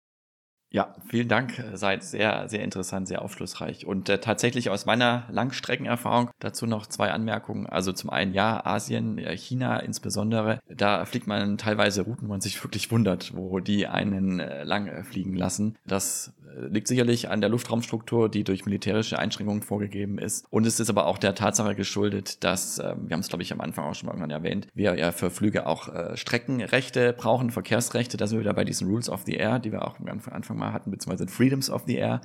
Ja, 0.72 0.96
vielen 1.08 1.28
Dank. 1.28 1.64
Seid 1.74 2.04
sehr, 2.04 2.48
sehr 2.48 2.64
interessant, 2.64 3.08
sehr 3.08 3.24
aufschlussreich. 3.24 3.88
Und 3.88 4.08
äh, 4.08 4.20
tatsächlich 4.20 4.70
aus 4.70 4.86
meiner 4.86 5.26
Langstreckenerfahrung 5.32 6.30
dazu 6.38 6.68
noch 6.68 6.86
zwei 6.86 7.12
Anmerkungen. 7.12 7.66
Also 7.66 7.92
zum 7.92 8.12
einen, 8.12 8.36
ja, 8.36 8.64
Asien, 8.64 9.18
äh, 9.18 9.36
China 9.36 9.80
insbesondere, 9.80 10.60
da 10.70 11.06
fliegt 11.06 11.26
man 11.26 11.58
teilweise 11.58 12.04
Routen, 12.04 12.28
wo 12.28 12.34
man 12.34 12.42
sich 12.42 12.64
wirklich 12.64 12.92
wundert, 12.92 13.36
wo 13.36 13.60
die 13.60 13.88
einen 13.88 14.40
äh, 14.40 14.64
lang 14.64 14.88
äh, 14.88 15.04
fliegen 15.04 15.34
lassen. 15.34 15.76
Das 15.88 16.34
liegt 16.68 16.88
sicherlich 16.88 17.30
an 17.30 17.42
der 17.42 17.50
Luftraumstruktur, 17.50 18.30
die 18.30 18.44
durch 18.44 18.66
militärische 18.66 19.20
Einschränkungen 19.20 19.62
vorgegeben 19.62 20.18
ist. 20.18 20.46
Und 20.50 20.66
es 20.66 20.80
ist 20.80 20.90
aber 20.90 21.06
auch 21.06 21.18
der 21.18 21.36
Tatsache 21.36 21.76
geschuldet, 21.76 22.44
dass, 22.44 22.80
äh, 22.80 22.96
wir 22.98 23.14
haben 23.14 23.22
es 23.22 23.30
glaube 23.30 23.44
ich 23.44 23.54
am 23.54 23.62
Anfang 23.62 23.86
auch 23.86 23.96
schon 23.96 24.08
mal 24.08 24.14
irgendwann 24.14 24.32
erwähnt, 24.32 24.68
wir 24.74 24.98
ja 24.98 25.12
für 25.12 25.30
Flüge 25.30 25.66
auch 25.66 25.88
äh, 25.90 26.18
Streckenrechte 26.18 27.14
brauchen, 27.14 27.52
Verkehrsrechte. 27.52 28.18
Da 28.18 28.28
sind 28.28 28.38
wir 28.38 28.42
wieder 28.42 28.54
bei 28.54 28.66
diesen 28.66 28.88
Rules 28.88 29.10
of 29.10 29.24
the 29.26 29.36
Air, 29.36 29.60
die 29.60 29.72
wir 29.72 29.86
auch 29.86 30.00
am 30.00 30.08
Anfang 30.08 30.59
mal 30.60 30.74
hatten, 30.74 30.92
beziehungsweise 30.92 31.28
Freedoms 31.28 31.70
of 31.70 31.84
the 31.88 31.98
Air. 31.98 32.22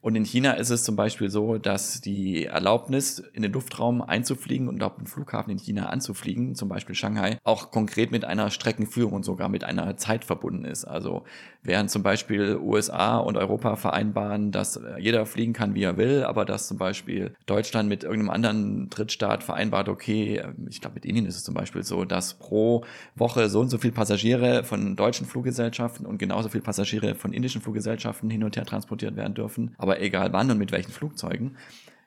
Und 0.00 0.16
in 0.16 0.24
China 0.24 0.52
ist 0.52 0.70
es 0.70 0.84
zum 0.84 0.96
Beispiel 0.96 1.30
so, 1.30 1.58
dass 1.58 2.00
die 2.00 2.46
Erlaubnis, 2.46 3.18
in 3.32 3.42
den 3.42 3.52
Luftraum 3.52 4.02
einzufliegen 4.02 4.68
und 4.68 4.82
auf 4.82 4.96
den 4.96 5.06
Flughafen 5.06 5.50
in 5.50 5.58
China 5.58 5.86
anzufliegen, 5.86 6.54
zum 6.54 6.68
Beispiel 6.68 6.94
Shanghai, 6.94 7.38
auch 7.44 7.70
konkret 7.70 8.10
mit 8.10 8.24
einer 8.24 8.50
Streckenführung 8.50 9.12
und 9.14 9.24
sogar 9.24 9.48
mit 9.48 9.64
einer 9.64 9.96
Zeit 9.96 10.24
verbunden 10.24 10.64
ist. 10.64 10.84
Also 10.84 11.24
während 11.62 11.90
zum 11.90 12.02
Beispiel 12.02 12.56
USA 12.56 13.18
und 13.18 13.36
Europa 13.36 13.76
vereinbaren, 13.76 14.52
dass 14.52 14.80
jeder 14.98 15.26
fliegen 15.26 15.52
kann, 15.52 15.74
wie 15.74 15.82
er 15.82 15.96
will, 15.96 16.24
aber 16.24 16.44
dass 16.44 16.68
zum 16.68 16.78
Beispiel 16.78 17.34
Deutschland 17.46 17.88
mit 17.88 18.04
irgendeinem 18.04 18.30
anderen 18.30 18.90
Drittstaat 18.90 19.42
vereinbart, 19.42 19.88
okay, 19.88 20.42
ich 20.68 20.80
glaube 20.80 20.94
mit 20.94 21.04
Indien 21.04 21.26
ist 21.26 21.36
es 21.36 21.44
zum 21.44 21.54
Beispiel 21.54 21.82
so, 21.82 22.04
dass 22.04 22.34
pro 22.34 22.84
Woche 23.14 23.48
so 23.48 23.60
und 23.60 23.68
so 23.68 23.78
viele 23.78 23.92
Passagiere 23.92 24.64
von 24.64 24.96
deutschen 24.96 25.26
Fluggesellschaften 25.26 26.06
und 26.06 26.18
genauso 26.18 26.48
viele 26.48 26.64
Passagiere 26.64 27.14
von 27.14 27.32
indischen 27.32 27.60
Fluggesellschaften 27.60 28.30
hin 28.30 28.44
und 28.44 28.56
her 28.56 28.64
transportiert 28.64 29.16
werden 29.16 29.34
dürfen, 29.34 29.71
aber 29.78 30.00
egal 30.00 30.32
wann 30.32 30.50
und 30.50 30.58
mit 30.58 30.72
welchen 30.72 30.92
Flugzeugen 30.92 31.56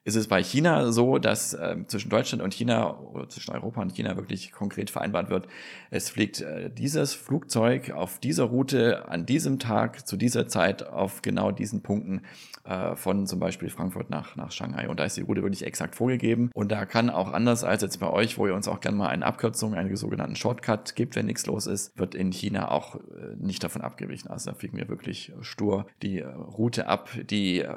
ist 0.06 0.15
es 0.15 0.28
bei 0.28 0.44
China 0.44 0.91
so, 0.91 1.18
dass 1.18 1.56
äh, 1.56 1.78
zwischen 1.88 2.10
Deutschland 2.10 2.44
und 2.44 2.54
China 2.54 3.00
oder 3.00 3.28
zwischen 3.28 3.52
Europa 3.52 3.82
und 3.82 3.94
China 3.94 4.15
wirklich 4.15 4.52
konkret 4.52 4.91
vereinbart 4.91 5.32
wird, 5.32 5.48
es 5.89 6.12
fliegt 6.12 6.41
äh, 6.41 6.70
dieses 6.70 7.15
Flugzeug 7.15 7.89
auf 7.89 8.20
dieser 8.20 8.44
Route 8.46 9.10
an 9.10 9.26
diesem 9.26 9.58
Tag 9.58 10.08
zu 10.08 10.15
dieser 10.15 10.48
Zeit 10.48 10.88
auf 10.88 11.24
genau 11.24 11.52
diesen 11.52 11.82
Punkten 11.82 12.22
äh, 12.65 12.96
von 12.96 13.28
zum 13.28 13.39
Beispiel 13.39 13.70
Frankfurt 13.70 14.10
nach, 14.10 14.36
nach 14.36 14.52
Shanghai. 14.52 14.89
Und 14.89 15.00
da 15.00 15.06
ist 15.06 15.18
die 15.18 15.22
Route 15.22 15.44
wirklich 15.44 15.65
exakt 15.65 15.96
vorgegeben. 15.96 16.50
Und 16.54 16.72
da 16.72 16.86
kann 16.86 17.10
auch 17.10 17.32
anders 17.32 17.63
als 17.63 17.82
jetzt 17.82 18.00
bei 18.00 18.10
euch, 18.10 18.38
wo 18.38 18.48
ihr 18.48 18.56
uns 18.56 18.68
auch 18.68 18.80
gerne 18.80 18.98
mal 18.98 19.08
eine 19.08 19.26
Abkürzung, 19.26 19.76
einen 19.76 19.96
sogenannten 19.96 20.36
Shortcut 20.36 20.96
gibt, 20.96 21.15
wenn 21.15 21.26
nichts 21.26 21.46
los 21.46 21.68
ist, 21.68 21.98
wird 21.98 22.15
in 22.15 22.32
China 22.32 22.72
auch 22.72 22.96
äh, 22.96 23.36
nicht 23.38 23.63
davon 23.63 23.82
abgewichen. 23.82 24.30
Also 24.30 24.50
da 24.50 24.56
fliegen 24.56 24.78
wir 24.78 24.89
wirklich 24.89 25.32
stur 25.41 25.86
die 26.02 26.20
äh, 26.20 26.28
Route 26.28 26.88
ab, 26.88 27.10
die 27.30 27.62
äh, 27.62 27.76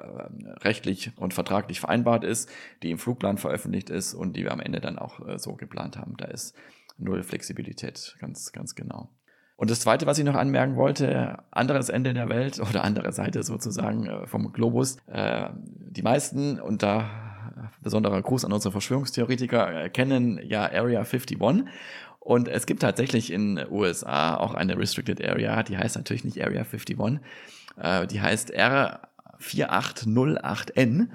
rechtlich 0.62 1.12
und 1.17 1.35
vertraglich 1.35 1.81
vereinbart 1.81 2.18
vereinbart 2.19 2.25
ist, 2.25 2.51
die 2.83 2.91
im 2.91 2.99
Flugplan 2.99 3.39
veröffentlicht 3.39 3.89
ist 3.91 4.15
und 4.15 4.37
die 4.37 4.45
wir 4.45 4.53
am 4.53 4.61
Ende 4.61 4.81
dann 4.81 4.99
auch 4.99 5.27
äh, 5.27 5.39
so 5.39 5.55
geplant 5.55 5.97
haben. 5.97 6.17
Da 6.17 6.27
ist 6.27 6.55
null 6.99 7.23
Flexibilität, 7.23 8.17
ganz, 8.19 8.53
ganz 8.53 8.75
genau. 8.75 9.11
Und 9.57 9.71
das 9.71 9.81
Zweite, 9.81 10.07
was 10.07 10.19
ich 10.19 10.25
noch 10.25 10.37
anmerken 10.37 10.77
wollte, 10.77 11.39
anderes 11.51 11.89
Ende 11.89 12.15
der 12.15 12.29
Welt 12.29 12.61
oder 12.61 12.85
andere 12.85 13.13
Seite 13.13 13.43
sozusagen 13.43 14.07
äh, 14.07 14.27
vom 14.27 14.53
Globus. 14.53 14.99
Äh, 15.07 15.49
die 15.55 16.03
meisten, 16.03 16.61
und 16.61 16.83
da 16.83 17.25
besonderer 17.83 18.23
Gruß 18.23 18.45
an 18.45 18.53
unsere 18.53 18.73
Verschwörungstheoretiker, 18.73 19.89
kennen 19.89 20.39
ja 20.43 20.63
Area 20.63 21.01
51. 21.01 21.39
Und 22.21 22.49
es 22.49 22.67
gibt 22.67 22.83
tatsächlich 22.83 23.33
in 23.33 23.59
USA 23.71 24.37
auch 24.37 24.53
eine 24.55 24.79
Restricted 24.79 25.27
Area, 25.27 25.63
die 25.63 25.79
heißt 25.79 25.97
natürlich 25.97 26.25
nicht 26.25 26.43
Area 26.43 26.63
51, 26.63 27.21
die 28.11 28.21
heißt 28.21 28.55
R4808N 28.55 31.09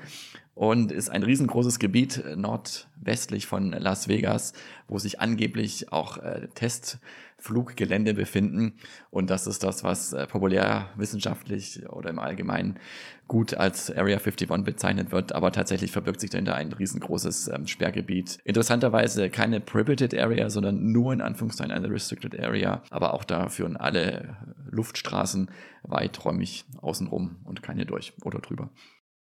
und 0.56 0.92
ist 0.92 1.10
ein 1.10 1.24
riesengroßes 1.24 1.80
Gebiet 1.80 2.18
äh, 2.18 2.36
nordwestlich 2.36 3.48
von 3.48 3.72
Las 3.72 4.08
Vegas, 4.08 4.54
wo 4.88 5.00
sich 5.00 5.20
angeblich 5.20 5.92
auch 5.92 6.18
äh, 6.18 6.48
Testfluggelände 6.54 8.14
befinden. 8.14 8.74
Und 9.10 9.30
das 9.30 9.48
ist 9.48 9.64
das, 9.64 9.84
was 9.84 10.14
äh, 10.14 10.28
populär 10.28 10.90
wissenschaftlich 10.96 11.90
oder 11.90 12.12
im 12.12 12.20
Allgemeinen 12.20 12.80
gut 13.28 13.56
als 13.56 13.90
Area 13.90 14.18
51 14.18 14.48
bezeichnet 14.64 15.12
wird. 15.12 15.34
Aber 15.34 15.52
tatsächlich 15.52 15.92
verbirgt 15.92 16.20
sich 16.20 16.30
dahinter 16.30 16.54
ein 16.54 16.72
riesengroßes 16.72 17.48
ähm, 17.48 17.66
Sperrgebiet. 17.66 18.38
Interessanterweise 18.44 19.32
keine 19.32 19.60
Prohibited 19.60 20.14
Area, 20.14 20.52
sondern 20.52 20.92
nur 20.92 21.14
in 21.14 21.22
Anführungszeichen 21.22 21.72
eine 21.72 21.90
Restricted 21.90 22.40
Area. 22.40 22.84
Aber 22.92 23.16
auch 23.16 23.24
da 23.24 23.50
führen 23.50 23.76
alle 23.76 24.38
Luftstraßen 24.70 25.50
weiträumig 25.82 26.66
außenrum 26.80 27.38
und 27.44 27.64
keine 27.64 27.88
durch 27.88 28.14
oder 28.24 28.40
drüber. 28.40 28.70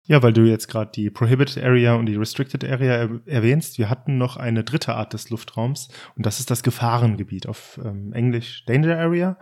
Ja, 0.07 0.21
weil 0.21 0.33
du 0.33 0.41
jetzt 0.41 0.67
gerade 0.67 0.91
die 0.93 1.09
Prohibited 1.09 1.63
Area 1.63 1.95
und 1.95 2.05
die 2.05 2.15
Restricted 2.15 2.63
Area 2.63 2.93
er 2.93 3.09
erwähnst, 3.25 3.79
wir 3.79 3.89
hatten 3.89 4.19
noch 4.19 4.37
eine 4.37 4.63
dritte 4.63 4.93
Art 4.93 5.13
des 5.13 5.31
Luftraums 5.31 5.89
und 6.15 6.27
das 6.27 6.39
ist 6.39 6.51
das 6.51 6.61
Gefahrengebiet, 6.61 7.47
auf 7.47 7.79
ähm, 7.83 8.13
Englisch 8.13 8.65
Danger 8.65 8.99
Area. 8.99 9.37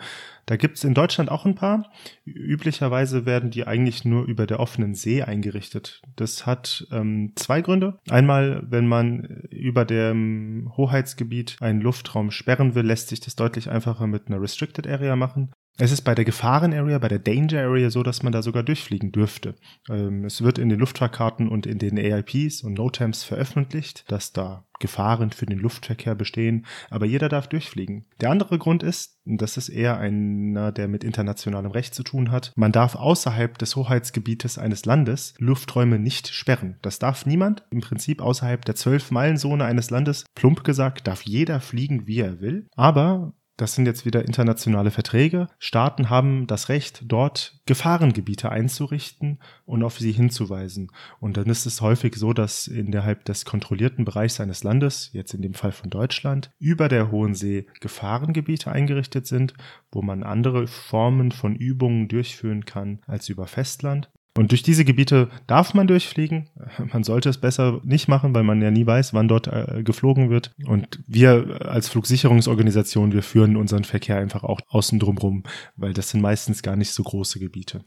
Da 0.46 0.56
gibt's 0.56 0.86
in 0.86 0.94
Deutschland 0.94 1.30
auch 1.30 1.46
ein 1.46 1.56
paar. 1.56 1.92
Üblicherweise 2.26 3.26
werden 3.26 3.50
die 3.52 3.68
eigentlich 3.68 4.06
nur 4.06 4.26
über 4.26 4.46
der 4.46 4.62
offenen 4.62 4.96
See 4.96 5.22
eingerichtet. 5.22 6.02
Das 6.16 6.46
hat 6.46 6.88
ähm, 6.92 7.34
zwei 7.36 7.62
Gründe. 7.62 8.00
Einmal, 8.10 8.64
wenn 8.70 8.88
man 8.88 9.22
über 9.50 9.84
dem 9.84 10.72
Hoheitsgebiet 10.78 11.58
einen 11.60 11.82
Luftraum 11.82 12.32
sperren 12.32 12.74
will, 12.76 12.86
lässt 12.86 13.10
sich 13.10 13.20
das 13.20 13.36
deutlich 13.36 13.70
einfacher 13.70 14.08
mit 14.08 14.28
einer 14.28 14.42
Restricted 14.42 14.88
Area 14.88 15.16
machen. 15.16 15.52
Es 15.80 15.92
ist 15.92 16.04
bei 16.04 16.14
der 16.14 16.26
Gefahren-Area, 16.26 17.00
bei 17.00 17.08
der 17.08 17.20
Danger-Area 17.20 17.90
so, 17.90 18.04
dass 18.04 18.22
man 18.22 18.32
da 18.32 18.44
sogar 18.44 18.62
durchfliegen 18.62 19.12
dürfte. 19.12 19.56
Ähm, 19.90 20.24
es 20.24 20.44
wird 20.44 20.60
in 20.60 20.70
den 20.70 20.80
Luftfahrkarten 20.80 21.50
und 21.50 21.66
in 21.66 21.80
den 21.80 21.98
AIPs 21.98 22.62
und 22.62 22.74
NOTAMs 22.74 23.24
veröffentlicht, 23.24 24.06
dass 24.12 24.34
da 24.34 24.66
Gefahren 24.80 25.32
für 25.32 25.46
den 25.46 25.60
Luftverkehr 25.60 26.14
bestehen, 26.14 26.66
aber 26.90 27.06
jeder 27.06 27.30
darf 27.30 27.48
durchfliegen. 27.48 28.06
Der 28.22 28.30
andere 28.30 28.60
Grund 28.60 28.84
ist, 28.84 29.18
das 29.26 29.58
ist 29.58 29.70
eher 29.70 29.98
einer, 29.98 30.72
der 30.72 30.88
mit 30.88 31.04
internationalem 31.04 31.72
Recht 31.72 31.96
zu 31.96 32.04
tun 32.04 32.32
hat, 32.32 32.52
man 32.56 32.72
darf 32.72 32.96
außerhalb 32.96 33.58
des 33.58 33.76
Hoheitsgebietes 33.76 34.58
eines 34.58 34.86
Landes 34.86 35.34
Lufträume 35.40 35.98
nicht 35.98 36.28
sperren. 36.28 36.78
Das 36.82 37.00
darf 37.00 37.26
niemand. 37.26 37.64
Im 37.72 37.82
Prinzip 37.82 38.22
außerhalb 38.22 38.64
der 38.66 38.76
12-Meilen-Zone 38.76 39.64
eines 39.64 39.90
Landes, 39.90 40.26
plump 40.36 40.64
gesagt, 40.64 41.08
darf 41.08 41.22
jeder 41.22 41.62
fliegen, 41.62 42.06
wie 42.06 42.20
er 42.20 42.42
will. 42.42 42.68
Aber 42.76 43.34
das 43.58 43.76
sind 43.76 43.86
jetzt 43.86 44.06
wieder 44.06 44.26
internationale 44.26 44.90
Verträge. 44.90 45.48
Staaten 45.60 46.10
haben 46.10 46.48
das 46.48 46.70
Recht, 46.70 47.04
dort 47.06 47.60
Gefahrengebiete 47.66 48.50
einzurichten 48.50 49.40
und 49.66 49.84
auf 49.84 50.00
sie 50.00 50.12
hinzuweisen. 50.12 50.92
Und 51.20 51.38
dann 51.38 51.46
ist 51.46 51.66
es 51.66 51.82
häufig 51.82 52.16
so, 52.16 52.34
dass 52.34 52.68
innerhalb 52.68 53.26
des 53.26 53.46
kontrollierten 53.46 54.06
Bereichs 54.06 54.40
eines 54.40 54.64
Landes, 54.64 55.12
jetzt 55.14 55.34
in 55.34 55.42
dem 55.42 55.54
Fall 55.54 55.72
von 55.72 55.90
Deutschland, 55.90 56.52
über 56.60 56.90
der 56.90 57.12
Hohen 57.12 57.36
See 57.36 57.68
Gefahrengebiete 57.80 58.72
eingerichtet 58.72 59.28
sind, 59.28 59.54
wo 59.92 60.02
man 60.02 60.24
andere 60.24 60.66
Formen 60.68 61.32
von 61.32 61.56
Übungen 61.56 62.08
durchführen 62.08 62.66
kann 62.66 63.00
als 63.06 63.30
über 63.30 63.46
Festland. 63.46 64.10
Und 64.36 64.52
durch 64.52 64.64
diese 64.64 64.84
Gebiete 64.84 65.30
darf 65.46 65.74
man 65.74 65.86
durchfliegen. 65.86 66.50
Man 66.92 67.04
sollte 67.04 67.30
es 67.30 67.38
besser 67.38 67.80
nicht 67.84 68.08
machen, 68.08 68.34
weil 68.34 68.44
man 68.44 68.62
ja 68.62 68.72
nie 68.72 68.86
weiß, 68.86 69.14
wann 69.14 69.28
dort 69.28 69.48
äh, 69.48 69.84
geflogen 69.84 70.30
wird. 70.30 70.52
Und 70.66 71.00
wir 71.08 71.62
als 71.66 71.88
Flugsicherungsorganisation, 71.90 73.14
wir 73.14 73.24
führen 73.24 73.56
unseren 73.56 73.84
Verkehr 73.84 74.18
einfach 74.18 74.44
auch 74.44 74.60
außen 74.70 75.00
drumrum, 75.00 75.44
weil 75.76 75.94
das 75.94 76.10
sind 76.10 76.22
meistens 76.22 76.64
gar 76.64 76.76
nicht 76.76 76.92
so 76.92 77.04
große 77.04 77.40
Gebiete. 77.40 77.84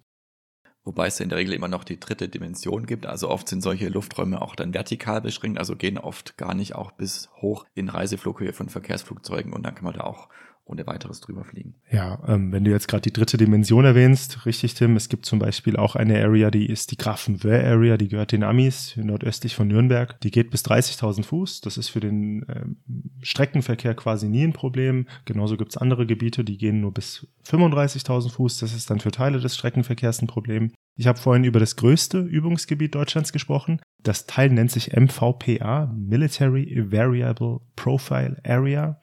Wobei 0.84 1.08
es 1.08 1.18
in 1.18 1.30
der 1.30 1.38
Regel 1.38 1.52
immer 1.52 1.66
noch 1.66 1.82
die 1.82 1.98
dritte 1.98 2.28
Dimension 2.28 2.86
gibt. 2.86 3.06
Also 3.06 3.28
oft 3.28 3.48
sind 3.48 3.60
solche 3.60 3.88
Lufträume 3.88 4.40
auch 4.40 4.54
dann 4.54 4.72
vertikal 4.72 5.20
beschränkt, 5.20 5.58
also 5.58 5.74
gehen 5.74 5.98
oft 5.98 6.36
gar 6.36 6.54
nicht 6.54 6.76
auch 6.76 6.92
bis 6.92 7.28
hoch 7.42 7.66
in 7.74 7.88
Reiseflughöhe 7.88 8.52
von 8.52 8.68
Verkehrsflugzeugen 8.68 9.52
und 9.52 9.64
dann 9.64 9.74
kann 9.74 9.84
man 9.84 9.94
da 9.94 10.02
auch 10.02 10.28
ohne 10.66 10.86
weiteres 10.86 11.20
drüber 11.20 11.44
fliegen. 11.44 11.76
Ja, 11.90 12.18
ähm, 12.26 12.50
wenn 12.52 12.64
du 12.64 12.72
jetzt 12.72 12.88
gerade 12.88 13.02
die 13.02 13.12
dritte 13.12 13.36
Dimension 13.36 13.84
erwähnst, 13.84 14.44
richtig, 14.46 14.74
Tim, 14.74 14.96
es 14.96 15.08
gibt 15.08 15.24
zum 15.24 15.38
Beispiel 15.38 15.76
auch 15.76 15.94
eine 15.94 16.20
Area, 16.20 16.50
die 16.50 16.66
ist 16.66 16.90
die 16.90 16.96
Grafenwöhr 16.96 17.62
Area, 17.62 17.96
die 17.96 18.08
gehört 18.08 18.32
den 18.32 18.42
Amis 18.42 18.96
nordöstlich 18.96 19.54
von 19.54 19.68
Nürnberg. 19.68 20.20
Die 20.20 20.32
geht 20.32 20.50
bis 20.50 20.64
30.000 20.64 21.22
Fuß. 21.22 21.60
Das 21.60 21.78
ist 21.78 21.88
für 21.88 22.00
den 22.00 22.44
ähm, 22.48 22.76
Streckenverkehr 23.22 23.94
quasi 23.94 24.28
nie 24.28 24.42
ein 24.42 24.52
Problem. 24.52 25.06
Genauso 25.24 25.56
gibt 25.56 25.70
es 25.70 25.76
andere 25.76 26.04
Gebiete, 26.04 26.42
die 26.42 26.58
gehen 26.58 26.80
nur 26.80 26.92
bis 26.92 27.26
35.000 27.46 28.30
Fuß. 28.30 28.58
Das 28.58 28.74
ist 28.74 28.90
dann 28.90 29.00
für 29.00 29.12
Teile 29.12 29.38
des 29.38 29.54
Streckenverkehrs 29.54 30.20
ein 30.20 30.26
Problem. 30.26 30.72
Ich 30.98 31.06
habe 31.06 31.18
vorhin 31.18 31.44
über 31.44 31.60
das 31.60 31.76
größte 31.76 32.20
Übungsgebiet 32.20 32.94
Deutschlands 32.94 33.32
gesprochen. 33.32 33.80
Das 34.02 34.26
Teil 34.26 34.48
nennt 34.50 34.70
sich 34.70 34.96
MVPA, 34.96 35.92
Military 35.94 36.90
Variable 36.90 37.60
Profile 37.76 38.40
Area. 38.44 38.98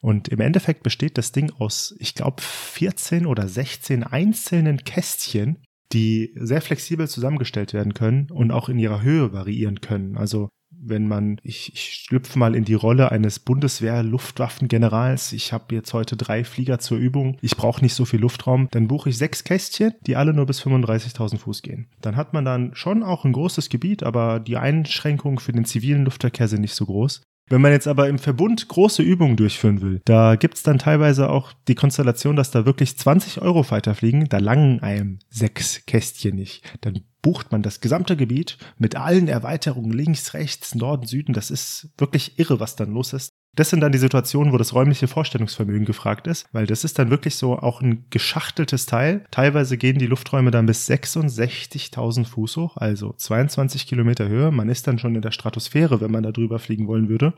Und 0.00 0.28
im 0.28 0.40
Endeffekt 0.40 0.82
besteht 0.82 1.18
das 1.18 1.30
Ding 1.30 1.52
aus, 1.58 1.94
ich 2.00 2.14
glaube, 2.14 2.42
14 2.42 3.26
oder 3.26 3.46
16 3.46 4.02
einzelnen 4.02 4.78
Kästchen, 4.78 5.62
die 5.92 6.34
sehr 6.36 6.62
flexibel 6.62 7.06
zusammengestellt 7.06 7.72
werden 7.72 7.94
können 7.94 8.28
und 8.30 8.50
auch 8.50 8.68
in 8.68 8.78
ihrer 8.80 9.02
Höhe 9.02 9.32
variieren 9.32 9.80
können. 9.80 10.16
Also 10.16 10.48
wenn 10.80 11.08
man, 11.08 11.40
ich, 11.42 11.72
ich 11.72 11.92
schlüpfe 11.94 12.38
mal 12.38 12.54
in 12.54 12.64
die 12.64 12.74
Rolle 12.74 13.10
eines 13.12 13.38
Bundeswehr-Luftwaffengenerals, 13.38 15.32
ich 15.32 15.52
habe 15.52 15.74
jetzt 15.74 15.92
heute 15.92 16.16
drei 16.16 16.44
Flieger 16.44 16.78
zur 16.78 16.98
Übung, 16.98 17.38
ich 17.40 17.56
brauche 17.56 17.82
nicht 17.82 17.94
so 17.94 18.04
viel 18.04 18.20
Luftraum, 18.20 18.68
dann 18.70 18.88
buche 18.88 19.10
ich 19.10 19.18
sechs 19.18 19.44
Kästchen, 19.44 19.94
die 20.06 20.16
alle 20.16 20.32
nur 20.32 20.46
bis 20.46 20.62
35.000 20.62 21.38
Fuß 21.38 21.62
gehen. 21.62 21.88
Dann 22.00 22.16
hat 22.16 22.32
man 22.32 22.44
dann 22.44 22.74
schon 22.74 23.02
auch 23.02 23.24
ein 23.24 23.32
großes 23.32 23.68
Gebiet, 23.68 24.02
aber 24.02 24.40
die 24.40 24.56
Einschränkungen 24.56 25.38
für 25.38 25.52
den 25.52 25.64
zivilen 25.64 26.04
Luftverkehr 26.04 26.48
sind 26.48 26.60
nicht 26.60 26.74
so 26.74 26.86
groß. 26.86 27.22
Wenn 27.48 27.60
man 27.60 27.70
jetzt 27.70 27.86
aber 27.86 28.08
im 28.08 28.18
Verbund 28.18 28.66
große 28.66 29.02
Übungen 29.02 29.36
durchführen 29.36 29.80
will, 29.80 30.00
da 30.04 30.34
gibt's 30.34 30.64
dann 30.64 30.78
teilweise 30.78 31.30
auch 31.30 31.52
die 31.68 31.76
Konstellation, 31.76 32.34
dass 32.34 32.50
da 32.50 32.66
wirklich 32.66 32.96
20 32.96 33.40
Eurofighter 33.40 33.94
fliegen, 33.94 34.28
da 34.28 34.38
langen 34.38 34.80
einem 34.80 35.20
sechs 35.30 35.86
Kästchen 35.86 36.34
nicht. 36.34 36.64
Dann 36.80 37.02
bucht 37.22 37.52
man 37.52 37.62
das 37.62 37.80
gesamte 37.80 38.16
Gebiet 38.16 38.58
mit 38.78 38.96
allen 38.96 39.28
Erweiterungen 39.28 39.92
links, 39.92 40.34
rechts, 40.34 40.74
Norden, 40.74 41.06
Süden. 41.06 41.34
Das 41.34 41.50
ist 41.52 41.90
wirklich 41.98 42.38
irre, 42.38 42.58
was 42.58 42.74
dann 42.74 42.90
los 42.90 43.12
ist. 43.12 43.30
Das 43.56 43.70
sind 43.70 43.80
dann 43.80 43.92
die 43.92 43.98
Situationen, 43.98 44.52
wo 44.52 44.58
das 44.58 44.74
räumliche 44.74 45.08
Vorstellungsvermögen 45.08 45.86
gefragt 45.86 46.26
ist, 46.26 46.46
weil 46.52 46.66
das 46.66 46.84
ist 46.84 46.98
dann 46.98 47.10
wirklich 47.10 47.36
so 47.36 47.58
auch 47.58 47.80
ein 47.80 48.04
geschachteltes 48.10 48.84
Teil. 48.84 49.24
Teilweise 49.30 49.78
gehen 49.78 49.98
die 49.98 50.06
Lufträume 50.06 50.50
dann 50.50 50.66
bis 50.66 50.88
66.000 50.88 52.26
Fuß 52.26 52.56
hoch, 52.58 52.76
also 52.76 53.14
22 53.16 53.86
Kilometer 53.86 54.28
Höhe. 54.28 54.50
Man 54.50 54.68
ist 54.68 54.86
dann 54.86 54.98
schon 54.98 55.14
in 55.14 55.22
der 55.22 55.30
Stratosphäre, 55.30 56.02
wenn 56.02 56.10
man 56.10 56.22
da 56.22 56.32
drüber 56.32 56.58
fliegen 56.58 56.86
wollen 56.86 57.08
würde. 57.08 57.34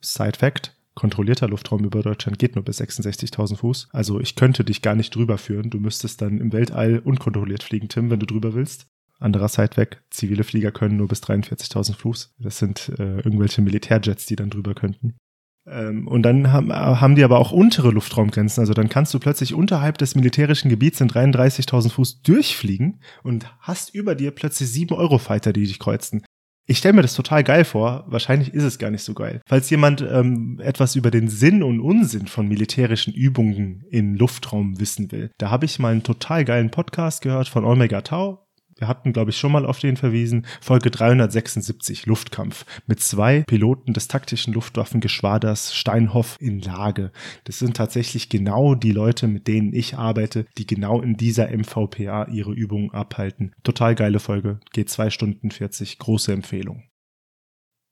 Side 0.00 0.38
Fact. 0.38 0.76
Kontrollierter 0.94 1.48
Luftraum 1.48 1.84
über 1.84 2.02
Deutschland 2.02 2.38
geht 2.38 2.56
nur 2.56 2.64
bis 2.64 2.80
66.000 2.80 3.56
Fuß. 3.56 3.88
Also 3.92 4.20
ich 4.20 4.36
könnte 4.36 4.64
dich 4.64 4.82
gar 4.82 4.94
nicht 4.94 5.14
drüber 5.14 5.38
führen. 5.38 5.70
Du 5.70 5.78
müsstest 5.78 6.20
dann 6.20 6.38
im 6.38 6.52
Weltall 6.52 6.98
unkontrolliert 6.98 7.62
fliegen, 7.62 7.88
Tim, 7.88 8.10
wenn 8.10 8.20
du 8.20 8.26
drüber 8.26 8.54
willst. 8.54 8.86
Anderer 9.18 9.48
Side 9.48 9.76
weg, 9.76 10.02
zivile 10.10 10.44
Flieger 10.44 10.72
können 10.72 10.96
nur 10.96 11.08
bis 11.08 11.22
43.000 11.22 11.94
Fuß. 11.94 12.34
Das 12.38 12.58
sind 12.58 12.90
äh, 12.98 13.16
irgendwelche 13.18 13.62
Militärjets, 13.62 14.26
die 14.26 14.36
dann 14.36 14.50
drüber 14.50 14.74
könnten. 14.74 15.16
Ähm, 15.70 16.08
und 16.08 16.22
dann 16.22 16.52
haben, 16.52 16.72
haben 16.72 17.14
die 17.14 17.24
aber 17.24 17.38
auch 17.38 17.52
untere 17.52 17.90
Luftraumgrenzen. 17.90 18.60
Also 18.60 18.74
dann 18.74 18.88
kannst 18.88 19.14
du 19.14 19.18
plötzlich 19.18 19.54
unterhalb 19.54 19.98
des 19.98 20.14
militärischen 20.14 20.68
Gebiets 20.68 21.00
in 21.00 21.08
33.000 21.08 21.90
Fuß 21.90 22.22
durchfliegen 22.22 23.00
und 23.22 23.46
hast 23.60 23.94
über 23.94 24.14
dir 24.14 24.32
plötzlich 24.32 24.70
sieben 24.70 24.94
Eurofighter, 24.94 25.52
die 25.52 25.66
dich 25.66 25.78
kreuzen. 25.78 26.22
Ich 26.66 26.78
stelle 26.78 26.94
mir 26.94 27.02
das 27.02 27.14
total 27.14 27.42
geil 27.42 27.64
vor. 27.64 28.04
Wahrscheinlich 28.06 28.54
ist 28.54 28.62
es 28.62 28.78
gar 28.78 28.90
nicht 28.90 29.02
so 29.02 29.12
geil. 29.12 29.40
Falls 29.44 29.68
jemand 29.70 30.02
ähm, 30.02 30.60
etwas 30.62 30.94
über 30.94 31.10
den 31.10 31.26
Sinn 31.26 31.64
und 31.64 31.80
Unsinn 31.80 32.28
von 32.28 32.46
militärischen 32.46 33.12
Übungen 33.12 33.84
in 33.90 34.14
Luftraum 34.14 34.78
wissen 34.78 35.10
will, 35.10 35.32
da 35.38 35.50
habe 35.50 35.64
ich 35.64 35.80
mal 35.80 35.90
einen 35.90 36.04
total 36.04 36.44
geilen 36.44 36.70
Podcast 36.70 37.22
gehört 37.22 37.48
von 37.48 37.64
Omega 37.64 38.02
Tau 38.02 38.46
wir 38.80 38.88
hatten, 38.88 39.12
glaube 39.12 39.30
ich, 39.30 39.36
schon 39.36 39.52
mal 39.52 39.66
auf 39.66 39.78
den 39.78 39.96
verwiesen, 39.96 40.46
Folge 40.60 40.90
376, 40.90 42.06
Luftkampf, 42.06 42.64
mit 42.86 43.00
zwei 43.00 43.42
Piloten 43.42 43.92
des 43.92 44.08
taktischen 44.08 44.54
Luftwaffengeschwaders 44.54 45.74
Steinhoff 45.74 46.36
in 46.40 46.60
Lage. 46.60 47.12
Das 47.44 47.58
sind 47.58 47.76
tatsächlich 47.76 48.30
genau 48.30 48.74
die 48.74 48.92
Leute, 48.92 49.28
mit 49.28 49.46
denen 49.46 49.74
ich 49.74 49.96
arbeite, 49.96 50.46
die 50.56 50.66
genau 50.66 51.00
in 51.02 51.16
dieser 51.16 51.48
MVPA 51.56 52.28
ihre 52.28 52.52
Übungen 52.52 52.90
abhalten. 52.92 53.52
Total 53.62 53.94
geile 53.94 54.18
Folge, 54.18 54.60
geht 54.72 54.88
zwei 54.88 55.10
Stunden 55.10 55.50
40, 55.50 55.98
große 55.98 56.32
Empfehlung. 56.32 56.84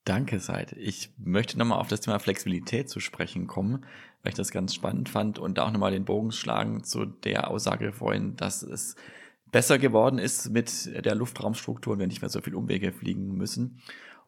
Danke, 0.08 0.40
Seid. 0.40 0.72
Ich 0.72 1.10
möchte 1.18 1.58
nochmal 1.58 1.80
auf 1.80 1.88
das 1.88 2.00
Thema 2.00 2.18
Flexibilität 2.18 2.88
zu 2.88 2.98
sprechen 2.98 3.46
kommen, 3.46 3.84
weil 4.22 4.30
ich 4.30 4.36
das 4.36 4.50
ganz 4.50 4.74
spannend 4.74 5.10
fand 5.10 5.38
und 5.38 5.58
da 5.58 5.66
auch 5.66 5.70
nochmal 5.70 5.92
den 5.92 6.06
Bogen 6.06 6.32
schlagen 6.32 6.82
zu 6.82 7.04
der 7.04 7.50
Aussage 7.50 7.92
vorhin, 7.92 8.34
dass 8.36 8.62
es 8.62 8.96
besser 9.50 9.78
geworden 9.78 10.18
ist 10.18 10.50
mit 10.50 11.04
der 11.04 11.14
Luftraumstruktur 11.14 11.94
und 11.94 11.98
wir 11.98 12.06
nicht 12.06 12.22
mehr 12.22 12.28
so 12.28 12.40
viel 12.40 12.54
Umwege 12.54 12.92
fliegen 12.92 13.36
müssen. 13.36 13.80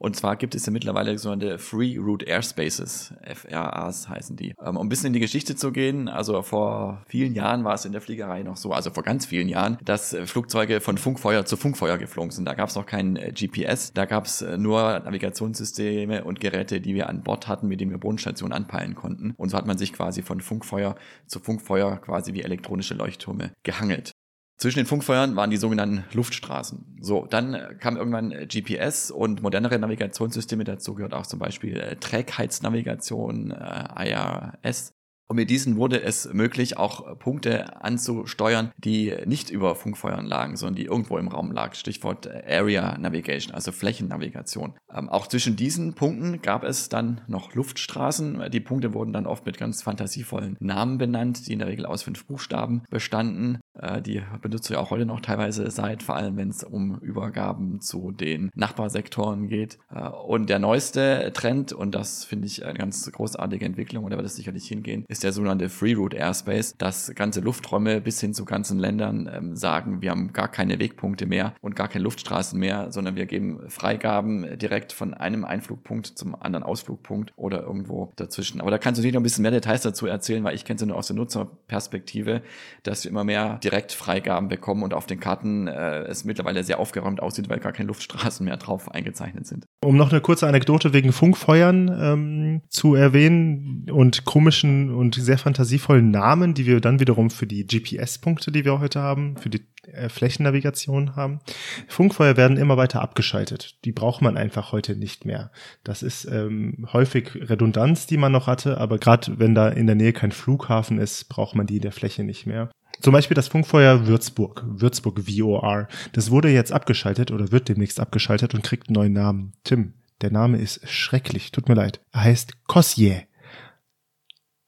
Und 0.02 0.16
zwar 0.16 0.36
gibt 0.36 0.54
es 0.54 0.64
ja 0.64 0.72
mittlerweile 0.72 1.18
sogenannte 1.18 1.58
Free 1.58 1.98
Route 1.98 2.24
Airspaces, 2.24 3.12
FRAs 3.22 4.08
heißen 4.08 4.34
die. 4.34 4.54
Ähm, 4.64 4.78
um 4.78 4.86
ein 4.86 4.88
bisschen 4.88 5.08
in 5.08 5.12
die 5.12 5.20
Geschichte 5.20 5.56
zu 5.56 5.72
gehen, 5.72 6.08
also 6.08 6.40
vor 6.40 7.02
vielen 7.06 7.34
Jahren 7.34 7.64
war 7.64 7.74
es 7.74 7.84
in 7.84 7.92
der 7.92 8.00
Fliegerei 8.00 8.42
noch 8.42 8.56
so, 8.56 8.72
also 8.72 8.90
vor 8.90 9.02
ganz 9.02 9.26
vielen 9.26 9.46
Jahren, 9.46 9.76
dass 9.84 10.16
Flugzeuge 10.24 10.80
von 10.80 10.96
Funkfeuer 10.96 11.44
zu 11.44 11.58
Funkfeuer 11.58 11.98
geflogen 11.98 12.30
sind. 12.30 12.46
Da 12.46 12.54
gab 12.54 12.70
es 12.70 12.76
noch 12.76 12.86
kein 12.86 13.16
äh, 13.16 13.30
GPS, 13.30 13.92
da 13.92 14.06
gab 14.06 14.24
es 14.24 14.40
äh, 14.40 14.56
nur 14.56 15.00
Navigationssysteme 15.00 16.24
und 16.24 16.40
Geräte, 16.40 16.80
die 16.80 16.94
wir 16.94 17.10
an 17.10 17.22
Bord 17.22 17.46
hatten, 17.46 17.68
mit 17.68 17.82
denen 17.82 17.90
wir 17.90 17.98
Bodenstationen 17.98 18.54
anpeilen 18.54 18.94
konnten. 18.94 19.34
Und 19.36 19.50
so 19.50 19.58
hat 19.58 19.66
man 19.66 19.76
sich 19.76 19.92
quasi 19.92 20.22
von 20.22 20.40
Funkfeuer 20.40 20.94
zu 21.26 21.40
Funkfeuer 21.40 21.98
quasi 21.98 22.32
wie 22.32 22.40
elektronische 22.40 22.94
Leuchttürme 22.94 23.52
gehangelt. 23.64 24.12
Zwischen 24.60 24.80
den 24.80 24.86
Funkfeuern 24.86 25.36
waren 25.36 25.50
die 25.50 25.56
sogenannten 25.56 26.04
Luftstraßen. 26.12 26.98
So, 27.00 27.24
dann 27.24 27.78
kam 27.78 27.96
irgendwann 27.96 28.30
äh, 28.30 28.46
GPS 28.46 29.10
und 29.10 29.42
modernere 29.42 29.78
Navigationssysteme 29.78 30.64
dazu, 30.64 30.94
gehört 30.94 31.14
auch 31.14 31.26
zum 31.26 31.38
Beispiel 31.38 31.80
äh, 31.80 31.96
Trägheitsnavigation, 31.96 33.52
äh, 33.52 34.10
IRS. 34.10 34.92
Und 35.30 35.36
mit 35.36 35.48
diesen 35.48 35.76
wurde 35.76 36.02
es 36.02 36.30
möglich, 36.32 36.76
auch 36.76 37.18
Punkte 37.20 37.82
anzusteuern, 37.82 38.72
die 38.76 39.14
nicht 39.26 39.48
über 39.48 39.76
Funkfeuern 39.76 40.26
lagen, 40.26 40.56
sondern 40.56 40.74
die 40.74 40.86
irgendwo 40.86 41.18
im 41.18 41.28
Raum 41.28 41.52
lagen. 41.52 41.74
Stichwort 41.74 42.28
Area 42.28 42.98
Navigation, 42.98 43.54
also 43.54 43.70
Flächennavigation. 43.70 44.74
Ähm, 44.92 45.08
auch 45.08 45.28
zwischen 45.28 45.54
diesen 45.54 45.94
Punkten 45.94 46.42
gab 46.42 46.64
es 46.64 46.88
dann 46.88 47.20
noch 47.28 47.54
Luftstraßen. 47.54 48.50
Die 48.50 48.60
Punkte 48.60 48.92
wurden 48.92 49.12
dann 49.12 49.26
oft 49.26 49.46
mit 49.46 49.56
ganz 49.56 49.82
fantasievollen 49.82 50.56
Namen 50.58 50.98
benannt, 50.98 51.46
die 51.46 51.52
in 51.52 51.60
der 51.60 51.68
Regel 51.68 51.86
aus 51.86 52.02
fünf 52.02 52.26
Buchstaben 52.26 52.82
bestanden. 52.90 53.60
Äh, 53.80 54.02
die 54.02 54.22
benutze 54.40 54.72
ich 54.72 54.78
auch 54.78 54.90
heute 54.90 55.06
noch 55.06 55.20
teilweise 55.20 55.70
seit, 55.70 56.02
vor 56.02 56.16
allem 56.16 56.36
wenn 56.36 56.50
es 56.50 56.64
um 56.64 56.98
Übergaben 57.00 57.80
zu 57.80 58.12
den 58.12 58.50
Nachbarsektoren 58.54 59.48
geht. 59.48 59.78
Äh, 59.94 60.08
und 60.08 60.48
der 60.50 60.58
neueste 60.58 61.32
Trend, 61.34 61.72
und 61.72 61.94
das 61.94 62.24
finde 62.24 62.46
ich 62.46 62.64
eine 62.64 62.78
ganz 62.78 63.10
großartige 63.10 63.64
Entwicklung, 63.64 64.04
und 64.04 64.10
da 64.10 64.16
wird 64.16 64.26
es 64.26 64.36
sicherlich 64.36 64.66
hingehen, 64.66 65.04
ist 65.08 65.24
der 65.24 65.32
sogenannte 65.32 65.68
Free 65.68 65.94
Route 65.94 66.16
Airspace, 66.16 66.74
dass 66.78 67.12
ganze 67.14 67.40
Lufträume 67.40 68.00
bis 68.00 68.20
hin 68.20 68.34
zu 68.34 68.44
ganzen 68.44 68.78
Ländern 68.78 69.30
ähm, 69.32 69.56
sagen, 69.56 70.02
wir 70.02 70.10
haben 70.10 70.32
gar 70.32 70.48
keine 70.48 70.78
Wegpunkte 70.78 71.26
mehr 71.26 71.54
und 71.60 71.76
gar 71.76 71.88
keine 71.88 72.04
Luftstraßen 72.04 72.58
mehr, 72.58 72.92
sondern 72.92 73.16
wir 73.16 73.26
geben 73.26 73.68
Freigaben 73.68 74.58
direkt 74.58 74.92
von 74.92 75.14
einem 75.14 75.44
Einflugpunkt 75.44 76.06
zum 76.06 76.34
anderen 76.34 76.62
Ausflugpunkt 76.62 77.32
oder 77.36 77.62
irgendwo 77.62 78.12
dazwischen. 78.16 78.60
Aber 78.60 78.70
da 78.70 78.78
kannst 78.78 78.98
du 78.98 79.02
dir 79.02 79.12
noch 79.12 79.20
ein 79.20 79.22
bisschen 79.22 79.42
mehr 79.42 79.50
Details 79.50 79.82
dazu 79.82 80.06
erzählen, 80.06 80.44
weil 80.44 80.54
ich 80.54 80.64
kenne 80.64 80.76
es 80.76 80.86
nur 80.86 80.96
aus 80.96 81.06
der 81.06 81.16
Nutzerperspektive, 81.16 82.42
dass 82.82 83.04
wir 83.04 83.10
immer 83.10 83.24
mehr 83.24 83.58
direkt 83.70 83.92
Freigaben 83.92 84.48
bekommen 84.48 84.82
und 84.82 84.94
auf 84.94 85.06
den 85.06 85.20
Karten 85.20 85.66
äh, 85.66 86.02
es 86.02 86.24
mittlerweile 86.24 86.64
sehr 86.64 86.78
aufgeräumt 86.78 87.22
aussieht, 87.22 87.48
weil 87.48 87.60
gar 87.60 87.72
keine 87.72 87.88
Luftstraßen 87.88 88.44
mehr 88.44 88.56
drauf 88.56 88.90
eingezeichnet 88.90 89.46
sind. 89.46 89.66
Um 89.84 89.96
noch 89.96 90.10
eine 90.10 90.20
kurze 90.20 90.46
Anekdote 90.46 90.92
wegen 90.92 91.12
Funkfeuern 91.12 91.88
ähm, 92.00 92.62
zu 92.68 92.94
erwähnen 92.94 93.86
und 93.90 94.24
komischen 94.24 94.92
und 94.94 95.14
sehr 95.14 95.38
fantasievollen 95.38 96.10
Namen, 96.10 96.54
die 96.54 96.66
wir 96.66 96.80
dann 96.80 97.00
wiederum 97.00 97.30
für 97.30 97.46
die 97.46 97.66
GPS-Punkte, 97.66 98.52
die 98.52 98.64
wir 98.64 98.80
heute 98.80 99.00
haben, 99.00 99.36
für 99.36 99.50
die 99.50 99.62
äh, 99.92 100.08
Flächennavigation 100.08 101.16
haben. 101.16 101.40
Funkfeuer 101.88 102.36
werden 102.36 102.56
immer 102.56 102.76
weiter 102.76 103.00
abgeschaltet. 103.00 103.78
Die 103.84 103.92
braucht 103.92 104.20
man 104.22 104.36
einfach 104.36 104.72
heute 104.72 104.96
nicht 104.96 105.24
mehr. 105.24 105.50
Das 105.84 106.02
ist 106.02 106.24
ähm, 106.26 106.86
häufig 106.92 107.30
Redundanz, 107.34 108.06
die 108.06 108.16
man 108.16 108.32
noch 108.32 108.46
hatte, 108.46 108.78
aber 108.78 108.98
gerade 108.98 109.38
wenn 109.38 109.54
da 109.54 109.68
in 109.68 109.86
der 109.86 109.96
Nähe 109.96 110.12
kein 110.12 110.32
Flughafen 110.32 110.98
ist, 110.98 111.28
braucht 111.28 111.54
man 111.54 111.66
die 111.66 111.76
in 111.76 111.82
der 111.82 111.92
Fläche 111.92 112.24
nicht 112.24 112.46
mehr. 112.46 112.70
Zum 113.00 113.12
Beispiel 113.12 113.34
das 113.34 113.48
Funkfeuer 113.48 114.06
Würzburg, 114.06 114.64
Würzburg 114.66 115.20
VOR. 115.26 115.88
Das 116.12 116.30
wurde 116.30 116.50
jetzt 116.50 116.72
abgeschaltet 116.72 117.30
oder 117.30 117.50
wird 117.50 117.68
demnächst 117.68 118.00
abgeschaltet 118.00 118.54
und 118.54 118.62
kriegt 118.62 118.88
einen 118.88 118.94
neuen 118.94 119.12
Namen. 119.12 119.52
Tim, 119.64 119.94
der 120.20 120.30
Name 120.30 120.58
ist 120.58 120.86
schrecklich, 120.88 121.50
tut 121.50 121.68
mir 121.68 121.74
leid. 121.74 122.00
Er 122.12 122.24
heißt 122.24 122.66
Kossier. 122.66 123.24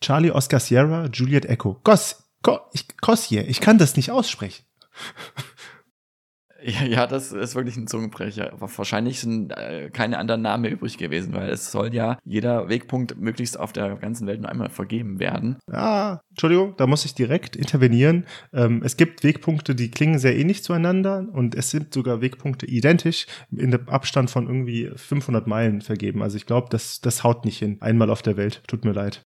Charlie 0.00 0.32
Oscar 0.32 0.60
Sierra, 0.60 1.06
Juliet 1.12 1.44
Echo. 1.46 1.74
Kos, 1.84 2.22
Ko, 2.42 2.58
ich, 2.72 2.86
ich 3.48 3.60
kann 3.60 3.78
das 3.78 3.96
nicht 3.96 4.10
aussprechen. 4.10 4.64
Ja, 6.64 6.84
ja, 6.84 7.06
das 7.06 7.32
ist 7.32 7.54
wirklich 7.54 7.76
ein 7.76 7.86
Zungenbrecher. 7.86 8.52
Wahrscheinlich 8.58 9.20
sind 9.20 9.50
äh, 9.50 9.90
keine 9.90 10.18
anderen 10.18 10.42
Namen 10.42 10.64
übrig 10.64 10.96
gewesen, 10.96 11.32
weil 11.32 11.50
es 11.50 11.72
soll 11.72 11.94
ja 11.94 12.18
jeder 12.24 12.68
Wegpunkt 12.68 13.20
möglichst 13.20 13.58
auf 13.58 13.72
der 13.72 13.96
ganzen 13.96 14.26
Welt 14.26 14.40
nur 14.40 14.50
einmal 14.50 14.68
vergeben 14.68 15.18
werden. 15.18 15.56
Ah, 15.70 16.20
Entschuldigung, 16.30 16.74
da 16.76 16.86
muss 16.86 17.04
ich 17.04 17.14
direkt 17.14 17.56
intervenieren. 17.56 18.26
Ähm, 18.52 18.82
es 18.84 18.96
gibt 18.96 19.24
Wegpunkte, 19.24 19.74
die 19.74 19.90
klingen 19.90 20.18
sehr 20.18 20.36
ähnlich 20.36 20.62
zueinander 20.62 21.26
und 21.32 21.54
es 21.54 21.70
sind 21.70 21.92
sogar 21.92 22.20
Wegpunkte 22.20 22.66
identisch 22.66 23.26
in 23.50 23.70
dem 23.70 23.88
Abstand 23.88 24.30
von 24.30 24.46
irgendwie 24.46 24.90
500 24.94 25.46
Meilen 25.46 25.80
vergeben. 25.80 26.22
Also 26.22 26.36
ich 26.36 26.46
glaube, 26.46 26.68
das, 26.70 27.00
das 27.00 27.24
haut 27.24 27.44
nicht 27.44 27.58
hin. 27.58 27.78
Einmal 27.80 28.10
auf 28.10 28.22
der 28.22 28.36
Welt. 28.36 28.62
Tut 28.66 28.84
mir 28.84 28.92
leid 28.92 29.24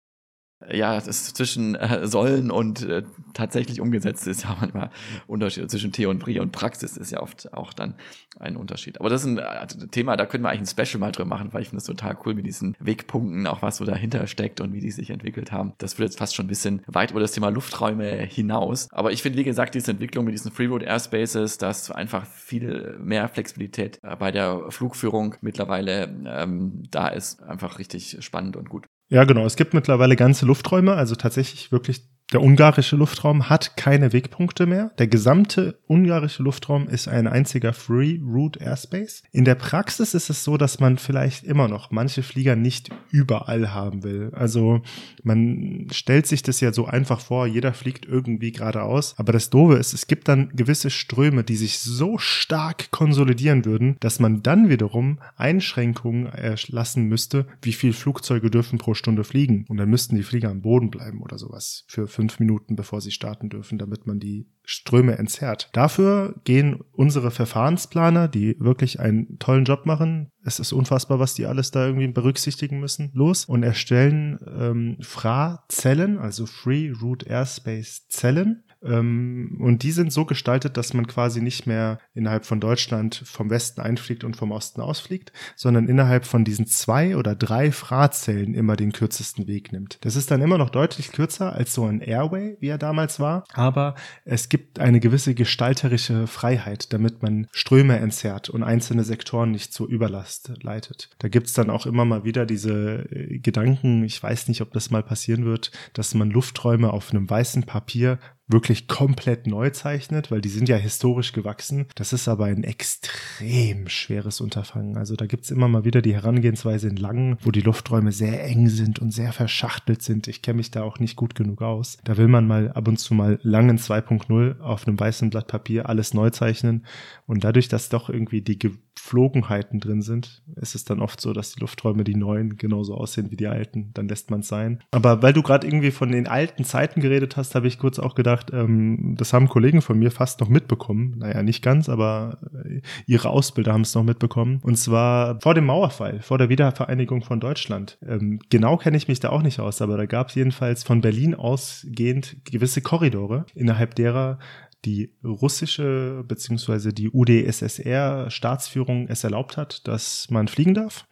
ja, 0.70 0.94
das 0.94 1.06
ist 1.06 1.36
zwischen 1.36 1.76
äh, 1.76 2.06
Sollen 2.06 2.50
und 2.50 2.82
äh, 2.82 3.04
tatsächlich 3.32 3.80
umgesetzt 3.80 4.26
ist 4.26 4.42
ja 4.42 4.56
manchmal 4.60 4.90
Unterschied. 5.26 5.70
Zwischen 5.70 5.92
Theorie 5.92 6.40
und 6.40 6.50
Praxis 6.50 6.96
ist 6.96 7.12
ja 7.12 7.20
oft 7.20 7.52
auch 7.52 7.72
dann 7.72 7.94
ein 8.40 8.56
Unterschied. 8.56 8.98
Aber 8.98 9.08
das 9.08 9.22
ist 9.22 9.28
ein 9.28 9.38
äh, 9.38 9.66
Thema, 9.90 10.16
da 10.16 10.26
können 10.26 10.42
wir 10.42 10.50
eigentlich 10.50 10.62
ein 10.76 10.86
Special 10.86 10.98
mal 11.00 11.12
drüber 11.12 11.28
machen, 11.28 11.52
weil 11.52 11.62
ich 11.62 11.68
finde 11.68 11.78
das 11.78 11.86
total 11.86 12.18
cool 12.24 12.34
mit 12.34 12.44
diesen 12.44 12.76
Wegpunkten, 12.80 13.46
auch 13.46 13.62
was 13.62 13.76
so 13.76 13.84
dahinter 13.84 14.26
steckt 14.26 14.60
und 14.60 14.72
wie 14.72 14.80
die 14.80 14.90
sich 14.90 15.10
entwickelt 15.10 15.52
haben. 15.52 15.74
Das 15.78 15.98
wird 15.98 16.10
jetzt 16.10 16.18
fast 16.18 16.34
schon 16.34 16.46
ein 16.46 16.48
bisschen 16.48 16.82
weit 16.86 17.12
über 17.12 17.20
das 17.20 17.32
Thema 17.32 17.50
Lufträume 17.50 18.10
hinaus. 18.24 18.88
Aber 18.90 19.12
ich 19.12 19.22
finde, 19.22 19.38
wie 19.38 19.44
gesagt, 19.44 19.76
diese 19.76 19.92
Entwicklung 19.92 20.24
mit 20.24 20.34
diesen 20.34 20.50
Freeroad 20.50 20.82
Airspaces, 20.82 21.58
dass 21.58 21.90
einfach 21.92 22.26
viel 22.26 22.98
mehr 22.98 23.28
Flexibilität 23.28 24.00
äh, 24.02 24.16
bei 24.16 24.32
der 24.32 24.70
Flugführung 24.70 25.36
mittlerweile 25.40 26.04
ähm, 26.26 26.82
da 26.90 27.08
ist, 27.08 27.42
einfach 27.42 27.78
richtig 27.78 28.18
spannend 28.20 28.56
und 28.56 28.68
gut. 28.68 28.86
Ja, 29.10 29.24
genau. 29.24 29.46
Es 29.46 29.56
gibt 29.56 29.72
mittlerweile 29.72 30.16
ganze 30.16 30.44
Lufträume, 30.44 30.94
also 30.94 31.14
tatsächlich 31.14 31.72
wirklich 31.72 32.02
Der 32.30 32.42
ungarische 32.42 32.94
Luftraum 32.94 33.48
hat 33.48 33.78
keine 33.78 34.12
Wegpunkte 34.12 34.66
mehr. 34.66 34.90
Der 34.98 35.06
gesamte 35.06 35.78
ungarische 35.86 36.42
Luftraum 36.42 36.86
ist 36.86 37.08
ein 37.08 37.26
einziger 37.26 37.72
Free 37.72 38.20
Route 38.22 38.60
Airspace. 38.60 39.22
In 39.32 39.46
der 39.46 39.54
Praxis 39.54 40.12
ist 40.12 40.28
es 40.28 40.44
so, 40.44 40.58
dass 40.58 40.78
man 40.78 40.98
vielleicht 40.98 41.44
immer 41.44 41.68
noch 41.68 41.90
manche 41.90 42.22
Flieger 42.22 42.54
nicht 42.54 42.90
überall 43.10 43.72
haben 43.72 44.02
will. 44.02 44.30
Also 44.34 44.82
man 45.22 45.86
stellt 45.90 46.26
sich 46.26 46.42
das 46.42 46.60
ja 46.60 46.70
so 46.70 46.84
einfach 46.84 47.20
vor, 47.20 47.46
jeder 47.46 47.72
fliegt 47.72 48.04
irgendwie 48.04 48.52
geradeaus. 48.52 49.14
Aber 49.16 49.32
das 49.32 49.48
Doofe 49.48 49.78
ist, 49.78 49.94
es 49.94 50.06
gibt 50.06 50.28
dann 50.28 50.50
gewisse 50.50 50.90
Ströme, 50.90 51.44
die 51.44 51.56
sich 51.56 51.78
so 51.78 52.18
stark 52.18 52.90
konsolidieren 52.90 53.64
würden, 53.64 53.96
dass 54.00 54.20
man 54.20 54.42
dann 54.42 54.68
wiederum 54.68 55.18
Einschränkungen 55.36 56.26
erlassen 56.26 57.04
müsste, 57.04 57.46
wie 57.62 57.72
viele 57.72 57.94
Flugzeuge 57.94 58.50
dürfen 58.50 58.78
pro 58.78 58.92
Stunde 58.92 59.24
fliegen. 59.24 59.64
Und 59.68 59.78
dann 59.78 59.88
müssten 59.88 60.14
die 60.14 60.22
Flieger 60.22 60.50
am 60.50 60.60
Boden 60.60 60.90
bleiben 60.90 61.22
oder 61.22 61.38
sowas 61.38 61.84
für 61.88 62.17
fünf 62.18 62.40
Minuten, 62.40 62.74
bevor 62.74 63.00
sie 63.00 63.12
starten 63.12 63.48
dürfen, 63.48 63.78
damit 63.78 64.08
man 64.08 64.18
die 64.18 64.48
Ströme 64.64 65.16
entzerrt. 65.18 65.70
Dafür 65.72 66.34
gehen 66.42 66.80
unsere 66.90 67.30
Verfahrensplaner, 67.30 68.26
die 68.26 68.56
wirklich 68.58 68.98
einen 68.98 69.38
tollen 69.38 69.64
Job 69.64 69.86
machen, 69.86 70.32
es 70.42 70.58
ist 70.58 70.72
unfassbar, 70.72 71.20
was 71.20 71.34
die 71.34 71.46
alles 71.46 71.70
da 71.70 71.86
irgendwie 71.86 72.08
berücksichtigen 72.08 72.80
müssen, 72.80 73.12
los 73.14 73.44
und 73.44 73.62
erstellen 73.62 74.40
ähm, 74.58 74.96
FRA-Zellen, 75.00 76.18
also 76.18 76.46
Free 76.46 76.90
Root 76.90 77.24
Airspace 77.24 78.08
Zellen, 78.08 78.64
und 78.80 79.78
die 79.82 79.90
sind 79.90 80.12
so 80.12 80.24
gestaltet, 80.24 80.76
dass 80.76 80.94
man 80.94 81.08
quasi 81.08 81.40
nicht 81.40 81.66
mehr 81.66 81.98
innerhalb 82.14 82.44
von 82.44 82.60
Deutschland 82.60 83.22
vom 83.24 83.50
Westen 83.50 83.80
einfliegt 83.80 84.22
und 84.22 84.36
vom 84.36 84.52
Osten 84.52 84.80
ausfliegt, 84.80 85.32
sondern 85.56 85.88
innerhalb 85.88 86.24
von 86.24 86.44
diesen 86.44 86.66
zwei 86.66 87.16
oder 87.16 87.34
drei 87.34 87.72
Frazellen 87.72 88.54
immer 88.54 88.76
den 88.76 88.92
kürzesten 88.92 89.48
Weg 89.48 89.72
nimmt. 89.72 89.98
Das 90.02 90.14
ist 90.14 90.30
dann 90.30 90.42
immer 90.42 90.58
noch 90.58 90.70
deutlich 90.70 91.10
kürzer 91.10 91.52
als 91.52 91.74
so 91.74 91.86
ein 91.86 92.00
Airway, 92.00 92.56
wie 92.60 92.68
er 92.68 92.78
damals 92.78 93.18
war, 93.18 93.44
aber 93.52 93.96
es 94.24 94.48
gibt 94.48 94.78
eine 94.78 95.00
gewisse 95.00 95.34
gestalterische 95.34 96.28
Freiheit, 96.28 96.92
damit 96.92 97.20
man 97.20 97.48
Ströme 97.50 97.98
entzerrt 97.98 98.48
und 98.48 98.62
einzelne 98.62 99.02
Sektoren 99.02 99.50
nicht 99.50 99.72
zur 99.72 99.88
Überlast 99.88 100.52
leitet. 100.62 101.10
Da 101.18 101.28
gibt 101.28 101.48
es 101.48 101.52
dann 101.52 101.70
auch 101.70 101.86
immer 101.86 102.04
mal 102.04 102.22
wieder 102.22 102.46
diese 102.46 103.08
äh, 103.10 103.38
Gedanken, 103.38 104.04
ich 104.04 104.22
weiß 104.22 104.46
nicht, 104.46 104.60
ob 104.60 104.72
das 104.72 104.90
mal 104.90 105.02
passieren 105.02 105.44
wird, 105.44 105.72
dass 105.94 106.14
man 106.14 106.30
Lufträume 106.30 106.92
auf 106.92 107.10
einem 107.10 107.28
weißen 107.28 107.64
Papier 107.64 108.20
wirklich 108.48 108.88
komplett 108.88 109.46
neu 109.46 109.70
zeichnet, 109.70 110.30
weil 110.30 110.40
die 110.40 110.48
sind 110.48 110.68
ja 110.68 110.76
historisch 110.76 111.32
gewachsen. 111.32 111.86
Das 111.94 112.12
ist 112.12 112.28
aber 112.28 112.46
ein 112.46 112.64
extrem 112.64 113.88
schweres 113.88 114.40
Unterfangen. 114.40 114.96
Also 114.96 115.16
da 115.16 115.26
gibt 115.26 115.44
es 115.44 115.50
immer 115.50 115.68
mal 115.68 115.84
wieder 115.84 116.02
die 116.02 116.14
Herangehensweise 116.14 116.88
in 116.88 116.96
Langen, 116.96 117.36
wo 117.42 117.50
die 117.50 117.60
Lufträume 117.60 118.12
sehr 118.12 118.44
eng 118.44 118.68
sind 118.68 118.98
und 118.98 119.12
sehr 119.12 119.32
verschachtelt 119.32 120.02
sind. 120.02 120.28
Ich 120.28 120.42
kenne 120.42 120.58
mich 120.58 120.70
da 120.70 120.82
auch 120.82 120.98
nicht 120.98 121.16
gut 121.16 121.34
genug 121.34 121.62
aus. 121.62 121.98
Da 122.04 122.16
will 122.16 122.28
man 122.28 122.46
mal 122.46 122.72
ab 122.72 122.88
und 122.88 122.98
zu 122.98 123.14
mal 123.14 123.38
Langen 123.42 123.78
2.0 123.78 124.60
auf 124.60 124.86
einem 124.86 124.98
weißen 124.98 125.30
Blatt 125.30 125.46
Papier 125.46 125.88
alles 125.88 126.14
neu 126.14 126.30
zeichnen. 126.30 126.86
Und 127.26 127.44
dadurch, 127.44 127.68
dass 127.68 127.88
doch 127.88 128.08
irgendwie 128.08 128.40
die 128.40 128.58
Geflogenheiten 128.58 129.80
drin 129.80 130.02
sind, 130.02 130.42
ist 130.56 130.74
es 130.74 130.84
dann 130.84 131.00
oft 131.00 131.20
so, 131.20 131.32
dass 131.32 131.52
die 131.52 131.60
Lufträume, 131.60 132.04
die 132.04 132.16
neuen, 132.16 132.56
genauso 132.56 132.94
aussehen 132.94 133.30
wie 133.30 133.36
die 133.36 133.46
alten. 133.46 133.90
Dann 133.94 134.08
lässt 134.08 134.30
man 134.30 134.40
es 134.40 134.48
sein. 134.48 134.82
Aber 134.90 135.22
weil 135.22 135.32
du 135.32 135.42
gerade 135.42 135.66
irgendwie 135.66 135.90
von 135.90 136.12
den 136.12 136.26
alten 136.26 136.64
Zeiten 136.64 137.00
geredet 137.00 137.36
hast, 137.36 137.54
habe 137.54 137.68
ich 137.68 137.78
kurz 137.78 137.98
auch 137.98 138.14
gedacht, 138.14 138.37
gesagt, 138.38 138.52
ähm, 138.52 139.14
das 139.16 139.32
haben 139.32 139.48
Kollegen 139.48 139.82
von 139.82 139.98
mir 139.98 140.10
fast 140.10 140.40
noch 140.40 140.48
mitbekommen. 140.48 141.14
Naja, 141.18 141.42
nicht 141.42 141.62
ganz, 141.62 141.88
aber 141.88 142.38
äh, 142.64 142.80
ihre 143.06 143.30
Ausbilder 143.30 143.72
haben 143.72 143.82
es 143.82 143.94
noch 143.94 144.04
mitbekommen. 144.04 144.60
Und 144.62 144.76
zwar 144.76 145.40
vor 145.40 145.54
dem 145.54 145.66
Mauerfall, 145.66 146.20
vor 146.20 146.38
der 146.38 146.48
Wiedervereinigung 146.48 147.22
von 147.22 147.40
Deutschland. 147.40 147.98
Ähm, 148.06 148.40
genau 148.50 148.76
kenne 148.76 148.96
ich 148.96 149.08
mich 149.08 149.20
da 149.20 149.30
auch 149.30 149.42
nicht 149.42 149.60
aus, 149.60 149.82
aber 149.82 149.96
da 149.96 150.06
gab 150.06 150.28
es 150.28 150.34
jedenfalls 150.34 150.84
von 150.84 151.00
Berlin 151.00 151.34
ausgehend 151.34 152.36
gewisse 152.44 152.82
Korridore, 152.82 153.46
innerhalb 153.54 153.94
derer 153.94 154.38
die 154.84 155.12
russische 155.24 156.24
bzw. 156.26 156.92
die 156.92 157.10
UdSSR-Staatsführung 157.10 159.08
es 159.08 159.24
erlaubt 159.24 159.56
hat, 159.56 159.88
dass 159.88 160.28
man 160.30 160.46
fliegen 160.48 160.74
darf. 160.74 161.06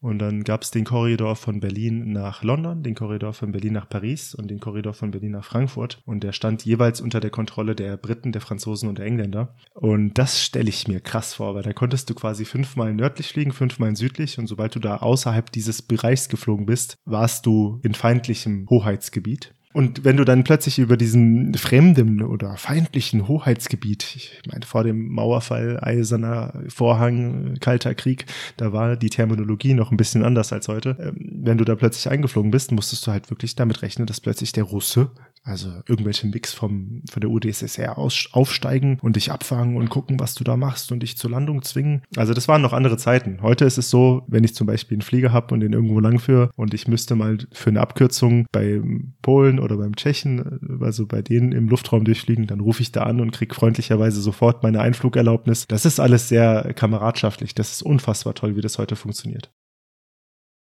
Und 0.00 0.20
dann 0.20 0.44
gab 0.44 0.62
es 0.62 0.70
den 0.70 0.84
Korridor 0.84 1.34
von 1.34 1.58
Berlin 1.58 2.12
nach 2.12 2.44
London, 2.44 2.82
den 2.82 2.94
Korridor 2.94 3.32
von 3.32 3.50
Berlin 3.50 3.72
nach 3.72 3.88
Paris 3.88 4.34
und 4.34 4.48
den 4.48 4.60
Korridor 4.60 4.94
von 4.94 5.10
Berlin 5.10 5.32
nach 5.32 5.44
Frankfurt. 5.44 6.00
Und 6.04 6.22
der 6.22 6.32
stand 6.32 6.64
jeweils 6.64 7.00
unter 7.00 7.18
der 7.20 7.30
Kontrolle 7.30 7.74
der 7.74 7.96
Briten, 7.96 8.30
der 8.30 8.40
Franzosen 8.40 8.88
und 8.88 8.98
der 8.98 9.06
Engländer. 9.06 9.56
Und 9.74 10.14
das 10.14 10.40
stelle 10.40 10.68
ich 10.68 10.86
mir 10.86 11.00
krass 11.00 11.34
vor, 11.34 11.54
weil 11.54 11.62
da 11.62 11.72
konntest 11.72 12.08
du 12.10 12.14
quasi 12.14 12.44
fünfmal 12.44 12.94
nördlich 12.94 13.28
fliegen, 13.28 13.52
fünfmal 13.52 13.96
südlich. 13.96 14.38
Und 14.38 14.46
sobald 14.46 14.74
du 14.76 14.78
da 14.78 14.98
außerhalb 14.98 15.50
dieses 15.50 15.82
Bereichs 15.82 16.28
geflogen 16.28 16.66
bist, 16.66 16.98
warst 17.04 17.46
du 17.46 17.80
in 17.82 17.94
feindlichem 17.94 18.66
Hoheitsgebiet. 18.70 19.54
Und 19.74 20.02
wenn 20.04 20.16
du 20.16 20.24
dann 20.24 20.44
plötzlich 20.44 20.78
über 20.78 20.96
diesen 20.96 21.52
fremden 21.54 22.22
oder 22.22 22.56
feindlichen 22.56 23.28
Hoheitsgebiet, 23.28 24.16
ich 24.16 24.40
meine, 24.50 24.64
vor 24.64 24.82
dem 24.82 25.08
Mauerfall, 25.08 25.78
eiserner 25.82 26.62
Vorhang, 26.68 27.58
kalter 27.60 27.94
Krieg, 27.94 28.24
da 28.56 28.72
war 28.72 28.96
die 28.96 29.10
Terminologie 29.10 29.74
noch 29.74 29.90
ein 29.90 29.98
bisschen 29.98 30.24
anders 30.24 30.52
als 30.52 30.68
heute. 30.68 30.96
Ähm, 30.98 31.16
wenn 31.42 31.58
du 31.58 31.64
da 31.64 31.74
plötzlich 31.74 32.10
eingeflogen 32.10 32.50
bist, 32.50 32.72
musstest 32.72 33.06
du 33.06 33.10
halt 33.10 33.30
wirklich 33.30 33.56
damit 33.56 33.82
rechnen, 33.82 34.06
dass 34.06 34.20
plötzlich 34.20 34.52
der 34.52 34.64
Russe 34.64 35.10
also 35.44 35.70
irgendwelche 35.86 36.26
Mix 36.26 36.52
vom, 36.52 37.02
von 37.10 37.20
der 37.20 37.30
UdSSR 37.30 37.98
aus, 37.98 38.28
aufsteigen 38.32 38.98
und 39.00 39.16
dich 39.16 39.30
abfangen 39.30 39.76
und 39.76 39.90
gucken, 39.90 40.20
was 40.20 40.34
du 40.34 40.44
da 40.44 40.56
machst 40.56 40.92
und 40.92 41.00
dich 41.02 41.16
zur 41.16 41.30
Landung 41.30 41.62
zwingen. 41.62 42.02
Also 42.16 42.34
das 42.34 42.48
waren 42.48 42.62
noch 42.62 42.72
andere 42.72 42.96
Zeiten. 42.96 43.38
Heute 43.42 43.64
ist 43.64 43.78
es 43.78 43.90
so, 43.90 44.22
wenn 44.26 44.44
ich 44.44 44.54
zum 44.54 44.66
Beispiel 44.66 44.96
einen 44.96 45.02
Flieger 45.02 45.32
habe 45.32 45.54
und 45.54 45.60
den 45.60 45.72
irgendwo 45.72 46.00
langführe 46.00 46.50
und 46.56 46.74
ich 46.74 46.88
müsste 46.88 47.14
mal 47.14 47.38
für 47.52 47.70
eine 47.70 47.80
Abkürzung 47.80 48.46
beim 48.52 49.14
Polen 49.22 49.58
oder 49.58 49.76
beim 49.76 49.96
Tschechen, 49.96 50.80
also 50.80 51.06
bei 51.06 51.22
denen 51.22 51.52
im 51.52 51.68
Luftraum 51.68 52.04
durchfliegen, 52.04 52.46
dann 52.46 52.60
rufe 52.60 52.82
ich 52.82 52.92
da 52.92 53.04
an 53.04 53.20
und 53.20 53.32
kriege 53.32 53.54
freundlicherweise 53.54 54.20
sofort 54.20 54.62
meine 54.62 54.80
Einflugerlaubnis. 54.80 55.66
Das 55.66 55.84
ist 55.84 56.00
alles 56.00 56.28
sehr 56.28 56.72
kameradschaftlich. 56.74 57.54
Das 57.54 57.72
ist 57.72 57.82
unfassbar 57.82 58.34
toll, 58.34 58.56
wie 58.56 58.60
das 58.60 58.78
heute 58.78 58.96
funktioniert. 58.96 59.50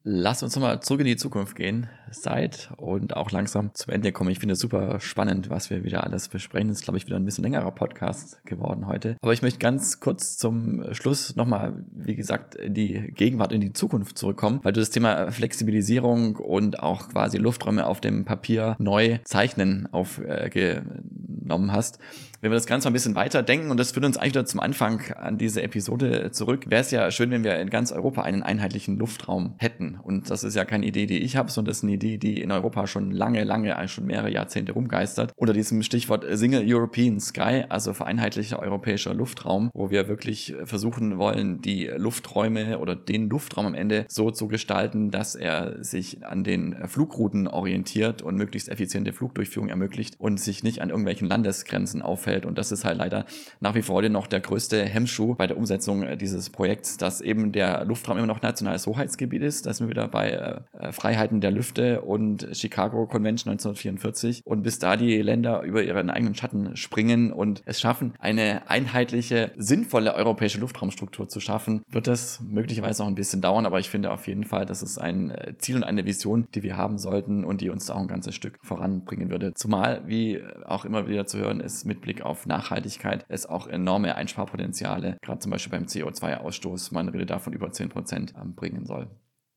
Lass 0.03 0.43
uns 0.43 0.55
nochmal 0.55 0.79
zurück 0.79 1.01
in 1.01 1.07
die 1.07 1.17
Zukunft 1.17 1.57
gehen, 1.57 1.89
Zeit 2.11 2.71
und 2.77 3.17
auch 3.17 3.31
langsam 3.31 3.73
zum 3.73 3.93
Ende 3.93 4.13
kommen. 4.13 4.29
Ich 4.29 4.39
finde 4.39 4.53
es 4.53 4.59
super 4.59 5.01
spannend, 5.01 5.49
was 5.49 5.69
wir 5.69 5.83
wieder 5.83 6.05
alles 6.05 6.29
besprechen. 6.29 6.69
Das 6.69 6.77
ist, 6.77 6.83
glaube 6.85 6.97
ich, 6.97 7.05
wieder 7.05 7.17
ein 7.17 7.25
bisschen 7.25 7.43
längerer 7.43 7.71
Podcast 7.71 8.43
geworden 8.45 8.87
heute. 8.87 9.17
Aber 9.21 9.33
ich 9.33 9.41
möchte 9.41 9.59
ganz 9.59 9.99
kurz 9.99 10.37
zum 10.37 10.93
Schluss 10.93 11.35
nochmal, 11.35 11.83
wie 11.91 12.15
gesagt, 12.15 12.55
in 12.55 12.73
die 12.73 13.11
Gegenwart, 13.13 13.51
in 13.51 13.59
die 13.59 13.73
Zukunft 13.73 14.17
zurückkommen, 14.17 14.61
weil 14.63 14.71
du 14.71 14.79
das 14.79 14.89
Thema 14.89 15.33
Flexibilisierung 15.33 16.37
und 16.37 16.79
auch 16.79 17.09
quasi 17.09 17.37
Lufträume 17.37 17.85
auf 17.85 17.99
dem 17.99 18.23
Papier 18.23 18.77
neu 18.79 19.19
zeichnen 19.25 19.89
aufgenommen 19.91 21.73
hast. 21.73 21.99
Wenn 22.41 22.51
wir 22.51 22.55
das 22.55 22.67
Ganze 22.67 22.87
ein 22.87 22.93
bisschen 22.93 23.15
weiter 23.15 23.43
denken, 23.43 23.69
und 23.69 23.77
das 23.77 23.91
führt 23.91 24.05
uns 24.05 24.15
eigentlich 24.15 24.29
wieder 24.29 24.45
zum 24.45 24.61
Anfang 24.61 25.01
an 25.17 25.37
diese 25.37 25.61
Episode 25.61 26.31
zurück, 26.31 26.69
wäre 26.69 26.79
es 26.79 26.89
ja 26.89 27.11
schön, 27.11 27.31
wenn 27.31 27.43
wir 27.43 27.59
in 27.59 27.69
ganz 27.69 27.91
Europa 27.91 28.21
einen 28.21 28.43
einheitlichen 28.43 28.97
Luftraum 28.97 29.55
hätten. 29.57 29.99
Und 30.01 30.29
das 30.29 30.45
ist 30.45 30.55
ja 30.55 30.63
keine 30.63 30.85
Idee, 30.85 31.05
die 31.05 31.17
ich 31.17 31.35
habe, 31.35 31.51
sondern 31.51 31.71
das 31.71 31.79
ist 31.79 31.83
eine 31.83 31.91
Idee, 31.91 32.17
die 32.17 32.41
in 32.41 32.53
Europa 32.53 32.87
schon 32.87 33.11
lange, 33.11 33.43
lange, 33.43 33.75
eigentlich 33.75 33.91
schon 33.91 34.05
mehrere 34.05 34.31
Jahrzehnte 34.31 34.71
rumgeistert. 34.71 35.33
Unter 35.35 35.51
diesem 35.51 35.83
Stichwort 35.83 36.25
Single 36.31 36.63
European 36.65 37.19
Sky, 37.19 37.65
also 37.67 37.93
vereinheitlicher 37.93 38.59
europäischer 38.59 39.13
Luftraum, 39.13 39.69
wo 39.73 39.89
wir 39.89 40.07
wirklich 40.07 40.55
versuchen 40.63 41.17
wollen, 41.17 41.59
die 41.59 41.87
Lufträume 41.87 42.79
oder 42.79 42.95
den 42.95 43.29
Luftraum 43.29 43.65
am 43.65 43.73
Ende 43.73 44.05
so 44.07 44.31
zu 44.31 44.47
gestalten, 44.47 45.11
dass 45.11 45.35
er 45.35 45.83
sich 45.83 46.25
an 46.25 46.45
den 46.45 46.87
Flugrouten 46.87 47.49
orientiert 47.49 48.21
und 48.21 48.35
möglichst 48.37 48.69
effiziente 48.69 49.11
Flugdurchführung 49.11 49.67
ermöglicht 49.67 50.15
und 50.19 50.39
sich 50.39 50.63
nicht 50.63 50.81
an 50.81 50.89
irgendwelchen 50.89 51.27
Landesgrenzen 51.27 52.01
aufhält 52.01 52.28
auffällt. 52.29 52.45
Und 52.45 52.57
das 52.57 52.71
ist 52.71 52.85
halt 52.85 52.97
leider 52.97 53.25
nach 53.59 53.75
wie 53.75 53.81
vor 53.81 53.99
noch 53.99 54.27
der 54.27 54.39
größte 54.39 54.85
Hemmschuh 54.85 55.35
bei 55.35 55.45
der 55.45 55.57
Umsetzung 55.57 56.05
dieses 56.17 56.49
Projekts, 56.49 56.97
dass 56.97 57.19
eben 57.19 57.51
der 57.51 57.83
Luftraum 57.83 58.17
immer 58.17 58.27
noch 58.27 58.41
nationales 58.41 58.87
Hoheitsgebiet 58.87 59.41
ist. 59.41 59.65
Da 59.65 59.73
sind 59.73 59.87
wir 59.87 59.89
wieder 59.89 60.07
bei 60.07 60.29
äh, 60.29 60.87
äh 60.87 60.91
Freiheiten 60.93 61.41
der 61.41 61.51
Lüfte 61.51 62.01
und 62.01 62.47
Chicago 62.53 63.07
Convention 63.07 63.51
1944. 63.51 64.41
Und 64.45 64.63
bis 64.63 64.79
da 64.79 64.95
die 64.95 65.21
Länder 65.21 65.63
über 65.63 65.83
ihren 65.83 66.09
eigenen 66.09 66.35
Schatten 66.35 66.77
springen 66.77 67.33
und 67.33 67.61
es 67.65 67.81
schaffen, 67.81 68.13
eine 68.19 68.69
einheitliche, 68.69 69.51
sinnvolle 69.57 70.13
europäische 70.13 70.59
Luftraumstruktur 70.59 71.27
zu 71.27 71.41
schaffen, 71.41 71.81
wird 71.89 72.07
das 72.07 72.39
möglicherweise 72.41 73.03
auch 73.03 73.07
ein 73.07 73.15
bisschen 73.15 73.41
dauern. 73.41 73.65
Aber 73.65 73.79
ich 73.79 73.89
finde 73.89 74.11
auf 74.11 74.27
jeden 74.27 74.45
Fall, 74.45 74.65
das 74.65 74.81
ist 74.81 74.97
ein 74.97 75.31
äh, 75.31 75.55
Ziel 75.57 75.75
und 75.75 75.83
eine 75.83 76.05
Vision, 76.05 76.47
die 76.55 76.63
wir 76.63 76.77
haben 76.77 76.97
sollten 76.97 77.43
und 77.43 77.59
die 77.59 77.69
uns 77.69 77.89
auch 77.89 77.99
ein 77.99 78.07
ganzes 78.07 78.35
Stück 78.35 78.59
voranbringen 78.63 79.29
würde. 79.29 79.53
Zumal, 79.53 80.03
wie 80.05 80.41
auch 80.65 80.85
immer 80.85 81.07
wieder 81.07 81.25
zu 81.25 81.37
hören 81.39 81.59
ist, 81.59 81.85
mit 81.85 82.01
Blick 82.01 82.18
auf 82.23 82.45
Nachhaltigkeit 82.45 83.25
es 83.29 83.45
auch 83.45 83.67
enorme 83.67 84.15
Einsparpotenziale, 84.15 85.17
gerade 85.21 85.39
zum 85.39 85.51
Beispiel 85.51 85.71
beim 85.71 85.85
CO2-Ausstoß, 85.85 86.93
man 86.93 87.09
redet 87.09 87.29
davon 87.29 87.53
über 87.53 87.71
10 87.71 87.89
Prozent, 87.89 88.33
ähm, 88.39 88.55
bringen 88.55 88.85
soll. 88.85 89.09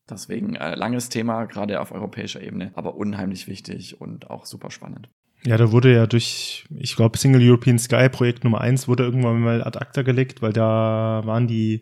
Deswegen 0.09 0.55
äh, 0.55 0.75
langes 0.75 1.09
Thema, 1.09 1.45
gerade 1.45 1.79
auf 1.79 1.91
europäischer 1.91 2.41
Ebene, 2.41 2.71
aber 2.75 2.95
unheimlich 2.95 3.47
wichtig 3.47 4.01
und 4.01 4.29
auch 4.29 4.45
super 4.45 4.69
spannend. 4.69 5.09
Ja, 5.45 5.57
da 5.57 5.73
wurde 5.73 5.93
ja 5.93 6.07
durch, 6.07 6.65
ich 6.77 6.95
glaube, 6.95 7.17
Single 7.17 7.45
European 7.45 7.77
Sky 7.77 8.07
Projekt 8.07 8.45
Nummer 8.45 8.61
1 8.61 8.87
wurde 8.87 9.03
irgendwann 9.03 9.41
mal 9.41 9.61
ad 9.61 9.77
acta 9.77 10.01
gelegt, 10.01 10.41
weil 10.41 10.53
da 10.53 11.21
waren 11.25 11.47
die, 11.47 11.81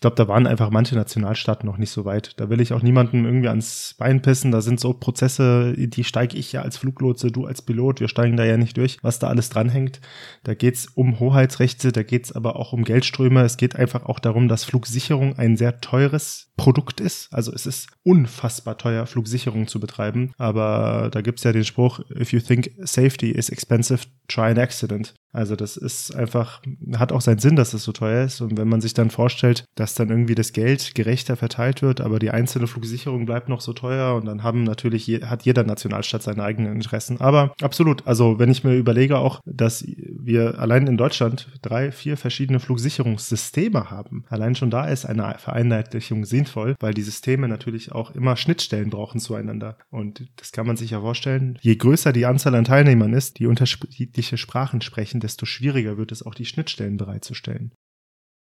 ich 0.00 0.02
glaube, 0.02 0.16
da 0.16 0.28
waren 0.28 0.46
einfach 0.46 0.70
manche 0.70 0.94
Nationalstaaten 0.94 1.66
noch 1.66 1.76
nicht 1.76 1.90
so 1.90 2.06
weit. 2.06 2.32
Da 2.40 2.48
will 2.48 2.62
ich 2.62 2.72
auch 2.72 2.80
niemandem 2.80 3.26
irgendwie 3.26 3.48
ans 3.50 3.94
Bein 3.98 4.22
pissen. 4.22 4.50
Da 4.50 4.62
sind 4.62 4.80
so 4.80 4.94
Prozesse, 4.94 5.74
die 5.76 6.04
steige 6.04 6.38
ich 6.38 6.52
ja 6.52 6.62
als 6.62 6.78
Fluglotse, 6.78 7.30
du 7.30 7.44
als 7.44 7.60
Pilot, 7.60 8.00
wir 8.00 8.08
steigen 8.08 8.38
da 8.38 8.46
ja 8.46 8.56
nicht 8.56 8.78
durch, 8.78 8.96
was 9.02 9.18
da 9.18 9.26
alles 9.28 9.50
dranhängt. 9.50 10.00
Da 10.42 10.54
geht 10.54 10.76
es 10.76 10.86
um 10.86 11.20
Hoheitsrechte, 11.20 11.92
da 11.92 12.02
geht 12.02 12.24
es 12.24 12.32
aber 12.32 12.56
auch 12.56 12.72
um 12.72 12.84
Geldströme. 12.84 13.42
Es 13.42 13.58
geht 13.58 13.76
einfach 13.76 14.06
auch 14.06 14.20
darum, 14.20 14.48
dass 14.48 14.64
Flugsicherung 14.64 15.38
ein 15.38 15.58
sehr 15.58 15.82
teures 15.82 16.50
Produkt 16.56 17.02
ist. 17.02 17.30
Also 17.30 17.52
es 17.52 17.66
ist 17.66 17.88
unfassbar 18.02 18.78
teuer, 18.78 19.04
Flugsicherung 19.04 19.66
zu 19.66 19.80
betreiben. 19.80 20.32
Aber 20.38 21.10
da 21.12 21.20
gibt 21.20 21.40
es 21.40 21.44
ja 21.44 21.52
den 21.52 21.64
Spruch, 21.64 22.00
if 22.18 22.32
you 22.32 22.40
think 22.40 22.70
safety 22.78 23.32
is 23.32 23.50
expensive, 23.50 24.06
try 24.28 24.50
an 24.52 24.58
accident. 24.58 25.12
Also 25.32 25.56
das 25.56 25.76
ist 25.76 26.14
einfach, 26.14 26.62
hat 26.94 27.12
auch 27.12 27.20
seinen 27.20 27.38
Sinn, 27.38 27.56
dass 27.56 27.74
es 27.74 27.84
so 27.84 27.92
teuer 27.92 28.24
ist. 28.24 28.40
Und 28.40 28.58
wenn 28.58 28.68
man 28.68 28.80
sich 28.80 28.94
dann 28.94 29.10
vorstellt, 29.10 29.64
dass 29.74 29.94
dann 29.94 30.10
irgendwie 30.10 30.34
das 30.34 30.52
Geld 30.52 30.94
gerechter 30.94 31.36
verteilt 31.36 31.82
wird, 31.82 32.00
aber 32.00 32.18
die 32.18 32.30
einzelne 32.30 32.66
Flugsicherung 32.66 33.26
bleibt 33.26 33.48
noch 33.48 33.60
so 33.60 33.72
teuer 33.72 34.16
und 34.16 34.26
dann 34.26 34.42
haben 34.42 34.64
natürlich, 34.64 35.08
hat 35.24 35.42
jeder 35.42 35.64
Nationalstaat 35.64 36.22
seine 36.22 36.42
eigenen 36.42 36.74
Interessen. 36.74 37.20
Aber 37.20 37.54
absolut, 37.60 38.06
also 38.06 38.38
wenn 38.38 38.50
ich 38.50 38.64
mir 38.64 38.74
überlege 38.74 39.18
auch, 39.18 39.40
dass 39.44 39.84
wir 39.86 40.58
allein 40.58 40.86
in 40.86 40.96
Deutschland 40.96 41.48
drei, 41.62 41.92
vier 41.92 42.16
verschiedene 42.16 42.60
Flugsicherungssysteme 42.60 43.90
haben, 43.90 44.24
allein 44.28 44.54
schon 44.54 44.70
da 44.70 44.86
ist 44.86 45.06
eine 45.06 45.36
Vereinheitlichung 45.38 46.24
sinnvoll, 46.24 46.74
weil 46.80 46.94
die 46.94 47.02
Systeme 47.02 47.48
natürlich 47.48 47.92
auch 47.92 48.10
immer 48.12 48.36
Schnittstellen 48.36 48.90
brauchen 48.90 49.20
zueinander. 49.20 49.76
Und 49.90 50.28
das 50.36 50.52
kann 50.52 50.66
man 50.66 50.76
sich 50.76 50.90
ja 50.90 51.00
vorstellen. 51.00 51.58
Je 51.60 51.76
größer 51.76 52.12
die 52.12 52.26
Anzahl 52.26 52.54
an 52.54 52.64
Teilnehmern 52.64 53.12
ist, 53.12 53.38
die 53.38 53.46
unterschiedliche 53.46 54.36
Sprachen 54.36 54.80
sprechen, 54.80 55.19
desto 55.20 55.46
schwieriger 55.46 55.96
wird 55.96 56.12
es 56.12 56.24
auch, 56.24 56.34
die 56.34 56.46
Schnittstellen 56.46 56.96
bereitzustellen. 56.96 57.72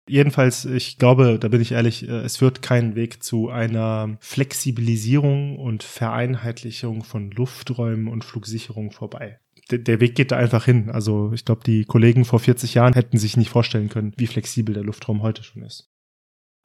Jedenfalls, 0.08 0.64
ich 0.64 0.96
glaube, 0.96 1.38
da 1.38 1.48
bin 1.48 1.60
ich 1.60 1.72
ehrlich, 1.72 2.08
äh, 2.08 2.20
es 2.20 2.40
wird 2.40 2.62
kein 2.62 2.94
Weg 2.94 3.22
zu 3.22 3.50
einer 3.50 4.16
Flexibilisierung 4.20 5.58
und 5.58 5.82
Vereinheitlichung 5.82 7.04
von 7.04 7.30
Lufträumen 7.30 8.08
und 8.08 8.24
Flugsicherung 8.24 8.90
vorbei. 8.90 9.38
Der 9.70 10.00
Weg 10.00 10.14
geht 10.14 10.32
da 10.32 10.38
einfach 10.38 10.64
hin. 10.64 10.88
Also 10.90 11.32
ich 11.34 11.44
glaube, 11.44 11.60
die 11.64 11.84
Kollegen 11.84 12.24
vor 12.24 12.40
40 12.40 12.72
Jahren 12.72 12.94
hätten 12.94 13.18
sich 13.18 13.36
nicht 13.36 13.50
vorstellen 13.50 13.90
können, 13.90 14.14
wie 14.16 14.26
flexibel 14.26 14.72
der 14.72 14.84
Luftraum 14.84 15.20
heute 15.22 15.42
schon 15.42 15.62
ist. 15.62 15.87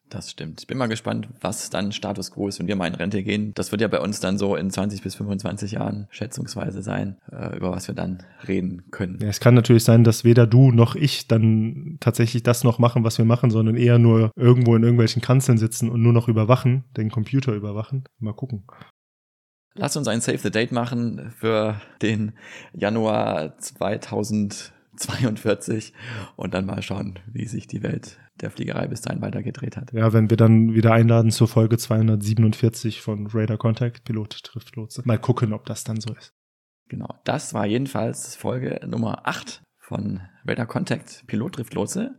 Das 0.09 0.29
stimmt. 0.29 0.61
Ich 0.61 0.67
bin 0.67 0.77
mal 0.77 0.87
gespannt, 0.87 1.27
was 1.41 1.69
dann 1.69 1.91
Status 1.91 2.31
quo 2.31 2.47
ist, 2.47 2.59
wenn 2.59 2.67
wir 2.67 2.75
mal 2.75 2.87
in 2.87 2.95
Rente 2.95 3.23
gehen. 3.23 3.53
Das 3.55 3.71
wird 3.71 3.81
ja 3.81 3.87
bei 3.87 3.99
uns 3.99 4.19
dann 4.19 4.37
so 4.37 4.55
in 4.55 4.69
20 4.69 5.01
bis 5.01 5.15
25 5.15 5.71
Jahren 5.71 6.07
schätzungsweise 6.11 6.83
sein, 6.83 7.17
äh, 7.31 7.55
über 7.57 7.71
was 7.71 7.87
wir 7.87 7.95
dann 7.95 8.21
reden 8.47 8.91
können. 8.91 9.17
Ja, 9.19 9.29
es 9.29 9.39
kann 9.39 9.55
natürlich 9.55 9.83
sein, 9.83 10.03
dass 10.03 10.23
weder 10.23 10.45
du 10.45 10.71
noch 10.71 10.95
ich 10.95 11.27
dann 11.27 11.97
tatsächlich 11.99 12.43
das 12.43 12.63
noch 12.63 12.77
machen, 12.77 13.03
was 13.03 13.17
wir 13.17 13.25
machen, 13.25 13.49
sondern 13.49 13.75
eher 13.75 13.97
nur 13.97 14.31
irgendwo 14.35 14.75
in 14.75 14.83
irgendwelchen 14.83 15.21
Kanzeln 15.21 15.57
sitzen 15.57 15.89
und 15.89 16.03
nur 16.03 16.13
noch 16.13 16.27
überwachen, 16.27 16.83
den 16.95 17.09
Computer 17.09 17.53
überwachen. 17.53 18.03
Mal 18.19 18.33
gucken. 18.33 18.65
Lass 19.75 19.97
uns 19.97 20.07
ein 20.07 20.21
Save 20.21 20.37
the 20.37 20.51
Date 20.51 20.71
machen 20.71 21.33
für 21.35 21.81
den 22.03 22.33
Januar 22.73 23.57
2042 24.95 25.93
und 26.35 26.53
dann 26.53 26.65
mal 26.65 26.81
schauen, 26.81 27.19
wie 27.31 27.45
sich 27.45 27.67
die 27.67 27.83
Welt 27.83 28.19
der 28.41 28.51
Fliegerei 28.51 28.87
bis 28.87 29.01
dahin 29.01 29.21
weitergedreht 29.21 29.77
hat. 29.77 29.93
Ja, 29.93 30.13
wenn 30.13 30.29
wir 30.29 30.37
dann 30.37 30.73
wieder 30.73 30.93
einladen 30.93 31.31
zur 31.31 31.47
Folge 31.47 31.77
247 31.77 33.01
von 33.01 33.27
Radar 33.27 33.57
Contact, 33.57 34.03
Pilot 34.03 34.43
trifft 34.43 34.75
Lotse. 34.75 35.01
Mal 35.05 35.19
gucken, 35.19 35.53
ob 35.53 35.65
das 35.65 35.83
dann 35.83 35.99
so 35.99 36.13
ist. 36.13 36.33
Genau, 36.89 37.13
das 37.23 37.53
war 37.53 37.65
jedenfalls 37.65 38.35
Folge 38.35 38.79
Nummer 38.85 39.27
8 39.27 39.63
von 39.79 40.21
Radar 40.45 40.65
Contact, 40.65 41.25
Pilot 41.27 41.55
trifft 41.55 41.73
Lotse. 41.73 42.15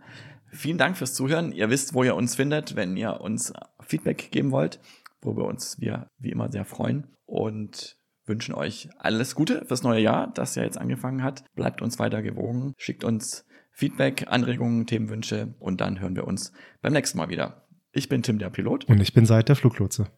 Vielen 0.51 0.79
Dank 0.79 0.97
fürs 0.97 1.14
Zuhören. 1.14 1.53
Ihr 1.53 1.68
wisst, 1.70 1.95
wo 1.95 2.05
ihr 2.05 2.14
uns 2.14 2.37
findet, 2.37 2.77
wenn 2.77 2.97
ihr 2.97 3.20
uns 3.20 3.53
Feedback 3.81 4.31
geben 4.31 4.53
wollt, 4.53 4.81
wo 5.20 5.37
wir 5.37 5.45
uns 5.45 5.81
wir 5.81 6.09
wie 6.18 6.31
immer 6.31 6.51
sehr 6.51 6.64
freuen 6.64 7.09
und 7.27 7.97
wünschen 8.27 8.55
euch 8.55 8.89
alles 8.99 9.35
Gute 9.35 9.64
fürs 9.66 9.83
neue 9.83 10.01
Jahr, 10.01 10.33
das 10.33 10.55
ja 10.55 10.62
jetzt 10.62 10.79
angefangen 10.79 11.22
hat. 11.22 11.45
Bleibt 11.55 11.83
uns 11.83 11.99
weiter 11.99 12.22
gewogen, 12.22 12.75
schickt 12.77 13.05
uns 13.05 13.45
Feedback, 13.72 14.27
Anregungen, 14.29 14.87
Themenwünsche 14.87 15.55
und 15.59 15.81
dann 15.81 16.01
hören 16.01 16.16
wir 16.16 16.27
uns 16.27 16.53
beim 16.81 16.93
nächsten 16.93 17.18
Mal 17.18 17.29
wieder. 17.29 17.66
Ich 17.93 18.09
bin 18.09 18.22
Tim, 18.22 18.39
der 18.39 18.51
Pilot. 18.51 18.85
Und 18.87 19.01
ich 19.01 19.12
bin 19.12 19.27
Seid, 19.27 19.49
der 19.49 19.57
Fluglotse. 19.57 20.09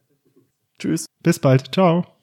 Tschüss. 0.79 1.05
Bis 1.23 1.39
bald. 1.39 1.73
Ciao. 1.73 2.16